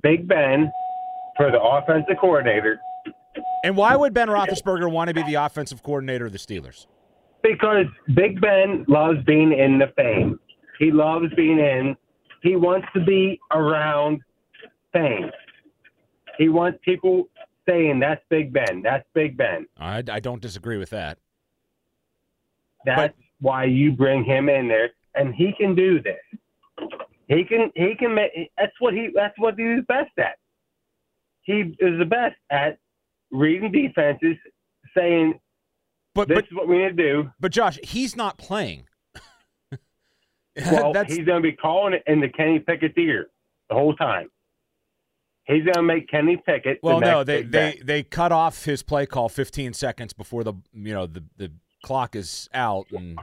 Big 0.01 0.27
Ben 0.27 0.71
for 1.37 1.51
the 1.51 1.61
offensive 1.61 2.15
coordinator. 2.19 2.79
And 3.63 3.77
why 3.77 3.95
would 3.95 4.15
Ben 4.15 4.29
Roethlisberger 4.29 4.91
want 4.91 5.09
to 5.09 5.13
be 5.13 5.21
the 5.23 5.35
offensive 5.35 5.83
coordinator 5.83 6.25
of 6.25 6.31
the 6.31 6.39
Steelers? 6.39 6.87
Because 7.43 7.85
Big 8.15 8.41
Ben 8.41 8.83
loves 8.87 9.23
being 9.25 9.53
in 9.53 9.77
the 9.77 9.93
fame. 9.95 10.39
He 10.79 10.91
loves 10.91 11.27
being 11.35 11.59
in. 11.59 11.95
He 12.41 12.55
wants 12.55 12.87
to 12.95 13.05
be 13.05 13.39
around 13.51 14.21
fame. 14.91 15.29
He 16.39 16.49
wants 16.49 16.79
people 16.83 17.29
saying, 17.67 17.99
"That's 17.99 18.21
Big 18.29 18.51
Ben. 18.51 18.81
That's 18.81 19.05
Big 19.13 19.37
Ben." 19.37 19.67
I, 19.77 20.03
I 20.11 20.19
don't 20.19 20.41
disagree 20.41 20.77
with 20.77 20.89
that. 20.89 21.19
That's 22.85 23.13
why 23.39 23.65
you 23.65 23.91
bring 23.91 24.23
him 24.23 24.49
in 24.49 24.67
there, 24.67 24.91
and 25.13 25.33
he 25.35 25.53
can 25.57 25.75
do 25.75 26.01
this. 26.01 26.15
He 27.27 27.43
can. 27.43 27.71
He 27.75 27.95
can. 27.95 28.15
Make, 28.15 28.51
that's 28.57 28.73
what 28.79 28.93
he. 28.93 29.09
That's 29.13 29.37
what 29.37 29.55
he's 29.57 29.83
best 29.87 30.11
at. 30.17 30.37
He 31.41 31.75
is 31.79 31.99
the 31.99 32.05
best 32.05 32.35
at 32.49 32.77
reading 33.31 33.71
defenses, 33.71 34.37
saying, 34.95 35.39
but, 36.15 36.27
"This 36.27 36.39
is 36.39 36.53
what 36.53 36.67
we 36.67 36.77
need 36.77 36.95
to 36.97 37.03
do." 37.03 37.31
But 37.39 37.51
Josh, 37.51 37.79
he's 37.83 38.15
not 38.15 38.37
playing. 38.37 38.87
Well, 40.71 40.91
That's- 40.91 41.15
he's 41.15 41.23
going 41.23 41.43
to 41.43 41.47
be 41.47 41.55
calling 41.55 41.93
it 41.93 42.03
in 42.07 42.19
the 42.19 42.29
Kenny 42.29 42.57
Pickett's 42.57 42.97
ear 42.97 43.27
the 43.69 43.75
whole 43.75 43.93
time. 43.93 44.27
He's 45.45 45.63
going 45.63 45.75
to 45.75 45.83
make 45.83 46.09
Kenny 46.09 46.35
Pickett. 46.35 46.79
Well, 46.81 46.99
the 46.99 47.05
no, 47.05 47.17
next 47.19 47.27
they 47.27 47.43
they 47.43 47.81
they 47.83 48.03
cut 48.03 48.31
off 48.31 48.65
his 48.65 48.81
play 48.81 49.05
call 49.05 49.29
15 49.29 49.73
seconds 49.73 50.13
before 50.13 50.43
the 50.43 50.53
you 50.73 50.93
know 50.93 51.05
the 51.05 51.23
the 51.37 51.51
clock 51.85 52.15
is 52.15 52.49
out, 52.53 52.87
and 52.91 53.19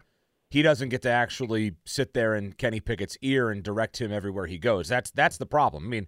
he 0.54 0.62
doesn't 0.62 0.90
get 0.90 1.02
to 1.02 1.10
actually 1.10 1.72
sit 1.84 2.14
there 2.14 2.36
in 2.36 2.52
Kenny 2.52 2.78
Pickett's 2.78 3.18
ear 3.22 3.50
and 3.50 3.60
direct 3.60 4.00
him 4.00 4.12
everywhere 4.12 4.46
he 4.46 4.56
goes. 4.56 4.86
That's 4.86 5.10
that's 5.10 5.36
the 5.36 5.46
problem. 5.46 5.84
I 5.84 5.88
mean, 5.88 6.06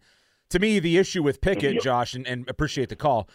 to 0.50 0.60
me, 0.60 0.78
the 0.78 0.98
issue 0.98 1.20
with 1.20 1.40
Pickett, 1.40 1.82
Josh, 1.82 2.14
and, 2.14 2.24
and 2.28 2.48
appreciate 2.48 2.88
the 2.88 2.94
call. 2.94 3.28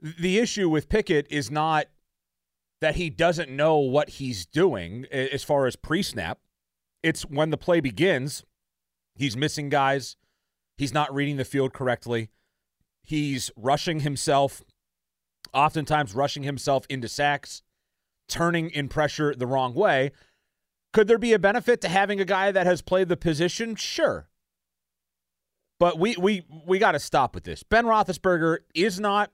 The 0.00 0.40
issue 0.40 0.68
with 0.68 0.88
Pickett 0.88 1.28
is 1.30 1.52
not 1.52 1.86
that 2.80 2.96
he 2.96 3.10
doesn't 3.10 3.48
know 3.48 3.78
what 3.78 4.10
he's 4.10 4.44
doing 4.44 5.06
as 5.12 5.44
far 5.44 5.66
as 5.66 5.76
pre-snap. 5.76 6.40
It's 7.00 7.22
when 7.22 7.50
the 7.50 7.56
play 7.56 7.78
begins, 7.78 8.44
he's 9.14 9.36
missing 9.36 9.68
guys. 9.68 10.16
He's 10.76 10.92
not 10.92 11.14
reading 11.14 11.36
the 11.36 11.44
field 11.44 11.74
correctly. 11.74 12.28
He's 13.04 13.52
rushing 13.56 14.00
himself, 14.00 14.62
oftentimes 15.54 16.12
rushing 16.12 16.42
himself 16.42 16.86
into 16.90 17.06
sacks, 17.06 17.62
turning 18.28 18.70
in 18.70 18.88
pressure 18.88 19.32
the 19.32 19.46
wrong 19.46 19.72
way. 19.72 20.10
Could 20.96 21.08
there 21.08 21.18
be 21.18 21.34
a 21.34 21.38
benefit 21.38 21.82
to 21.82 21.88
having 21.88 22.22
a 22.22 22.24
guy 22.24 22.50
that 22.50 22.66
has 22.66 22.80
played 22.80 23.10
the 23.10 23.18
position? 23.18 23.74
Sure. 23.76 24.30
But 25.78 25.98
we 25.98 26.16
we 26.16 26.46
we 26.64 26.78
got 26.78 26.92
to 26.92 26.98
stop 26.98 27.34
with 27.34 27.44
this. 27.44 27.62
Ben 27.62 27.84
Roethlisberger 27.84 28.60
is 28.74 28.98
not 28.98 29.30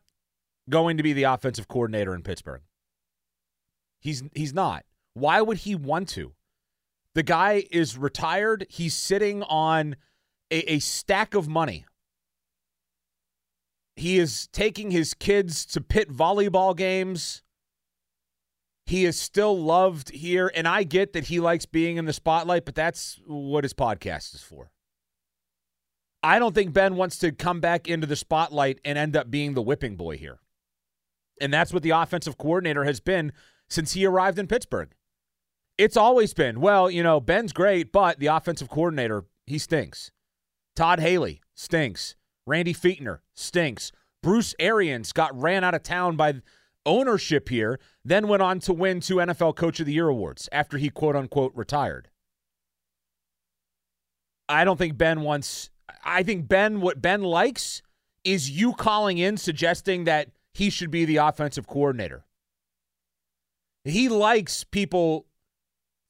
going 0.69 0.97
to 0.97 1.05
be 1.05 1.13
the 1.13 1.23
offensive 1.23 1.69
coordinator 1.69 2.17
in 2.17 2.23
Pittsburgh. 2.25 2.63
He's 4.01 4.25
he's 4.35 4.53
not. 4.53 4.85
Why 5.15 5.41
would 5.41 5.59
he 5.59 5.77
want 5.77 6.09
to? 6.09 6.33
The 7.15 7.23
guy 7.23 7.65
is 7.71 7.97
retired. 7.97 8.67
He's 8.69 8.95
sitting 8.95 9.45
on 9.45 9.95
a, 10.51 10.73
a 10.73 10.79
stack 10.81 11.33
of 11.33 11.47
money. 11.47 11.85
He 13.95 14.19
is 14.19 14.49
taking 14.49 14.91
his 14.91 15.15
kids 15.15 15.65
to 15.67 15.81
Pitt 15.81 16.13
volleyball 16.13 16.77
games. 16.77 17.45
He 18.93 19.07
is 19.07 19.19
still 19.19 19.59
loved 19.59 20.11
here, 20.11 20.53
and 20.55 20.69
I 20.69 20.83
get 20.83 21.15
that 21.15 21.29
he 21.29 21.41
likes 21.41 21.65
being 21.65 21.97
in 21.97 22.05
the 22.05 22.13
spotlight, 22.13 22.67
but 22.67 22.75
that's 22.75 23.19
what 23.27 23.65
his 23.65 23.73
podcast 23.73 24.35
is 24.35 24.43
for. 24.43 24.71
I 26.23 26.39
don't 26.39 26.55
think 26.55 26.75
Ben 26.75 26.95
wants 26.97 27.17
to 27.21 27.33
come 27.33 27.59
back 27.59 27.89
into 27.89 28.07
the 28.07 28.17
spotlight 28.17 28.81
and 28.85 28.99
end 28.99 29.17
up 29.17 29.31
being 29.31 29.55
the 29.55 29.63
whipping 29.63 29.97
boy 29.97 30.19
here. 30.19 30.41
And 31.41 31.51
that's 31.51 31.73
what 31.73 31.83
the 31.83 31.89
offensive 31.89 32.37
coordinator 32.37 32.85
has 32.85 33.01
been 33.01 33.33
since 33.71 33.93
he 33.95 34.05
arrived 34.05 34.39
in 34.39 34.47
Pittsburgh. 34.47 34.91
It's 35.79 35.97
always 35.97 36.35
been, 36.35 36.61
well, 36.61 36.91
you 36.91 37.03
know, 37.03 37.19
Ben's 37.19 37.55
great, 37.55 37.93
but 37.93 38.19
the 38.19 38.27
offensive 38.27 38.69
coordinator, 38.69 39.25
he 39.47 39.57
stinks. 39.57 40.11
Todd 40.77 41.01
Haley 41.01 41.41
stinks. 41.55 42.15
Randy 42.47 42.75
Fichtner 42.75 43.21
stinks. 43.35 43.91
Bruce 44.23 44.55
Arians 44.59 45.15
got 45.15 45.35
ran 45.35 45.65
out 45.65 45.75
of 45.75 45.83
town 45.83 46.17
by 46.17 46.43
ownership 46.87 47.49
here, 47.49 47.79
then 48.05 48.29
went 48.29 48.43
on 48.43 48.61
to 48.61 48.73
win 48.73 49.01
two 49.01 49.17
NFL 49.17 49.57
Coach 49.57 49.81
of 49.81 49.87
the 49.87 49.93
Year 49.93 50.09
awards 50.09 50.49
after 50.53 50.79
he 50.79 50.91
quote 50.91 51.17
unquote 51.17 51.53
retired. 51.55 52.09
I 54.49 54.65
don't 54.65 54.77
think 54.77 54.99
Ben 54.99 55.23
wants, 55.23 55.71
I 56.05 56.23
think 56.23 56.49
Ben, 56.49 56.81
what 56.81 57.01
Ben 57.01 57.23
likes 57.23 57.83
is 58.25 58.51
you 58.51 58.73
calling 58.75 59.19
in 59.19 59.37
suggesting 59.37 60.05
that 60.05 60.29
he 60.53 60.71
should 60.71 60.91
be 60.91 61.05
the 61.05 61.17
offensive 61.17 61.67
coordinator. 61.67 62.25
He 63.85 64.09
likes 64.09 64.65
people 64.65 65.27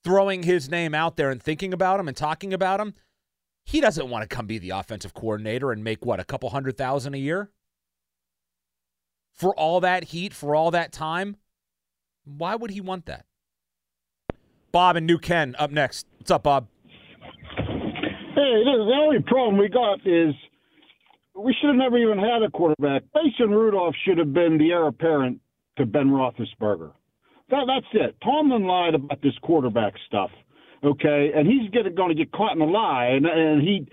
throwing 0.04 0.42
his 0.42 0.68
name 0.68 0.94
out 0.94 1.16
there 1.16 1.30
and 1.30 1.42
thinking 1.42 1.72
about 1.72 2.00
him 2.00 2.08
and 2.08 2.16
talking 2.16 2.52
about 2.52 2.80
him. 2.80 2.94
He 3.64 3.80
doesn't 3.80 4.10
want 4.10 4.28
to 4.28 4.34
come 4.34 4.46
be 4.46 4.58
the 4.58 4.70
offensive 4.70 5.14
coordinator 5.14 5.70
and 5.70 5.84
make 5.84 6.04
what, 6.04 6.18
a 6.18 6.24
couple 6.24 6.50
hundred 6.50 6.76
thousand 6.76 7.14
a 7.14 7.18
year? 7.18 7.50
For 9.32 9.54
all 9.58 9.80
that 9.80 10.04
heat, 10.04 10.32
for 10.32 10.54
all 10.54 10.70
that 10.70 10.92
time? 10.92 11.36
Why 12.24 12.54
would 12.54 12.70
he 12.70 12.80
want 12.80 13.06
that? 13.06 13.26
Bob 14.70 14.96
and 14.96 15.06
New 15.06 15.18
Ken 15.18 15.54
up 15.58 15.70
next. 15.70 16.06
What's 16.18 16.30
up, 16.30 16.44
Bob? 16.44 16.68
Hey, 17.56 18.64
the 18.64 18.98
only 19.02 19.20
problem 19.26 19.58
we 19.58 19.68
got 19.68 20.00
is 20.06 20.34
we 21.34 21.54
should 21.60 21.68
have 21.68 21.76
never 21.76 21.98
even 21.98 22.18
had 22.18 22.42
a 22.42 22.50
quarterback. 22.50 23.02
Mason 23.14 23.50
Rudolph 23.50 23.94
should 24.06 24.18
have 24.18 24.32
been 24.32 24.58
the 24.58 24.70
heir 24.70 24.86
apparent 24.86 25.40
to 25.76 25.86
Ben 25.86 26.08
Roethlisberger. 26.08 26.92
That, 27.50 27.64
that's 27.66 27.86
it. 27.92 28.16
Tomlin 28.22 28.66
lied 28.66 28.94
about 28.94 29.20
this 29.22 29.34
quarterback 29.42 29.94
stuff, 30.06 30.30
okay, 30.84 31.30
and 31.34 31.46
he's 31.46 31.68
going 31.70 32.08
to 32.08 32.14
get 32.14 32.32
caught 32.32 32.56
in 32.56 32.62
a 32.62 32.66
lie. 32.66 33.06
And, 33.06 33.26
and 33.26 33.60
he, 33.60 33.86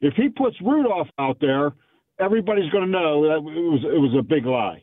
if 0.00 0.14
he 0.14 0.28
puts 0.28 0.56
Rudolph 0.60 1.08
out 1.18 1.38
there, 1.40 1.72
everybody's 2.20 2.70
going 2.70 2.84
to 2.84 2.90
know 2.90 3.22
that 3.22 3.36
it 3.36 3.42
was 3.42 3.80
it 3.84 3.98
was 3.98 4.14
a 4.18 4.22
big 4.22 4.46
lie. 4.46 4.82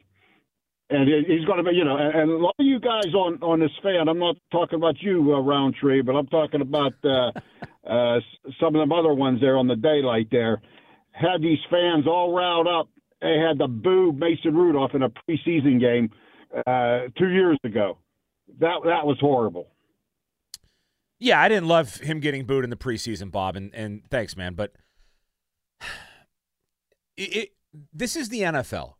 And 0.90 1.06
he's 1.28 1.44
going 1.44 1.58
to 1.58 1.70
be, 1.70 1.76
you 1.76 1.84
know, 1.84 1.98
and, 1.98 2.32
a 2.32 2.38
lot 2.38 2.56
of 2.58 2.66
you 2.66 2.80
guys 2.80 3.14
on 3.14 3.42
on 3.42 3.60
this 3.60 3.72
fan. 3.84 4.08
I'm 4.08 4.20
not 4.20 4.38
talking 4.52 4.78
about 4.78 5.02
you, 5.02 5.36
uh, 5.36 5.42
Rowntree, 5.42 6.02
but 6.02 6.16
I'm 6.16 6.28
talking 6.28 6.62
about 6.62 6.94
uh, 7.04 7.32
uh, 7.90 8.20
some 8.60 8.76
of 8.76 8.80
them 8.80 8.92
other 8.92 9.14
ones 9.14 9.42
there 9.42 9.58
on 9.58 9.68
the 9.68 9.76
daylight 9.76 10.30
there 10.32 10.62
had 11.12 11.42
these 11.42 11.60
fans 11.70 12.08
all 12.08 12.34
riled 12.34 12.68
up. 12.68 12.90
They 13.22 13.38
had 13.38 13.60
to 13.60 13.68
boo 13.68 14.14
Mason 14.14 14.56
Rudolph 14.56 14.94
in 14.94 15.02
a 15.02 15.10
preseason 15.10 15.80
game 15.80 16.10
uh, 16.66 17.10
two 17.18 17.30
years 17.30 17.58
ago. 17.64 17.98
That 18.60 18.80
that 18.86 19.06
was 19.06 19.18
horrible. 19.20 19.68
Yeah, 21.20 21.42
I 21.42 21.50
didn't 21.50 21.68
love 21.68 21.96
him 21.96 22.20
getting 22.20 22.46
booed 22.46 22.64
in 22.64 22.70
the 22.70 22.76
preseason, 22.76 23.32
Bob, 23.32 23.56
and, 23.56 23.74
and 23.74 24.04
thanks, 24.10 24.38
man. 24.38 24.54
But 24.54 24.74
it, 27.18 27.50
this 27.94 28.16
is 28.16 28.30
the 28.30 28.42
NFL. 28.42 28.94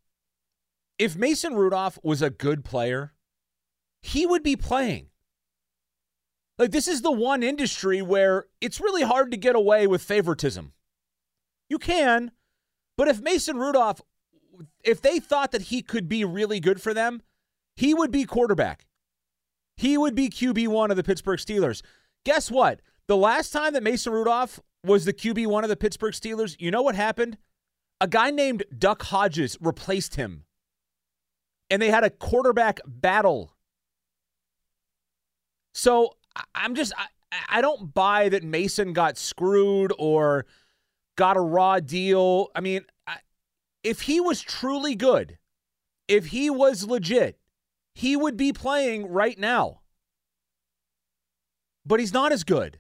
If 0.98 1.16
Mason 1.16 1.56
Rudolph 1.56 2.00
was 2.04 2.22
a 2.22 2.30
good 2.30 2.66
player, 2.66 3.14
he 4.02 4.26
would 4.26 4.44
be 4.44 4.56
playing. 4.56 5.08
Like, 6.58 6.72
this 6.72 6.88
is 6.88 7.02
the 7.02 7.12
one 7.12 7.44
industry 7.44 8.02
where 8.02 8.48
it's 8.60 8.82
really 8.82 9.04
hard 9.04 9.30
to 9.32 9.38
get 9.38 9.56
away 9.56 9.86
with 9.86 10.02
favoritism. 10.02 10.74
You 11.70 11.78
can, 11.78 12.32
but 12.98 13.08
if 13.08 13.22
Mason 13.22 13.58
Rudolph, 13.58 14.02
if 14.84 15.02
they 15.02 15.20
thought 15.20 15.52
that 15.52 15.64
he 15.64 15.84
could 15.84 16.10
be 16.10 16.26
really 16.26 16.60
good 16.60 16.82
for 16.82 16.94
them, 16.94 17.22
he 17.76 17.94
would 17.94 18.10
be 18.10 18.26
quarterback. 18.26 18.88
He 19.76 19.98
would 19.98 20.16
be 20.16 20.30
QB1 20.30 20.90
of 20.90 20.98
the 20.98 21.04
Pittsburgh 21.04 21.40
Steelers. 21.40 21.84
Guess 22.26 22.50
what? 22.50 22.82
The 23.08 23.18
last 23.18 23.52
time 23.52 23.74
that 23.74 23.84
Mason 23.84 24.12
Rudolph 24.12 24.60
was 24.84 25.06
the 25.06 25.14
QB1 25.14 25.62
of 25.62 25.70
the 25.70 25.76
Pittsburgh 25.76 26.14
Steelers, 26.14 26.56
you 26.60 26.72
know 26.72 26.82
what 26.82 26.96
happened? 26.96 27.38
A 28.00 28.08
guy 28.08 28.32
named 28.32 28.64
Duck 28.78 29.04
Hodges 29.04 29.58
replaced 29.60 30.16
him. 30.16 30.44
And 31.70 31.82
they 31.82 31.90
had 31.90 32.04
a 32.04 32.10
quarterback 32.10 32.80
battle. 32.86 33.54
So 35.74 36.14
I'm 36.56 36.76
just, 36.76 36.94
I, 36.98 37.08
I 37.50 37.62
don't 37.62 37.94
buy 37.94 38.30
that 38.30 38.44
Mason 38.44 38.94
got 38.94 39.18
screwed 39.18 39.92
or 39.98 40.46
got 41.18 41.38
a 41.38 41.42
raw 41.42 41.80
deal. 41.80 42.50
I 42.56 42.62
mean, 42.62 42.86
if 43.84 44.02
he 44.02 44.20
was 44.20 44.42
truly 44.42 44.96
good, 44.96 45.38
if 46.08 46.28
he 46.28 46.50
was 46.50 46.86
legit, 46.86 47.40
he 47.94 48.16
would 48.16 48.38
be 48.38 48.54
playing 48.54 49.08
right 49.08 49.38
now. 49.38 49.82
But 51.86 52.00
he's 52.00 52.14
not 52.14 52.32
as 52.32 52.44
good. 52.44 52.80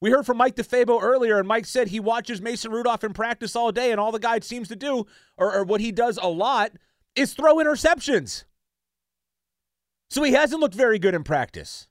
We 0.00 0.10
heard 0.10 0.24
from 0.24 0.38
Mike 0.38 0.56
DeFabo 0.56 1.02
earlier, 1.02 1.38
and 1.38 1.46
Mike 1.46 1.66
said 1.66 1.88
he 1.88 2.00
watches 2.00 2.40
Mason 2.40 2.72
Rudolph 2.72 3.04
in 3.04 3.12
practice 3.12 3.54
all 3.54 3.70
day, 3.70 3.90
and 3.90 4.00
all 4.00 4.12
the 4.12 4.18
guy 4.18 4.40
seems 4.40 4.68
to 4.68 4.76
do, 4.76 5.06
or, 5.36 5.54
or 5.54 5.64
what 5.64 5.82
he 5.82 5.92
does 5.92 6.18
a 6.20 6.28
lot, 6.28 6.72
is 7.14 7.34
throw 7.34 7.56
interceptions. 7.56 8.44
So 10.08 10.22
he 10.22 10.32
hasn't 10.32 10.60
looked 10.60 10.74
very 10.74 10.98
good 10.98 11.14
in 11.14 11.22
practice. 11.22 11.88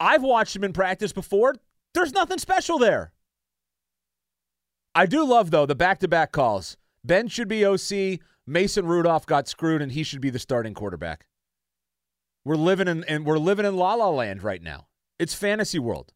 I've 0.00 0.22
watched 0.22 0.56
him 0.56 0.64
in 0.64 0.72
practice 0.72 1.12
before. 1.12 1.54
There's 1.94 2.12
nothing 2.12 2.38
special 2.38 2.78
there. 2.78 3.12
I 4.94 5.06
do 5.06 5.24
love 5.24 5.50
though 5.50 5.66
the 5.66 5.74
back-to-back 5.74 6.32
calls. 6.32 6.76
Ben 7.04 7.28
should 7.28 7.48
be 7.48 7.64
OC. 7.64 8.20
Mason 8.46 8.84
Rudolph 8.86 9.26
got 9.26 9.46
screwed, 9.46 9.80
and 9.80 9.92
he 9.92 10.02
should 10.02 10.20
be 10.20 10.30
the 10.30 10.38
starting 10.38 10.74
quarterback. 10.74 11.26
We're 12.44 12.56
living 12.56 12.88
in 12.88 13.04
and 13.04 13.24
we're 13.24 13.38
living 13.38 13.66
in 13.66 13.76
La 13.76 13.94
La 13.94 14.08
Land 14.08 14.42
right 14.42 14.62
now. 14.62 14.86
It's 15.20 15.34
fantasy 15.34 15.78
world. 15.78 16.14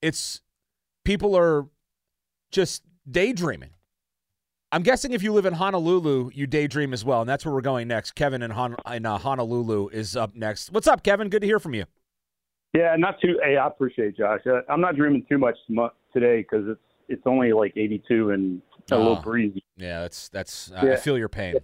It's 0.00 0.40
people 1.04 1.36
are 1.36 1.66
just 2.52 2.84
daydreaming. 3.10 3.70
I'm 4.70 4.82
guessing 4.82 5.12
if 5.12 5.22
you 5.22 5.32
live 5.32 5.44
in 5.44 5.54
Honolulu, 5.54 6.30
you 6.32 6.46
daydream 6.46 6.92
as 6.92 7.04
well, 7.04 7.22
and 7.22 7.28
that's 7.28 7.44
where 7.44 7.52
we're 7.52 7.60
going 7.60 7.88
next. 7.88 8.12
Kevin 8.12 8.40
in, 8.40 8.52
Hon- 8.52 8.76
in 8.92 9.04
uh, 9.04 9.18
Honolulu 9.18 9.88
is 9.88 10.14
up 10.14 10.36
next. 10.36 10.70
What's 10.70 10.86
up, 10.86 11.02
Kevin? 11.02 11.28
Good 11.28 11.40
to 11.40 11.46
hear 11.46 11.58
from 11.58 11.74
you. 11.74 11.86
Yeah, 12.72 12.94
not 12.96 13.20
too. 13.20 13.40
Hey, 13.42 13.56
I 13.56 13.66
appreciate 13.66 14.08
it, 14.10 14.16
Josh. 14.16 14.40
Uh, 14.46 14.60
I'm 14.68 14.80
not 14.80 14.94
dreaming 14.94 15.26
too 15.28 15.38
much 15.38 15.56
today 16.12 16.42
because 16.42 16.68
it's 16.68 16.80
it's 17.08 17.22
only 17.26 17.52
like 17.52 17.72
82 17.76 18.30
and 18.30 18.62
a 18.92 18.96
little 18.96 19.16
ah. 19.16 19.22
breezy. 19.22 19.64
Yeah, 19.76 20.02
that's 20.02 20.28
that's. 20.28 20.70
Yeah. 20.72 20.92
I 20.92 20.96
feel 20.96 21.18
your 21.18 21.28
pain. 21.28 21.56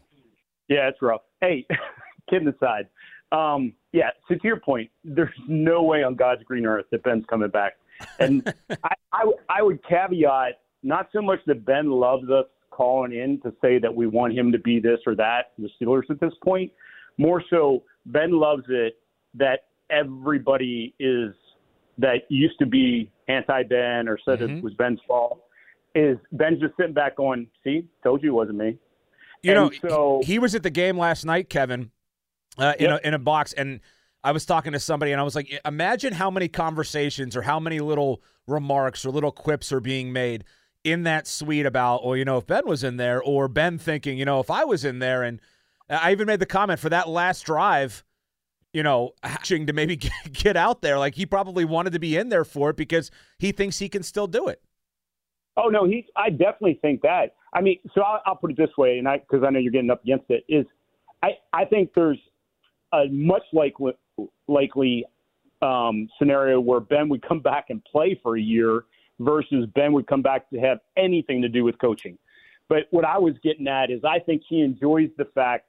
Yeah, 0.69 0.89
it's 0.89 1.01
rough. 1.01 1.23
Hey, 1.41 1.65
kidding 2.31 2.49
aside, 2.49 2.89
um, 3.33 3.73
yeah. 3.93 4.11
So 4.29 4.35
to 4.35 4.41
your 4.45 4.61
point, 4.61 4.91
there's 5.05 5.35
no 5.49 5.83
way 5.83 6.03
on 6.03 6.15
God's 6.15 6.43
green 6.45 6.67
earth 6.67 6.87
that 6.91 7.03
Ben's 7.03 7.25
coming 7.29 7.51
back, 7.51 7.75
and 8.19 8.53
I, 8.85 8.95
I 9.13 9.25
I 9.49 9.63
would 9.63 9.81
caveat 9.89 10.61
not 10.83 11.09
so 11.13 11.23
much 11.23 11.41
that 11.47 11.65
Ben 11.65 11.91
loves 11.91 12.29
us 12.31 12.47
calling 12.71 13.13
in 13.13 13.41
to 13.43 13.55
say 13.61 13.79
that 13.79 13.95
we 13.95 14.07
want 14.07 14.33
him 14.33 14.51
to 14.53 14.59
be 14.59 14.81
this 14.81 15.01
or 15.07 15.15
that 15.17 15.53
the 15.59 15.69
Steelers 15.81 16.11
at 16.11 16.21
this 16.21 16.33
point. 16.43 16.73
More 17.19 17.43
so, 17.51 17.83
Ben 18.07 18.33
loves 18.33 18.65
it 18.69 18.99
that 19.35 19.65
everybody 19.91 20.95
is 20.99 21.35
that 21.99 22.23
used 22.29 22.59
to 22.59 22.67
be 22.67 23.11
anti 23.29 23.63
Ben 23.65 24.09
or 24.09 24.19
said 24.25 24.41
mm-hmm. 24.41 24.59
it 24.59 24.65
was 24.65 24.75
Ben's 24.75 25.01
fault 25.07 25.43
is 25.95 26.19
Ben's 26.33 26.61
just 26.61 26.77
sitting 26.77 26.95
back 26.95 27.17
going, 27.17 27.47
"See, 27.65 27.87
told 28.03 28.23
you 28.23 28.31
it 28.31 28.35
wasn't 28.35 28.59
me." 28.59 28.79
You 29.43 29.53
and 29.53 29.83
know, 29.83 29.89
so 29.89 30.21
he, 30.23 30.35
he, 30.35 30.39
was 30.39 30.55
at 30.55 30.63
the 30.63 30.71
game 30.71 30.99
last 30.99 31.25
night, 31.25 31.49
Kevin, 31.49 31.91
uh, 32.59 32.75
in 32.79 32.91
yep. 32.91 33.01
a 33.03 33.09
in 33.09 33.15
a 33.15 33.19
box, 33.19 33.53
and 33.53 33.81
I 34.23 34.33
was 34.33 34.45
talking 34.45 34.73
to 34.73 34.81
somebody, 34.81 35.13
and 35.13 35.21
I 35.21 35.25
was 35.25 35.35
like, 35.35 35.61
"Imagine 35.65 36.13
how 36.13 36.31
many 36.31 36.49
conversations 36.49 37.37
or 37.37 37.43
how 37.43 37.61
many 37.61 37.81
little 37.81 38.23
remarks 38.47 39.05
or 39.05 39.11
little 39.11 39.33
quips 39.33 39.73
are 39.73 39.81
being 39.81 40.13
made." 40.13 40.45
in 40.83 41.03
that 41.03 41.27
suite 41.27 41.67
about, 41.67 42.07
well, 42.07 42.17
you 42.17 42.25
know, 42.25 42.39
if 42.39 42.47
Ben 42.47 42.67
was 42.67 42.83
in 42.83 42.97
there, 42.97 43.23
or 43.23 43.49
Ben 43.49 43.77
thinking, 43.77 44.17
you 44.17 44.25
know, 44.25 44.41
if 44.41 44.51
I 44.51 44.65
was 44.65 44.83
in 44.83 44.99
there, 44.99 45.23
and 45.23 45.39
I 45.91 46.11
even 46.11 46.27
made 46.27 46.41
the 46.41 46.47
comment 46.47 46.81
for 46.81 46.89
that 46.89 47.07
last 47.07 47.43
drive 47.43 48.03
you 48.73 48.83
know, 48.83 49.13
hatching 49.23 49.67
to 49.67 49.73
maybe 49.73 49.97
get 50.33 50.57
out 50.57 50.83
there. 50.83 50.99
Like 50.99 51.15
he 51.15 51.27
probably 51.27 51.65
wanted 51.65 51.93
to 51.93 51.99
be 51.99 52.17
in 52.17 52.29
there 52.29 52.45
for 52.45 52.71
it 52.71 52.77
because 52.77 53.11
he 53.39 53.53
thinks 53.53 53.79
he 53.79 53.89
can 53.89 54.03
still 54.03 54.27
do 54.27 54.49
it. 54.49 54.63
Oh 55.57 55.69
no, 55.69 55.85
he. 55.85 56.07
I 56.17 56.31
definitely 56.31 56.79
think 56.81 57.03
that. 57.03 57.35
I 57.53 57.61
mean, 57.61 57.79
so 57.95 58.03
I'll, 58.03 58.23
I'll 58.25 58.37
put 58.37 58.53
it 58.53 58.57
this 58.57 58.71
way, 58.79 58.99
and 58.99 59.09
I 59.09 59.19
because 59.19 59.45
I 59.47 59.51
know 59.51 59.59
you're 59.59 59.73
getting 59.73 59.91
up 59.91 60.03
against 60.03 60.27
it. 60.29 60.45
Is 60.49 60.65
I 61.23 61.31
I 61.53 61.65
think 61.65 61.91
there's 61.95 62.19
a 62.93 63.07
much 63.11 63.45
likely 63.53 63.93
likely 64.49 65.05
um, 65.63 66.09
scenario 66.19 66.61
where 66.61 66.81
Ben 66.81 67.09
would 67.09 67.23
come 67.27 67.41
back 67.41 67.67
and 67.71 67.85
play 67.85 68.19
for 68.23 68.37
a 68.37 68.41
year 68.41 68.85
versus 69.19 69.67
Ben 69.75 69.93
would 69.93 70.07
come 70.07 70.23
back 70.23 70.49
to 70.51 70.59
have 70.59 70.79
anything 70.97 71.43
to 71.43 71.49
do 71.49 71.65
with 71.65 71.79
coaching. 71.79 72.19
But 72.69 72.87
what 72.91 73.05
I 73.05 73.19
was 73.19 73.35
getting 73.43 73.69
at 73.69 73.91
is 73.91 74.03
I 74.05 74.19
think 74.21 74.43
he 74.49 74.63
enjoys 74.63 75.11
the 75.19 75.27
fact 75.27 75.67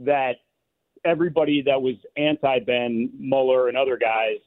that 0.00 0.36
everybody 1.04 1.62
that 1.62 1.80
was 1.80 1.94
anti 2.16 2.58
Ben 2.60 3.10
Mueller 3.18 3.68
and 3.68 3.76
other 3.76 3.96
guys 3.96 4.38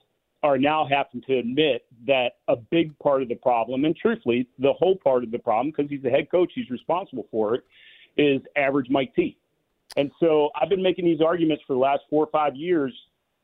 are 0.44 0.58
now 0.58 0.86
having 0.86 1.22
to 1.22 1.38
admit 1.38 1.86
that 2.06 2.34
a 2.50 2.56
big 2.58 2.98
part 3.00 3.22
of 3.22 3.30
the 3.30 3.36
problem, 3.36 3.86
and 3.86 3.96
truthfully, 3.96 4.48
the 4.60 4.74
whole 4.74 4.98
part 4.98 5.24
of 5.24 5.32
the 5.32 5.40
problem, 5.40 5.72
because 5.76 5.90
he's 5.90 6.04
the 6.04 6.10
head 6.10 6.30
coach, 6.30 6.52
he's 6.54 6.70
responsible 6.70 7.26
for 7.32 7.56
it, 7.56 7.64
is 8.18 8.42
average 8.58 8.88
Mike 8.90 9.16
T. 9.16 9.38
And 9.96 10.12
so 10.20 10.50
I've 10.60 10.70
been 10.70 10.82
making 10.84 11.06
these 11.06 11.22
arguments 11.22 11.64
for 11.68 11.74
the 11.74 11.80
last 11.80 12.02
four 12.10 12.24
or 12.24 12.30
five 12.32 12.56
years. 12.56 12.94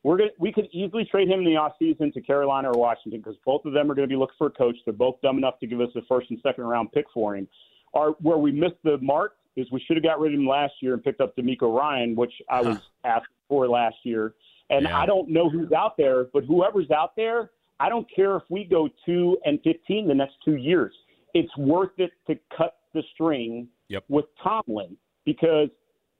We're 0.02 0.16
gonna, 0.16 0.30
we 0.38 0.52
could 0.52 0.68
easily 0.72 1.04
trade 1.04 1.28
him 1.28 1.40
in 1.40 1.44
the 1.44 1.52
offseason 1.52 2.12
to 2.14 2.20
Carolina 2.20 2.70
or 2.70 2.78
Washington 2.78 3.20
because 3.20 3.36
both 3.44 3.64
of 3.66 3.72
them 3.72 3.90
are 3.90 3.94
going 3.94 4.08
to 4.08 4.12
be 4.12 4.18
looking 4.18 4.36
for 4.38 4.46
a 4.46 4.50
coach. 4.50 4.76
They're 4.84 4.94
both 4.94 5.20
dumb 5.20 5.36
enough 5.38 5.58
to 5.60 5.66
give 5.66 5.80
us 5.80 5.90
a 5.94 6.00
first 6.08 6.30
and 6.30 6.38
second 6.42 6.64
round 6.64 6.90
pick 6.92 7.04
for 7.12 7.36
him. 7.36 7.46
Our, 7.94 8.10
where 8.20 8.38
we 8.38 8.50
missed 8.50 8.82
the 8.82 8.98
mark 8.98 9.34
is 9.56 9.70
we 9.70 9.80
should 9.86 9.96
have 9.96 10.04
got 10.04 10.18
rid 10.18 10.32
of 10.32 10.40
him 10.40 10.46
last 10.46 10.74
year 10.80 10.94
and 10.94 11.04
picked 11.04 11.20
up 11.20 11.36
DeMeco 11.36 11.76
Ryan, 11.76 12.16
which 12.16 12.32
I 12.48 12.62
was 12.62 12.78
asked 13.04 13.26
for 13.48 13.68
last 13.68 13.96
year. 14.04 14.34
And 14.70 14.84
Yeah. 14.84 14.98
I 14.98 15.04
don't 15.06 15.28
know 15.28 15.50
who's 15.50 15.72
out 15.72 15.96
there, 15.96 16.24
but 16.32 16.44
whoever's 16.44 16.90
out 16.90 17.14
there, 17.16 17.50
I 17.78 17.88
don't 17.88 18.06
care 18.14 18.36
if 18.36 18.44
we 18.48 18.64
go 18.64 18.88
two 19.04 19.36
and 19.44 19.60
fifteen 19.62 20.06
the 20.06 20.14
next 20.14 20.36
two 20.44 20.56
years. 20.56 20.94
It's 21.34 21.54
worth 21.56 21.98
it 21.98 22.12
to 22.26 22.38
cut 22.56 22.76
the 22.94 23.02
string 23.12 23.68
Yep. 23.88 24.04
with 24.08 24.26
Tomlin 24.42 24.96
because 25.24 25.68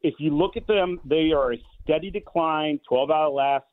if 0.02 0.14
you 0.18 0.36
look 0.36 0.56
at 0.56 0.66
them, 0.66 1.00
they 1.04 1.32
are 1.32 1.52
a 1.52 1.62
steady 1.82 2.10
decline. 2.10 2.80
Twelve 2.88 3.10
out 3.10 3.26
of 3.26 3.32
the 3.32 3.36
last, 3.36 3.64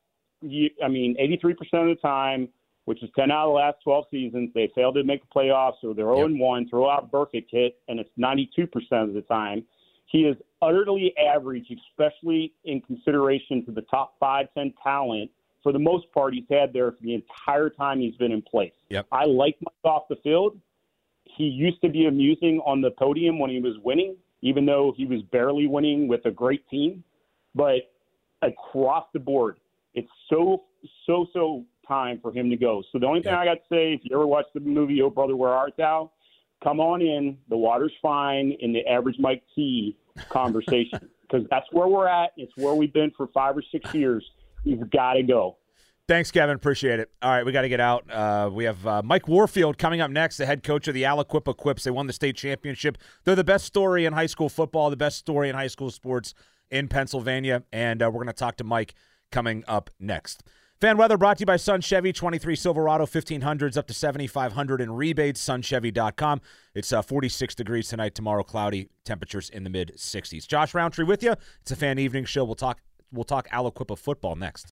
I 0.84 0.88
mean, 0.88 1.15
eighty-three 1.19 1.53
percent 1.53 1.89
of 1.89 1.95
the 1.95 2.01
time, 2.01 2.49
which 2.86 3.01
is 3.03 3.09
ten 3.17 3.32
out 3.32 3.47
of 3.47 3.49
the 3.49 3.55
last 3.55 3.78
twelve 3.84 4.05
seasons. 4.11 4.51
They 4.53 4.71
failed 4.75 4.95
to 4.95 5.03
make 5.03 5.21
the 5.21 5.39
playoffs, 5.39 5.84
or 5.84 5.93
they're 5.93 6.05
zero 6.05 6.21
oh 6.21 6.25
and 6.25 6.39
one. 6.39 6.69
Throw 6.69 6.89
out 6.89 7.11
Burfict 7.11 7.47
hit, 7.49 7.80
and 7.88 7.99
it's 7.99 8.09
ninety-two 8.17 8.67
percent 8.67 9.09
of 9.09 9.13
the 9.13 9.21
time. 9.21 9.63
He 10.05 10.19
is 10.19 10.38
utterly 10.61 11.13
average, 11.17 11.67
especially 11.89 12.53
in 12.63 12.82
consideration 12.82 13.65
to 13.65 13.71
the 13.71 13.82
top 13.82 14.15
five, 14.19 14.47
ten 14.53 14.73
talent. 14.84 15.32
For 15.63 15.73
the 15.73 15.80
most 15.80 16.09
part, 16.13 16.34
he's 16.34 16.45
had 16.49 16.71
there 16.71 16.91
for 16.91 17.01
the 17.01 17.13
entire 17.13 17.69
time 17.69 17.99
he's 17.99 18.15
been 18.15 18.32
in 18.32 18.41
place. 18.41 18.71
Yep. 18.89 19.07
I 19.11 19.25
like 19.25 19.57
Mike 19.59 19.73
off 19.84 20.03
the 20.07 20.15
field. 20.17 20.57
He 21.25 21.43
used 21.43 21.82
to 21.82 21.89
be 21.89 22.05
amusing 22.05 22.61
on 22.65 22.80
the 22.80 22.91
podium 22.91 23.38
when 23.38 23.49
he 23.49 23.59
was 23.59 23.73
winning, 23.84 24.15
even 24.42 24.66
though 24.66 24.94
he 24.96 25.06
was 25.06 25.22
barely 25.32 25.68
winning 25.68 26.08
with 26.08 26.26
a 26.26 26.32
great 26.32 26.68
team. 26.70 27.04
But 27.56 27.92
across 28.42 29.06
the 29.14 29.20
board, 29.20 29.60
it's 29.94 30.10
so, 30.30 30.64
so, 31.06 31.28
so 31.34 31.66
time 31.88 32.20
for 32.22 32.32
him 32.32 32.50
to 32.50 32.58
go. 32.58 32.84
So 32.92 33.00
the 33.00 33.08
only 33.08 33.22
thing 33.22 33.34
I 33.34 33.46
got 33.46 33.56
to 33.56 33.62
say, 33.70 33.94
if 33.94 34.02
you 34.04 34.16
ever 34.16 34.28
watched 34.28 34.54
the 34.54 34.60
movie 34.60 35.02
Oh 35.02 35.10
Brother, 35.10 35.36
Where 35.36 35.52
Art 35.52 35.74
Thou? 35.78 36.12
Come 36.64 36.80
on 36.80 37.02
in. 37.02 37.38
The 37.50 37.58
water's 37.58 37.94
fine 38.02 38.56
in 38.60 38.74
the 38.74 38.86
average 38.88 39.18
Mike 39.20 39.44
T 39.56 39.96
conversation 40.30 41.10
because 41.22 41.48
that's 41.50 41.68
where 41.72 41.88
we're 41.88 42.08
at. 42.08 42.32
It's 42.36 42.52
where 42.56 42.74
we've 42.74 42.94
been 42.94 43.12
for 43.16 43.28
five 43.28 43.56
or 43.56 43.64
six 43.72 43.94
years. 43.94 44.26
You've 44.64 44.90
got 44.90 45.14
to 45.14 45.24
go. 45.24 45.58
Thanks, 46.08 46.32
Kevin. 46.32 46.55
Appreciate 46.55 47.01
it. 47.01 47.12
All 47.22 47.30
right, 47.30 47.45
we 47.45 47.51
got 47.51 47.64
to 47.64 47.70
get 47.70 47.82
out. 47.82 48.10
Uh, 48.10 48.49
we 48.51 48.64
have 48.64 48.88
uh, 48.88 49.01
Mike 49.03 49.28
Warfield 49.28 49.78
coming 49.78 49.99
up 49.99 50.10
next, 50.10 50.38
the 50.38 50.45
head 50.45 50.64
coach 50.64 50.88
of 50.88 50.93
the 50.93 51.03
Aliquippa 51.03 51.58
Quips. 51.58 51.84
They 51.84 51.91
won 51.91 52.08
the 52.08 52.14
state 52.14 52.38
championship. 52.38 52.97
They're 53.26 53.36
the 53.36 53.43
best 53.43 53.66
story 53.66 54.05
in 54.05 54.14
high 54.14 54.28
school 54.28 54.47
football, 54.47 54.89
the 54.89 54.95
best 54.95 55.18
story 55.18 55.49
in 55.49 55.55
high 55.55 55.68
school 55.68 55.91
sports 55.91 56.34
in 56.72 56.88
Pennsylvania. 56.88 57.64
And 57.74 58.01
uh, 58.01 58.05
we're 58.05 58.24
going 58.24 58.28
to 58.28 58.34
talk 58.34 58.55
to 58.58 58.64
Mike 58.64 58.93
coming 59.34 59.66
up 59.68 59.89
next. 59.99 60.43
Fan 60.80 60.95
weather 60.95 61.18
brought 61.18 61.38
to 61.38 61.41
you 61.41 61.45
by 61.45 61.58
Sun 61.58 61.82
Chevy 61.82 62.14
23 62.14 62.55
Silverado 62.55 63.05
1500s 63.05 63.76
up 63.76 63.88
to 63.88 63.93
7500 63.93 64.80
in 64.80 64.91
rebates. 64.91 65.43
Sunchevy.com. 65.43 66.39
It's 66.74 66.93
uh, 66.93 67.01
46 67.01 67.53
degrees 67.55 67.89
tonight, 67.89 68.16
tomorrow 68.16 68.43
cloudy, 68.43 68.88
temperatures 69.03 69.49
in 69.49 69.66
the 69.66 69.70
mid 69.70 69.93
60s. 69.97 70.47
Josh 70.47 70.74
Rowntree 70.74 71.03
with 71.03 71.22
you. 71.22 71.34
It's 71.62 71.72
a 71.72 71.76
fan 71.76 71.99
evening 71.99 72.24
show. 72.24 72.45
We'll 72.45 72.55
talk 72.55 72.80
we'll 73.12 73.26
talk 73.26 73.49
Aliquippa 73.49 73.97
football 73.97 74.38
next. 74.38 74.72